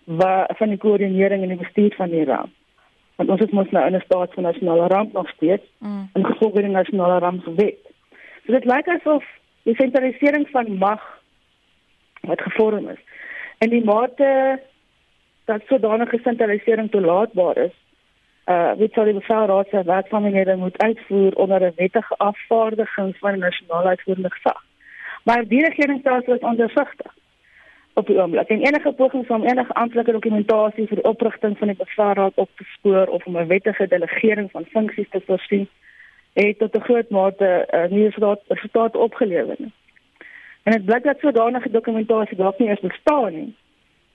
waar 0.03 0.49
van 0.57 0.69
die 0.69 0.77
koördinering 0.77 1.41
en 1.41 1.53
die 1.53 1.63
bestuur 1.63 1.93
van 1.95 2.09
die 2.09 2.25
ramp. 2.25 2.53
Want 3.15 3.29
ons 3.29 3.39
het 3.39 3.51
mos 3.51 3.69
nou 3.69 3.85
in 3.85 3.95
'n 3.95 4.01
staat 4.05 4.33
van 4.33 4.43
nasionale 4.43 4.87
ramp 4.87 5.13
nog 5.13 5.29
steeds 5.29 5.63
mm. 5.79 6.09
in 6.13 6.25
gevolge 6.25 6.61
die 6.61 6.69
nasionale 6.69 7.19
rampwet. 7.19 7.77
So 8.45 8.51
dit 8.51 8.65
lyk 8.65 8.87
asof 8.87 9.23
die 9.63 9.75
sentralisering 9.75 10.47
van 10.49 10.77
mag 10.77 11.01
wat 12.21 12.41
gevorm 12.41 12.89
is 12.89 12.99
in 13.57 13.69
die 13.69 13.83
mate 13.83 14.61
dat 15.45 15.61
sodanige 15.67 16.19
sentralisering 16.23 16.91
toelaatbaar 16.91 17.57
is, 17.57 17.75
uh 18.45 18.71
weet 18.77 18.93
sal 18.93 19.07
die 19.09 19.17
bevelraad 19.17 19.67
se 19.69 19.83
wetsontwerpe 19.83 20.55
moet 20.55 20.77
uitvoer 20.77 21.35
onder 21.35 21.61
'n 21.61 21.73
wettige 21.75 22.15
afvaardiging 22.17 23.17
van 23.17 23.31
die 23.31 23.41
nasionale 23.41 23.87
uitvoerende 23.87 24.31
gesag. 24.31 24.63
Maar 25.23 25.47
die 25.47 25.63
regeringsstelsel 25.67 26.33
is 26.33 26.49
ondersigtig 26.51 27.13
op 27.95 28.07
die 28.07 28.17
oomblik. 28.21 28.47
En 28.47 28.61
enige 28.61 28.91
pogings 28.91 29.27
om 29.27 29.43
enige 29.43 29.73
amptelike 29.73 30.11
dokumentasie 30.11 30.87
vir 30.87 30.99
die 31.01 31.09
oprigting 31.09 31.57
van 31.57 31.67
die 31.67 31.77
bevelraad 31.77 32.35
op 32.35 32.49
te 32.55 32.63
spoor 32.73 33.07
of 33.07 33.25
om 33.25 33.37
'n 33.37 33.47
wettige 33.47 33.87
delegering 33.87 34.51
van 34.51 34.65
funksies 34.65 35.09
te 35.09 35.21
voorsien, 35.25 35.67
het 36.33 36.59
tot 36.59 36.75
'n 36.75 36.87
groot 36.87 37.09
mate 37.09 37.67
uh, 37.73 37.85
nie 37.89 38.03
resultaat 38.03 38.41
resultaat 38.47 38.95
opgelewer 38.95 39.55
nie. 39.57 39.71
En 40.63 40.71
dit 40.71 40.85
blyk 40.85 41.03
dat 41.03 41.19
sodanige 41.19 41.71
dokumentasie 41.71 42.37
dalk 42.37 42.59
nie 42.59 42.69
eens 42.69 42.79
bestaan 42.79 43.33
nie. 43.33 43.55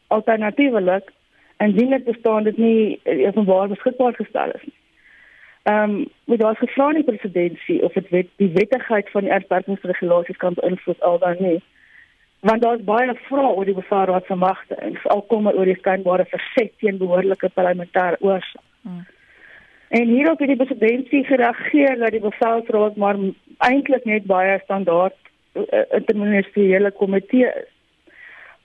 Alternatiefelik 0.06 1.12
en 1.56 1.72
dien 1.72 1.90
dit 1.90 2.04
bestaan 2.04 2.42
dit 2.42 2.56
nie 2.56 3.00
openbaar 3.04 3.68
beskikbaar 3.68 4.14
gestel 4.14 4.50
is 4.50 4.62
nie. 4.62 4.78
Ehm 5.62 5.90
um, 5.90 6.08
met 6.24 6.40
daas 6.40 6.58
gevra 6.58 6.88
in 6.88 6.94
die 6.94 7.04
presidentskap 7.04 7.82
of 7.82 7.92
dit 7.92 8.08
wet, 8.08 8.26
die 8.36 8.50
wettigheid 8.52 9.10
van 9.10 9.20
die 9.20 9.30
erfbergingsregulasies 9.30 10.36
kan 10.36 10.54
beïnvloed 10.54 11.00
al 11.00 11.18
dan 11.18 11.36
nie. 11.38 11.62
Want 12.40 12.62
daar's 12.62 12.84
baie 12.84 13.14
vrae 13.28 13.54
oor 13.54 13.64
die 13.68 13.76
bevaarraad 13.76 14.26
se 14.26 14.34
magte 14.34 14.74
en 14.74 14.96
al 15.14 15.22
kom 15.28 15.46
oor 15.46 15.68
die 15.68 15.78
skynbare 15.78 16.24
verset 16.30 16.72
teen 16.78 16.98
behoorlike 16.98 17.50
parlementêre 17.54 18.16
oorsaak. 18.20 18.64
Hmm. 18.82 19.06
En 19.88 20.06
hierop 20.08 20.38
het 20.38 20.48
die 20.48 20.56
presidentskap 20.56 21.26
gereageer 21.26 21.98
dat 21.98 22.14
die 22.14 22.22
bevelsraad 22.22 22.96
maar 22.96 23.18
eintlik 23.58 24.04
net 24.04 24.24
baie 24.24 24.60
standaard 24.64 25.16
uh, 25.52 25.82
interministeriële 25.98 26.90
komitee 26.90 27.50
is 27.50 27.68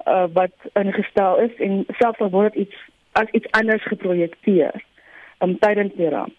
uh, 0.05 0.25
wat 0.33 0.53
ingestel 0.73 1.39
is 1.39 1.55
en 1.57 1.83
selfs 1.97 2.19
al 2.19 2.29
word 2.29 2.55
iets 2.55 2.75
as 3.11 3.31
iets 3.31 3.51
anders 3.51 3.83
geprojekteer 3.83 4.83
um, 5.39 5.57
tydens 5.59 5.93
die 5.95 6.09
ramp. 6.09 6.35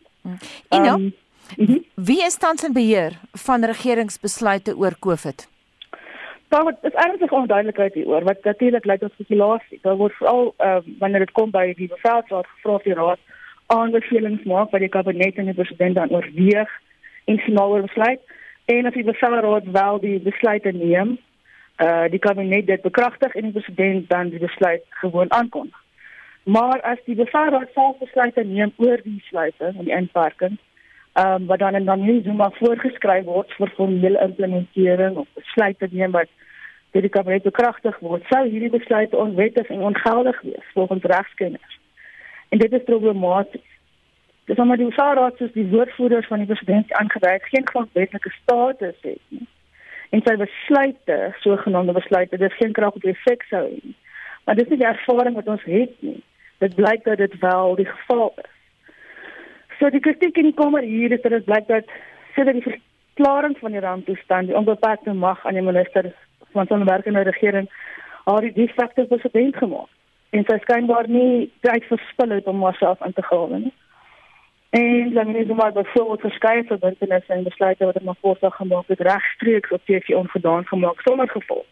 En 0.68 0.82
nou, 0.82 0.94
um, 0.94 1.12
mm 1.56 1.66
-hmm. 1.66 1.84
wie 1.94 2.24
is 2.24 2.36
tans 2.36 2.64
in 2.64 2.72
beheer 2.72 3.18
van 3.32 3.64
regeringsbesluite 3.64 4.76
oor 4.76 4.98
COVID? 4.98 5.48
Daar 6.48 6.74
is 6.82 6.92
eintlik 6.94 7.32
onduidelikheid 7.32 7.94
hieroor 7.94 8.24
wat 8.24 8.44
natuurlik 8.44 8.84
lei 8.84 8.98
tot 8.98 9.12
spekulasie. 9.12 9.78
Daar 9.82 9.96
word 9.96 10.12
veral 10.12 10.54
uh, 10.58 10.76
wanneer 10.98 11.24
dit 11.26 11.32
kom 11.32 11.50
by 11.50 11.72
die 11.74 11.88
bevelsraad 11.88 12.46
gevra 12.46 12.74
of 12.74 12.82
die 12.82 12.94
raad 12.94 13.18
aanbevelings 13.66 14.44
maak 14.46 14.70
by 14.70 14.78
die 14.78 14.92
kabinet 14.92 15.38
en 15.38 15.50
die 15.50 15.54
president 15.54 15.98
dan 15.98 16.12
oorweeg 16.14 16.70
en 17.24 17.38
finaal 17.38 17.80
besluit 17.82 18.20
en 18.64 18.86
of 18.86 18.94
die 18.94 19.06
bevelsraad 19.08 19.66
wel 19.78 19.98
die 20.00 20.18
besluite 20.20 20.72
neem 20.72 21.16
uh 21.82 22.06
die 22.10 22.22
kabinet 22.22 22.66
dit 22.66 22.82
bekragtig 22.82 23.34
en 23.34 23.50
die 23.50 23.56
president 23.58 24.08
dan 24.08 24.30
die 24.30 24.38
besluit 24.38 24.84
gewoon 25.02 25.32
aankondig. 25.32 25.82
Maar 26.46 26.80
as 26.80 27.02
die 27.04 27.18
bevelraad 27.18 27.74
self 27.74 27.98
besluite 27.98 28.44
neem 28.44 28.72
oor 28.76 29.00
die 29.02 29.18
sluiting 29.28 29.78
en 29.78 29.84
die 29.84 29.96
inperking, 29.96 30.58
ehm 31.16 31.42
um, 31.42 31.46
wat 31.46 31.58
dan 31.58 31.74
en 31.74 31.84
dan 31.84 32.04
nie 32.04 32.22
so 32.24 32.32
maar 32.32 32.52
voorgeskryf 32.58 33.24
word 33.24 33.52
vir 33.58 33.72
formele 33.76 34.20
implementering 34.20 35.16
of 35.16 35.28
besluite 35.34 35.88
neem 35.90 36.12
wat 36.16 36.28
deur 36.92 37.06
die 37.06 37.12
kabinet 37.16 37.42
bekragtig 37.42 37.98
word, 37.98 38.24
sou 38.28 38.42
hierdie 38.48 38.70
besluite 38.70 39.16
onwettig 39.16 39.68
en 39.72 39.86
ongeldig 39.90 40.40
wees 40.42 40.72
volgens 40.74 41.08
regskenners. 41.12 41.80
En 42.48 42.58
dit 42.58 42.72
is 42.72 42.84
problematies. 42.84 43.70
Dis 44.44 44.58
omdat 44.62 44.78
die 44.78 44.86
bevelraad 44.92 45.36
soos 45.36 45.52
die 45.52 45.68
woordvoerders 45.72 46.26
van 46.26 46.44
die 46.44 46.52
president 46.52 46.92
aangedui 47.00 47.38
geen 47.50 47.68
grondwetlike 47.72 48.30
status 48.42 48.98
het 49.00 49.22
nie 49.28 49.46
en 50.16 50.22
sy 50.24 50.36
besluite, 50.40 51.16
sogenaamde 51.42 51.92
besluite, 51.96 52.38
dit 52.38 52.58
geen 52.60 52.72
krag 52.72 52.94
op 52.94 53.04
die 53.04 53.12
effek 53.12 53.44
sou 53.50 53.62
hê 53.66 53.78
nie. 53.82 53.96
Maar 54.46 54.58
dis 54.58 54.68
nie 54.70 54.78
die 54.80 54.88
ervaring 54.88 55.34
wat 55.38 55.48
ons 55.50 55.64
het 55.66 55.94
nie. 56.06 56.20
Dit 56.62 56.76
blyk 56.78 57.02
dat 57.04 57.18
dit 57.18 57.34
wel 57.42 57.74
die 57.80 57.88
geval 57.88 58.30
is. 58.42 58.52
So 59.78 59.90
die 59.90 60.00
kritiek 60.00 60.36
in 60.36 60.50
die 60.50 60.56
kamer 60.56 60.82
hier 60.82 61.12
is 61.12 61.22
dat 61.22 61.34
dit 61.36 61.44
blyk 61.44 61.66
dat 61.68 61.90
sedert 62.34 62.60
die 62.60 62.80
verklaring 63.16 63.56
van 63.58 63.72
die 63.72 63.80
ramptoestand 63.80 64.48
die 64.48 64.56
onbeperkte 64.56 65.12
mag 65.12 65.46
aan 65.46 65.58
die 65.58 65.62
minister 65.62 66.12
van 66.52 66.66
sonwerkende 66.66 67.22
regering 67.28 67.68
haar 68.24 68.40
die 68.40 68.52
de 68.52 68.68
facto 68.68 69.04
president 69.04 69.56
gemaak. 69.56 69.90
En 70.30 70.44
sy 70.48 70.56
skynbaar 70.62 71.08
nie 71.08 71.50
tyd 71.60 71.84
verspil 71.90 72.34
het 72.34 72.46
om 72.50 72.64
haarself 72.64 73.04
in 73.06 73.12
te 73.12 73.22
gaan 73.22 73.52
nie. 73.60 73.72
En 74.70 75.12
dan 75.12 75.34
is 75.36 75.48
er 75.48 75.54
maar 75.54 75.72
bijvoorbeeld 75.72 76.20
verskeie 76.20 76.64
verbintenisse 76.64 77.32
en 77.32 77.42
besluite 77.42 77.84
wat 77.84 77.94
er 77.94 78.04
maar 78.04 78.18
voorstel 78.20 78.50
gemaak 78.50 78.86
het 78.86 79.00
regstreeks 79.00 79.70
op 79.70 79.84
TV 79.84 80.08
ongedaan 80.08 80.66
gemaak 80.66 81.00
sonder 81.00 81.28
gevolg. 81.28 81.66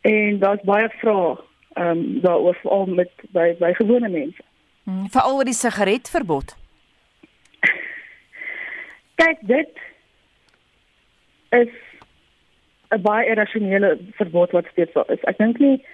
En 0.00 0.38
daar's 0.38 0.62
baie 0.62 0.88
vrae 0.88 1.38
ehm 1.72 1.88
um, 1.88 2.20
daaroor 2.20 2.54
veral 2.54 2.86
met 2.86 3.10
by 3.30 3.54
by 3.58 3.72
gewone 3.72 4.08
mense. 4.08 4.42
Hmm, 4.84 5.08
veral 5.10 5.36
oor 5.36 5.44
die 5.44 5.54
sigaretverbod. 5.54 6.56
Kyk, 9.14 9.38
dit 9.40 9.78
is 11.50 11.72
'n 12.90 13.00
baie 13.00 13.28
irrasionele 13.28 13.98
verbod 14.12 14.50
wat 14.50 14.66
steeds 14.70 14.92
daar 14.92 15.10
is. 15.10 15.22
Ek 15.24 15.38
dink 15.38 15.58
nie 15.58 15.84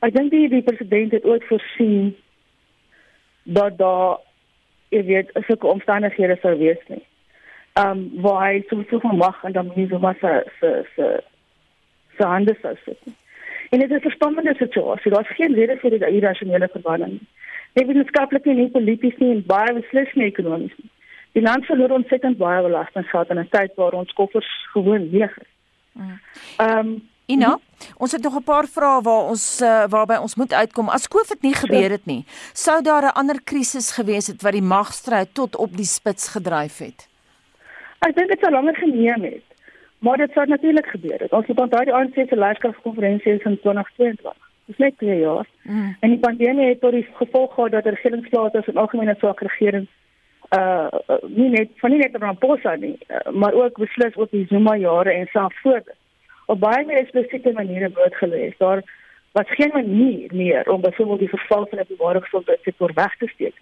ek 0.00 0.14
dink 0.14 0.30
die, 0.30 0.48
die 0.48 0.62
president 0.62 1.12
het 1.12 1.24
ooit 1.24 1.44
voorsien 1.44 2.16
dat 3.42 3.78
daar 3.78 4.18
jy 4.88 5.04
weet 5.04 5.30
sulke 5.46 5.66
omstandighede 5.66 6.36
sou 6.40 6.58
wees 6.58 6.82
nie. 6.88 7.04
Ehm 7.72 7.90
um, 7.90 8.22
waar 8.22 8.44
hy 8.46 8.64
so 8.68 8.82
so 8.90 8.98
van 8.98 9.16
mag 9.16 9.44
en 9.44 9.52
dan 9.52 9.72
nie 9.74 9.88
so 9.88 9.98
maar 9.98 10.16
se 10.20 10.44
se 10.60 10.84
se 10.96 11.22
se 12.16 12.24
anders 12.24 12.60
sou 12.60 12.76
sit. 12.84 13.00
En 13.70 13.78
dit 13.78 13.90
is 13.90 14.04
'n 14.04 14.10
spannende 14.10 14.54
situasie. 14.54 15.10
Daar's 15.10 15.34
geen 15.36 15.54
rede 15.54 15.76
vir 15.76 15.90
die 15.90 16.06
irrasionele 16.06 16.68
verbanning. 16.68 17.20
Nie 17.74 17.86
wetenskaplik 17.86 18.44
nie, 18.44 18.54
nie 18.54 18.70
polities 18.70 19.16
nie 19.16 19.30
en 19.30 19.46
baie 19.46 19.72
beslis 19.74 20.14
nie 20.14 20.26
ekonomies 20.26 20.76
nie. 20.76 20.90
Die 21.32 21.42
land 21.42 21.64
verloor 21.64 21.90
ontsettend 21.90 22.38
baie 22.38 22.62
belasting 22.62 23.10
gehad 23.10 23.30
in 23.30 23.38
'n 23.38 23.48
tyd 23.50 23.74
waar 23.74 23.92
ons 23.92 24.12
koffers 24.12 24.68
gewoon 24.72 25.10
leeg 25.10 25.38
is. 25.38 25.52
Mm. 25.92 26.20
Ehm 26.56 26.78
um, 26.78 27.08
Ina, 27.26 27.46
-hmm. 27.46 27.94
ons 27.96 28.12
het 28.12 28.22
nog 28.22 28.36
'n 28.36 28.42
paar 28.42 28.66
vrae 28.66 29.02
waar 29.02 29.24
ons 29.32 29.60
uh, 29.60 29.84
waarby 29.88 30.16
ons 30.16 30.34
moet 30.34 30.52
uitkom. 30.52 30.88
As 30.88 31.08
COVID 31.08 31.42
nie 31.42 31.54
gebeur 31.54 31.90
het 31.90 32.06
nie, 32.06 32.24
sou 32.52 32.82
daar 32.82 33.02
'n 33.02 33.18
ander 33.20 33.42
krisis 33.44 33.92
gewees 33.92 34.26
het 34.26 34.42
wat 34.42 34.52
die 34.52 34.62
magstryd 34.62 35.34
tot 35.34 35.56
op 35.56 35.76
die 35.76 35.84
spits 35.84 36.28
gedryf 36.28 36.78
het. 36.78 37.08
Ek 37.98 38.14
dink 38.14 38.28
dit 38.28 38.40
sou 38.40 38.52
langer 38.52 38.74
geneem 38.74 39.22
het. 39.22 39.48
Maar 39.98 40.16
dit 40.16 40.30
sou 40.32 40.46
natuurlik 40.46 40.86
gebeur 40.86 41.18
het. 41.18 41.32
Ons 41.32 41.46
het 41.46 41.60
onthou 41.60 41.84
die 41.84 41.94
ANC 41.94 42.14
se 42.14 42.36
leierskapskonferensie 42.36 43.32
in 43.32 43.38
2022. 43.38 44.32
Dis 44.64 44.76
net 44.76 44.98
2 44.98 45.18
jaar. 45.18 45.46
Mm. 45.62 45.96
En 46.00 46.10
die 46.10 46.18
pandemie 46.18 46.68
het 46.68 46.80
tot 46.80 46.92
die 46.92 47.08
gevolg 47.12 47.54
gehad 47.54 47.70
dat 47.70 47.84
regeringsplaasers 47.84 48.66
en 48.66 48.76
algemene 48.76 49.14
swak 49.18 49.40
regering 49.40 49.88
uh 50.56 50.88
nie 51.26 51.48
net 51.48 51.68
van 51.76 51.90
nie 51.90 51.98
net 51.98 52.16
Ramaphosa 52.16 52.74
nie, 52.74 52.96
uh, 53.08 53.32
maar 53.32 53.52
ook 53.52 53.78
beslis 53.78 54.14
op 54.14 54.30
die 54.30 54.46
Zuma 54.46 54.76
jare 54.76 55.12
en 55.12 55.26
self 55.26 55.54
voor 55.62 55.82
op 56.46 56.60
baie 56.60 56.86
meer 56.86 57.06
spesifieke 57.06 57.52
maniere 57.52 57.90
blootgelees. 57.90 58.54
Daar 58.58 58.82
was 59.32 59.48
geen 59.48 59.70
manier 59.72 60.34
meer 60.34 60.70
om 60.70 60.80
byvoorbeeld 60.80 61.18
die 61.18 61.28
verval 61.28 61.66
van 61.66 61.78
die 61.78 61.80
openbare 61.80 62.20
gesondheidsektor 62.20 62.90
weg 62.94 63.16
te 63.16 63.26
steek. 63.26 63.54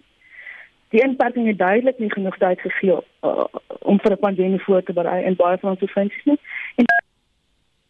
Die 0.89 1.03
inperking 1.03 1.47
het 1.47 1.59
duidelik 1.59 1.99
nie 1.99 2.12
genoeg 2.12 2.37
tyd 2.39 2.61
gegee 2.61 2.99
uh, 3.22 3.45
om 3.78 4.01
vir 4.01 4.12
'n 4.12 4.18
pandemie 4.18 4.62
voor 4.62 4.82
te 4.82 4.93
berei 4.93 5.24
en 5.24 5.37
baie 5.37 5.59
van 5.59 5.70
ons 5.70 5.78
provinsies 5.78 6.24
nie. 6.24 6.39
En 6.74 6.84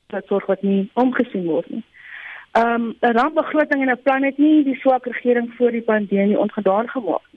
dit 0.07 0.26
sorg 0.26 0.47
wat 0.47 0.62
nie 0.62 0.90
omgesien 0.94 1.44
word 1.44 1.68
nie. 1.70 1.84
Ehm 2.53 2.74
um, 2.74 2.97
'n 3.01 3.16
rampbegroting 3.18 3.82
en 3.82 3.90
'n 3.90 4.03
plan 4.03 4.22
het 4.22 4.38
nie 4.38 4.64
die 4.64 4.80
swak 4.80 5.07
regering 5.07 5.53
voor 5.57 5.70
die 5.70 5.82
pandemie 5.82 6.38
ongedaan 6.38 6.88
gemaak 6.88 7.24
nie. 7.32 7.36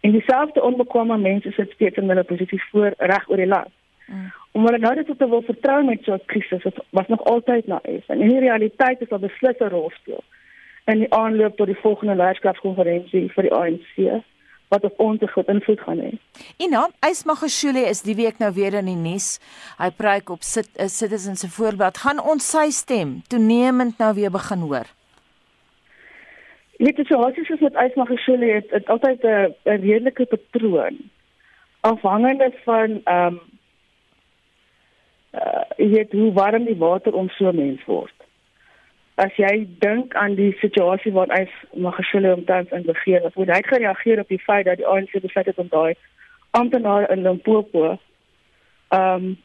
En 0.00 0.12
dieselfde 0.12 0.62
onbekwame 0.62 1.18
mense 1.18 1.50
sit 1.50 1.70
steeds 1.70 1.96
in 1.96 2.08
hulle 2.08 2.24
posisies 2.24 2.68
voor 2.70 2.94
reg 2.96 3.28
oor 3.28 3.36
die 3.36 3.46
land. 3.46 3.72
Mm 4.06 4.30
om 4.52 4.66
hulle 4.66 4.80
nou 4.82 4.92
net 4.98 5.10
te 5.18 5.28
wil 5.30 5.44
vertrou 5.46 5.82
met 5.86 6.02
so 6.04 6.14
'n 6.14 6.26
krisis 6.26 6.62
wat 6.62 6.78
was 6.90 7.08
nog 7.08 7.24
altyd 7.24 7.66
na 7.66 7.78
is 7.82 8.06
en 8.06 8.20
in 8.20 8.28
die 8.28 8.40
realiteit 8.40 9.00
is 9.00 9.08
daar 9.08 9.26
beslis 9.26 9.58
'n 9.60 9.70
rol 9.74 9.90
speel 9.90 10.24
in 10.84 10.98
die 10.98 11.12
aanloop 11.12 11.56
tot 11.56 11.66
die 11.66 11.82
volgende 11.82 12.14
leierskapskonferensie 12.14 13.32
vir 13.34 13.42
die 13.42 13.54
ANC 13.54 14.22
wat 14.68 14.84
op 14.84 15.00
ons 15.00 15.20
groot 15.22 15.48
invloed 15.48 15.80
gaan 15.80 15.98
hê. 15.98 16.12
Ina, 16.56 16.88
Ysmagashule 17.10 17.88
is 17.88 18.02
die 18.02 18.14
week 18.14 18.38
nou 18.38 18.52
weer 18.52 18.74
in 18.74 18.84
die 18.84 18.96
nuus. 18.96 19.40
Hy 19.78 19.90
preek 19.90 20.30
op 20.30 20.42
sit 20.42 20.68
uh, 20.78 20.86
Citizens 20.86 21.40
se 21.40 21.48
voorblad. 21.48 21.98
Gaan 21.98 22.20
ons 22.20 22.50
sy 22.50 22.70
stem 22.70 23.22
toenemend 23.26 23.98
nou 23.98 24.14
weer 24.14 24.30
begin 24.30 24.58
hoor? 24.58 24.86
Dit 26.80 26.98
is 26.98 27.08
soos 27.08 27.50
as 27.50 27.60
met 27.60 27.76
Ysmagashule 27.76 28.46
het, 28.54 28.70
het 28.70 28.86
altyd 28.88 29.22
'n 29.22 29.54
redelike 29.64 30.26
patroon. 30.26 30.96
Afhangende 31.80 32.52
van 32.64 33.00
ehm 33.04 33.26
um, 33.26 33.40
uh, 35.34 35.62
jy 35.76 35.88
weet 35.88 36.12
hoe 36.12 36.32
warm 36.32 36.64
die 36.64 36.76
water 36.76 37.14
om 37.14 37.28
so 37.28 37.52
mens 37.52 37.84
word. 37.84 38.14
As 39.14 39.36
jy 39.36 39.66
dink 39.78 40.14
aan 40.14 40.34
die 40.34 40.52
situasie 40.60 41.12
waar 41.12 41.28
hy 41.28 41.48
Magashule 41.74 42.34
omtrent 42.34 42.72
in 42.72 42.82
begeer 42.82 43.22
het, 43.22 43.34
hoe 43.34 43.44
hy 43.44 43.60
gereageer 43.62 44.20
op 44.20 44.28
die 44.28 44.40
feit 44.40 44.64
dat 44.64 44.76
die 44.76 44.86
ANC 44.86 45.20
besluit 45.20 45.46
het 45.46 45.58
om 45.58 45.68
daai 45.68 45.94
amptenaar 46.50 47.10
in 47.10 47.22
Limpopo 47.22 47.98
ehm 48.88 49.14
um, 49.14 49.36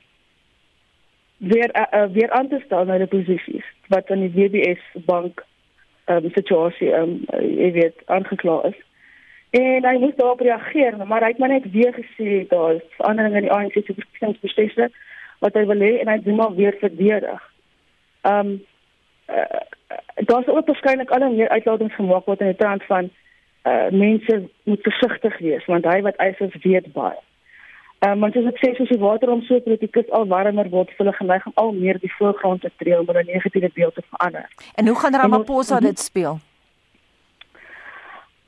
weer 1.38 1.70
uh, 1.76 2.06
weer 2.12 2.32
aan 2.32 2.48
te 2.48 2.62
stel 2.66 2.86
na 2.86 2.98
die 2.98 3.08
posisies 3.08 3.66
wat 3.88 4.10
aan 4.12 4.20
die 4.20 4.34
WBS 4.34 4.82
bank 5.06 5.44
um, 6.06 6.30
situasie 6.34 6.92
ehm 6.94 7.18
um, 7.34 7.48
jy 7.60 7.72
weet 7.72 8.04
aangekla 8.06 8.62
is. 8.72 8.78
En 9.56 9.86
hy 9.88 9.98
moes 10.00 10.16
daarop 10.16 10.40
reageer, 10.44 10.98
maar 11.08 11.24
hy 11.24 11.32
het 11.32 11.38
maar 11.38 11.54
net 11.54 11.72
weer 11.72 11.94
gesê 11.96 12.48
daar 12.48 12.76
is 12.76 12.96
veranderinge 12.98 13.36
in 13.36 13.48
die 13.48 13.52
ANC 13.52 13.74
se 13.74 13.94
verkiesingsprosesse 13.94 14.90
wat 15.40 15.54
hy 15.54 15.66
wil 15.70 15.84
hê 15.84 15.92
en 16.02 16.12
hy 16.12 16.18
dit 16.24 16.36
maar 16.36 16.56
weer 16.56 16.78
verdedig. 16.80 17.52
Ehm 18.22 18.40
um, 18.40 18.56
uh, 19.30 19.62
daar's 20.16 20.48
ook 20.48 20.68
waarskynlik 20.68 21.12
al 21.12 21.30
meer 21.32 21.50
uitlatings 21.50 21.96
gemaak 21.96 22.26
word 22.26 22.42
in 22.42 22.52
die 22.54 22.60
trant 22.62 22.84
van 22.84 23.10
uh, 23.64 23.90
mense 23.92 24.42
moet 24.64 24.82
versigtig 24.82 25.38
wees 25.38 25.66
want 25.66 25.86
hy 25.86 26.02
wat 26.02 26.20
is 26.20 26.62
weet 26.64 26.92
baie. 26.94 27.20
Um, 28.06 28.20
want 28.20 28.36
as 28.38 28.50
ek 28.52 28.60
sê 28.62 28.74
soos 28.78 28.92
die 28.92 29.00
water 29.02 29.32
om 29.34 29.42
so 29.48 29.60
politikus 29.66 30.10
al 30.12 30.28
warmer 30.28 30.68
word, 30.70 30.92
hulle 30.98 31.14
geneig 31.16 31.46
om 31.50 31.56
al 31.62 31.72
meer 31.74 32.00
die 32.00 32.12
voorgrond 32.18 32.62
te 32.62 32.72
tree 32.78 33.00
om 33.00 33.08
'n 33.10 33.26
negatiewe 33.26 33.72
beeld 33.74 33.96
te 33.96 34.04
verander. 34.10 34.46
En 34.76 34.88
hoe 34.88 35.00
gaan 35.00 35.16
Ramaphosa 35.16 35.80
dit 35.80 36.00
speel? 36.00 36.40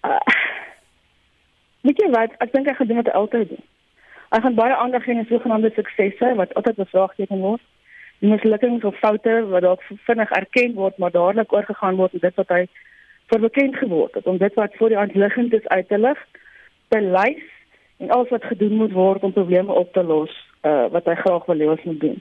Uh, 0.05 0.19
weet 1.81 1.97
jy 2.03 2.09
wat, 2.09 2.31
ek 2.37 2.51
dink 2.51 2.67
hy 2.67 2.73
gaan 2.73 2.87
doen 2.87 3.01
wat 3.01 3.09
hy 3.11 3.17
altyd 3.23 3.49
doen. 3.49 3.63
Hy 4.29 4.39
gaan 4.41 4.55
baie 4.55 4.75
aandag 4.75 5.03
gee 5.03 5.15
aan 5.15 5.23
die 5.23 5.33
sogenaamde 5.33 5.71
suksesse 5.75 6.35
wat 6.35 6.53
altyd 6.53 6.75
bevraagteken 6.75 7.39
word 7.39 7.61
die 8.19 8.29
mislukkings 8.29 8.83
of 8.83 8.97
foute 8.99 9.33
wat 9.51 9.65
dalk 9.65 9.83
vinnig 10.07 10.31
erken 10.39 10.73
word 10.77 10.97
maar 10.97 11.13
dadelik 11.13 11.53
oorgegaan 11.53 11.99
word 12.01 12.15
en 12.17 12.23
dit 12.23 12.39
wat 12.41 12.53
hy 12.53 12.63
vir 13.31 13.43
bekend 13.43 13.77
geword 13.77 14.17
het 14.17 14.27
om 14.31 14.39
dit 14.41 14.57
wat 14.57 14.73
voor 14.79 14.93
die 14.93 14.97
hand 14.97 15.15
liggend 15.15 15.53
is 15.53 15.67
uit 15.67 15.87
te 15.89 15.99
lig 16.01 16.23
te 16.93 17.01
lys 17.01 17.45
en 17.97 18.09
alles 18.09 18.29
wat 18.29 18.43
gedoen 18.43 18.75
moet 18.81 18.91
word 18.91 19.23
om 19.23 19.33
probleme 19.33 19.73
op 19.73 19.93
te 19.93 20.03
los 20.03 20.33
uh, 20.61 20.85
wat 20.91 21.05
hy 21.05 21.15
graag 21.15 21.45
wil 21.45 21.63
hê 21.63 21.69
ons 21.69 21.83
moet 21.83 21.99
doen. 21.99 22.17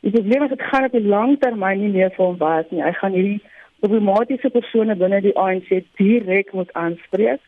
Die 0.00 0.10
probleem 0.14 0.42
is 0.42 0.54
dit 0.54 0.62
gaan 0.62 0.84
op 0.84 0.92
die 0.92 1.06
lang 1.06 1.38
termyn 1.40 1.80
nie 1.80 1.92
meer 1.94 2.10
vir 2.16 2.24
hom 2.24 2.36
werk 2.38 2.70
nie. 2.70 2.82
Hy 2.82 2.92
gaan 3.00 3.16
hierdie 3.16 3.40
problematiese 3.82 4.50
persone 4.54 4.96
binne 4.98 5.20
die 5.24 5.36
ANC 5.38 5.70
direk 6.00 6.52
moet 6.52 6.72
aanspreek 6.72 7.40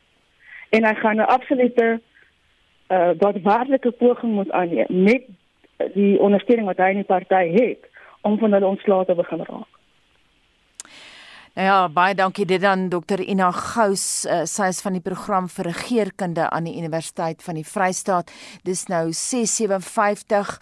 en 0.71 0.87
hy 0.87 0.95
gaan 1.03 1.19
'n 1.19 1.33
absolute 1.37 2.01
uh, 2.91 3.11
daadwerklike 3.19 3.91
poging 3.91 4.33
moet 4.33 4.51
aanneem 4.51 4.87
met 4.89 5.27
die 5.95 6.19
ondersteuning 6.21 6.67
wat 6.67 6.79
hy 6.79 6.91
in 6.95 7.03
die 7.03 7.13
party 7.13 7.45
het 7.57 7.87
om 8.21 8.39
van 8.39 8.53
hulle 8.53 8.67
ontslae 8.67 9.05
te 9.05 9.15
begin 9.15 9.45
raak. 9.49 9.80
Nou 11.51 11.67
ja, 11.67 11.89
baie 11.91 12.15
dankie 12.15 12.45
dit 12.47 12.63
aan 12.63 12.85
Dr 12.89 13.19
Ina 13.19 13.49
Gous, 13.51 14.23
uh, 14.23 14.45
sy 14.47 14.69
is 14.71 14.79
van 14.85 14.95
die 14.95 15.03
program 15.03 15.49
vir 15.51 15.67
regeringskunde 15.67 16.45
aan 16.47 16.69
die 16.69 16.77
Universiteit 16.79 17.43
van 17.43 17.57
die 17.59 17.67
Vrystaat. 17.67 18.31
Dis 18.63 18.85
nou 18.87 19.09
6:57 19.11 20.53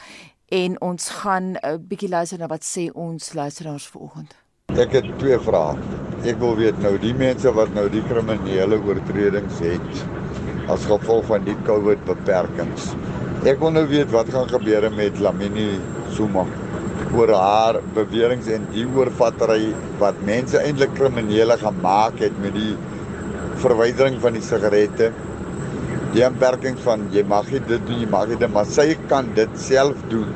en 0.49 0.79
ons 0.81 1.09
gaan 1.21 1.51
'n 1.53 1.59
uh, 1.61 1.75
bietjie 1.77 2.09
luister 2.09 2.39
na 2.39 2.49
wat 2.49 2.65
sê 2.65 2.89
ons 2.95 3.35
luisteraars 3.35 3.87
vanoggend. 3.87 4.33
Ek 4.81 4.93
het 4.93 5.19
twee 5.19 5.39
vrae. 5.39 5.77
Ek 6.25 6.41
wil 6.41 6.57
weet 6.57 6.81
nou 6.81 6.99
die 6.99 7.15
mense 7.15 7.53
wat 7.53 7.75
nou 7.75 7.89
die 7.89 8.03
kriminele 8.09 8.81
oortredings 8.81 9.59
het 9.59 10.05
as 10.69 10.89
gevolg 10.89 11.25
van 11.25 11.45
die 11.45 11.57
COVID 11.69 12.05
beperkings. 12.05 12.95
Ek 13.45 13.61
wil 13.61 13.71
nou 13.71 13.87
weet 13.87 14.11
wat 14.11 14.29
gaan 14.29 14.49
gebeur 14.49 14.91
met 14.93 15.21
Lamini 15.21 15.81
Zuma 16.17 16.47
oor 17.15 17.31
haar 17.35 17.79
beweringe 17.97 18.53
en 18.55 18.67
die 18.75 18.85
oorvattery 18.97 19.71
wat 20.01 20.19
mense 20.29 20.59
eintlik 20.61 20.93
kriminele 20.99 21.57
gemaak 21.61 22.21
het 22.23 22.37
met 22.43 22.55
die 22.57 22.75
verwydering 23.63 24.19
van 24.23 24.37
die 24.37 24.45
sigarette. 24.45 25.11
Die 26.15 26.25
beperking 26.25 26.79
van 26.85 27.07
jy 27.15 27.25
mag 27.29 27.49
nie 27.53 27.63
dit 27.69 27.83
doen, 27.87 28.03
jy 28.03 28.11
mag 28.11 28.31
dit, 28.31 28.45
maar 28.53 28.69
sy 28.69 28.93
kan 29.11 29.29
dit 29.37 29.59
self 29.61 29.99
doen. 30.13 30.31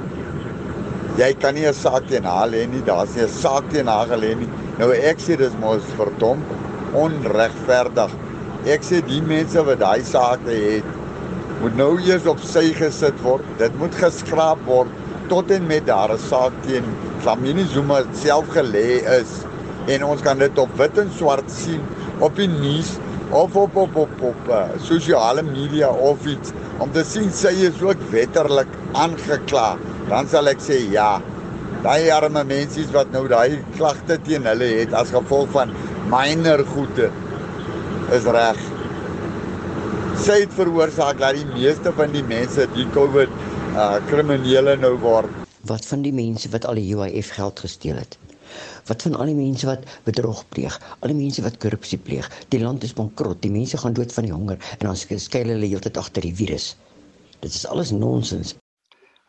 Jy 1.18 1.32
kan 1.40 1.54
nie 1.54 1.66
'n 1.68 1.74
saak 1.74 2.08
teen 2.08 2.24
haar 2.24 2.48
hê 2.48 2.66
nie, 2.66 2.82
daar's 2.82 3.14
nie 3.16 3.24
'n 3.24 3.28
saak 3.28 3.68
teen 3.70 3.86
haar 3.86 4.06
gelê 4.06 4.34
nie. 4.38 4.48
Nou 4.78 4.92
ek 4.92 5.18
sê 5.18 5.36
dis 5.36 5.52
mos 5.60 5.82
verdom 5.96 6.40
onregverdig. 6.94 8.10
Ek 8.66 8.82
sê 8.82 9.00
die 9.06 9.22
mense 9.22 9.62
wat 9.64 9.78
daai 9.78 10.02
saak 10.04 10.40
het 10.46 10.84
moet 11.60 11.76
nou 11.76 11.98
eers 12.00 12.26
op 12.26 12.40
sy 12.40 12.72
gesit 12.72 13.20
word. 13.22 13.44
Dit 13.58 13.74
moet 13.78 13.94
geskraap 13.94 14.58
word 14.66 14.88
tot 15.32 15.50
en 15.56 15.64
met 15.66 15.86
daar 15.88 16.12
'n 16.12 16.20
saak 16.28 16.52
teen 16.66 16.84
Flamini 17.22 17.64
Zuma 17.72 17.98
self 18.22 18.46
gelê 18.56 18.88
is 19.20 19.30
en 19.94 20.04
ons 20.04 20.20
kan 20.22 20.38
dit 20.38 20.58
op 20.58 20.72
wit 20.80 20.98
en 20.98 21.10
swart 21.18 21.48
sien 21.50 21.80
op 22.18 22.36
die 22.36 22.48
nuus 22.48 22.90
of 23.30 23.56
op 23.56 23.76
op 23.76 23.96
op 23.96 24.22
op 24.30 24.48
uh, 24.48 24.64
sosiale 24.88 25.42
media 25.42 25.88
of 25.88 26.26
iets 26.26 26.52
om 26.78 26.92
te 26.92 27.04
sien 27.04 27.30
sy 27.32 27.54
is 27.68 27.80
ook 27.82 28.02
wetterlik 28.10 28.68
aangekla. 28.92 29.78
Dan 30.08 30.28
sal 30.28 30.52
ek 30.52 30.60
sê 30.60 30.76
ja. 30.90 31.20
Daai 31.82 32.10
arme 32.10 32.44
mense 32.44 32.84
wat 32.92 33.10
nou 33.12 33.24
daai 33.28 33.62
klagte 33.76 34.18
teen 34.26 34.44
hulle 34.50 34.68
het 34.82 34.92
as 34.92 35.16
gevolg 35.16 35.48
van 35.56 35.72
minor 36.12 36.64
goede 36.74 37.08
is 38.12 38.28
reg 38.36 38.60
sy 40.22 40.42
het 40.42 40.52
veroorsaak 40.54 41.18
dat 41.18 41.34
die 41.34 41.46
meeste 41.54 41.90
van 41.96 42.12
die 42.14 42.22
mense 42.22 42.66
die 42.76 42.84
COVID 42.94 43.30
uh 43.72 43.96
kriminele 44.04 44.74
nou 44.76 44.98
word. 45.00 45.32
Wat 45.64 45.86
van 45.88 46.02
die 46.04 46.12
mense 46.12 46.50
wat 46.52 46.66
al 46.68 46.76
die 46.76 46.92
UIF 46.92 47.30
geld 47.32 47.60
gesteel 47.64 47.96
het? 47.96 48.18
Wat 48.84 49.00
van 49.06 49.14
al 49.16 49.30
die 49.30 49.36
mense 49.38 49.64
wat 49.64 49.86
bedrog 50.04 50.42
pleeg? 50.52 50.76
Al 51.00 51.08
die 51.08 51.16
mense 51.16 51.40
wat 51.44 51.56
korrupsie 51.62 51.96
pleeg? 51.98 52.28
Die 52.52 52.60
land 52.60 52.84
is 52.84 52.92
bankrot. 52.92 53.40
Die 53.40 53.50
mense 53.50 53.80
gaan 53.80 53.96
dood 53.96 54.12
van 54.12 54.28
die 54.28 54.34
honger 54.34 54.58
en 54.76 54.90
dan 54.90 54.98
skuil 54.98 55.54
hulle 55.54 55.70
heeltyd 55.70 55.96
agter 55.96 56.26
die 56.28 56.34
virus. 56.36 56.74
Dit 57.40 57.54
is 57.54 57.64
alles 57.66 57.94
nonsens. 57.96 58.52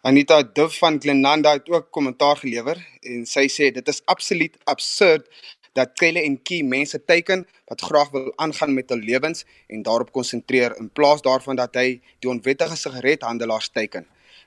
Anita 0.04 0.41
Duff 0.44 0.76
van 0.82 1.00
Glenanda 1.00 1.54
het 1.56 1.70
ook 1.72 1.88
kommentaar 1.96 2.41
gelewer 2.44 2.82
en 3.02 3.24
sy 3.26 3.46
sê 3.48 3.72
dit 3.72 3.88
is 3.88 4.02
absoluut 4.12 4.58
absurd 4.68 5.30
dat 5.74 5.96
Kelle 5.96 6.20
en 6.20 6.36
Key 6.44 6.66
mense 6.68 7.00
teiken 7.00 7.46
wat 7.72 7.82
graag 7.82 8.12
wil 8.12 8.34
aangaan 8.36 8.76
met 8.76 8.91
hul 8.91 9.00
lewens 9.00 9.46
en 9.72 9.88
daarop 9.88 10.12
konsentreer 10.12 10.76
in 10.84 10.91
plaas 10.91 11.24
daarvan 11.24 11.56
dat 11.56 11.80
hy 11.80 12.02
die 12.20 12.30
onwettige 12.30 12.76
sigarethandelaars 12.76 13.72
teiken. 13.72 14.04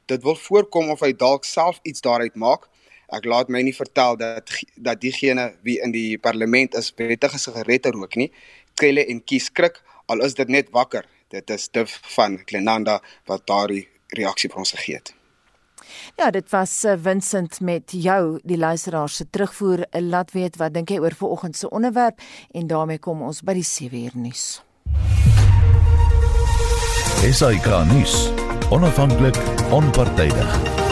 Dit 0.06 0.22
wil 0.22 0.36
voorkom 0.38 0.90
of 0.90 1.00
hy 1.02 1.12
dalk 1.12 1.44
self 1.44 1.80
iets 1.82 2.00
daaruit 2.00 2.34
maak. 2.38 2.68
Ek 3.14 3.26
laat 3.26 3.50
my 3.50 3.62
nie 3.62 3.74
vertel 3.74 4.18
dat 4.18 4.50
dat 4.76 5.00
diegene 5.02 5.52
wie 5.66 5.80
in 5.82 5.94
die 5.94 6.18
parlement 6.18 6.74
is 6.78 6.92
wettige 6.98 7.38
sigarette 7.42 7.90
rook 7.94 8.14
nie. 8.14 8.30
Kelle 8.74 9.06
en 9.06 9.22
Key 9.24 9.42
skrik 9.42 9.82
al 10.06 10.22
is 10.26 10.34
dit 10.38 10.48
net 10.48 10.70
wakker. 10.70 11.06
Dit 11.30 11.50
is 11.50 11.68
Div 11.68 11.90
van 12.14 12.38
Glenanda 12.46 13.00
wat 13.26 13.46
daardie 13.50 13.88
reaksie 14.14 14.50
vir 14.50 14.62
ons 14.62 14.74
gegee 14.78 15.00
het. 15.00 15.14
Ja, 16.16 16.30
dit 16.30 16.50
was 16.50 16.84
uh, 16.84 16.94
Vincent 17.02 17.60
met 17.60 17.90
jou 17.90 18.38
die 18.42 18.58
luisteraar 18.58 19.08
se 19.08 19.26
terugvoer. 19.30 19.86
Laat 19.90 20.32
weet 20.32 20.56
wat 20.62 20.74
dink 20.74 20.90
jy 20.90 21.00
oor 21.02 21.14
vanoggend 21.14 21.56
se 21.56 21.70
onderwerp 21.70 22.22
en 22.54 22.66
daarmee 22.66 22.98
kom 22.98 23.22
ons 23.22 23.42
by 23.42 23.58
die 23.58 23.66
7 23.66 24.04
uur 24.04 24.14
nuus. 24.14 24.46
Esai 27.26 27.58
Kahnis, 27.58 28.28
onafhanklik, 28.70 29.36
onpartydig. 29.70 30.85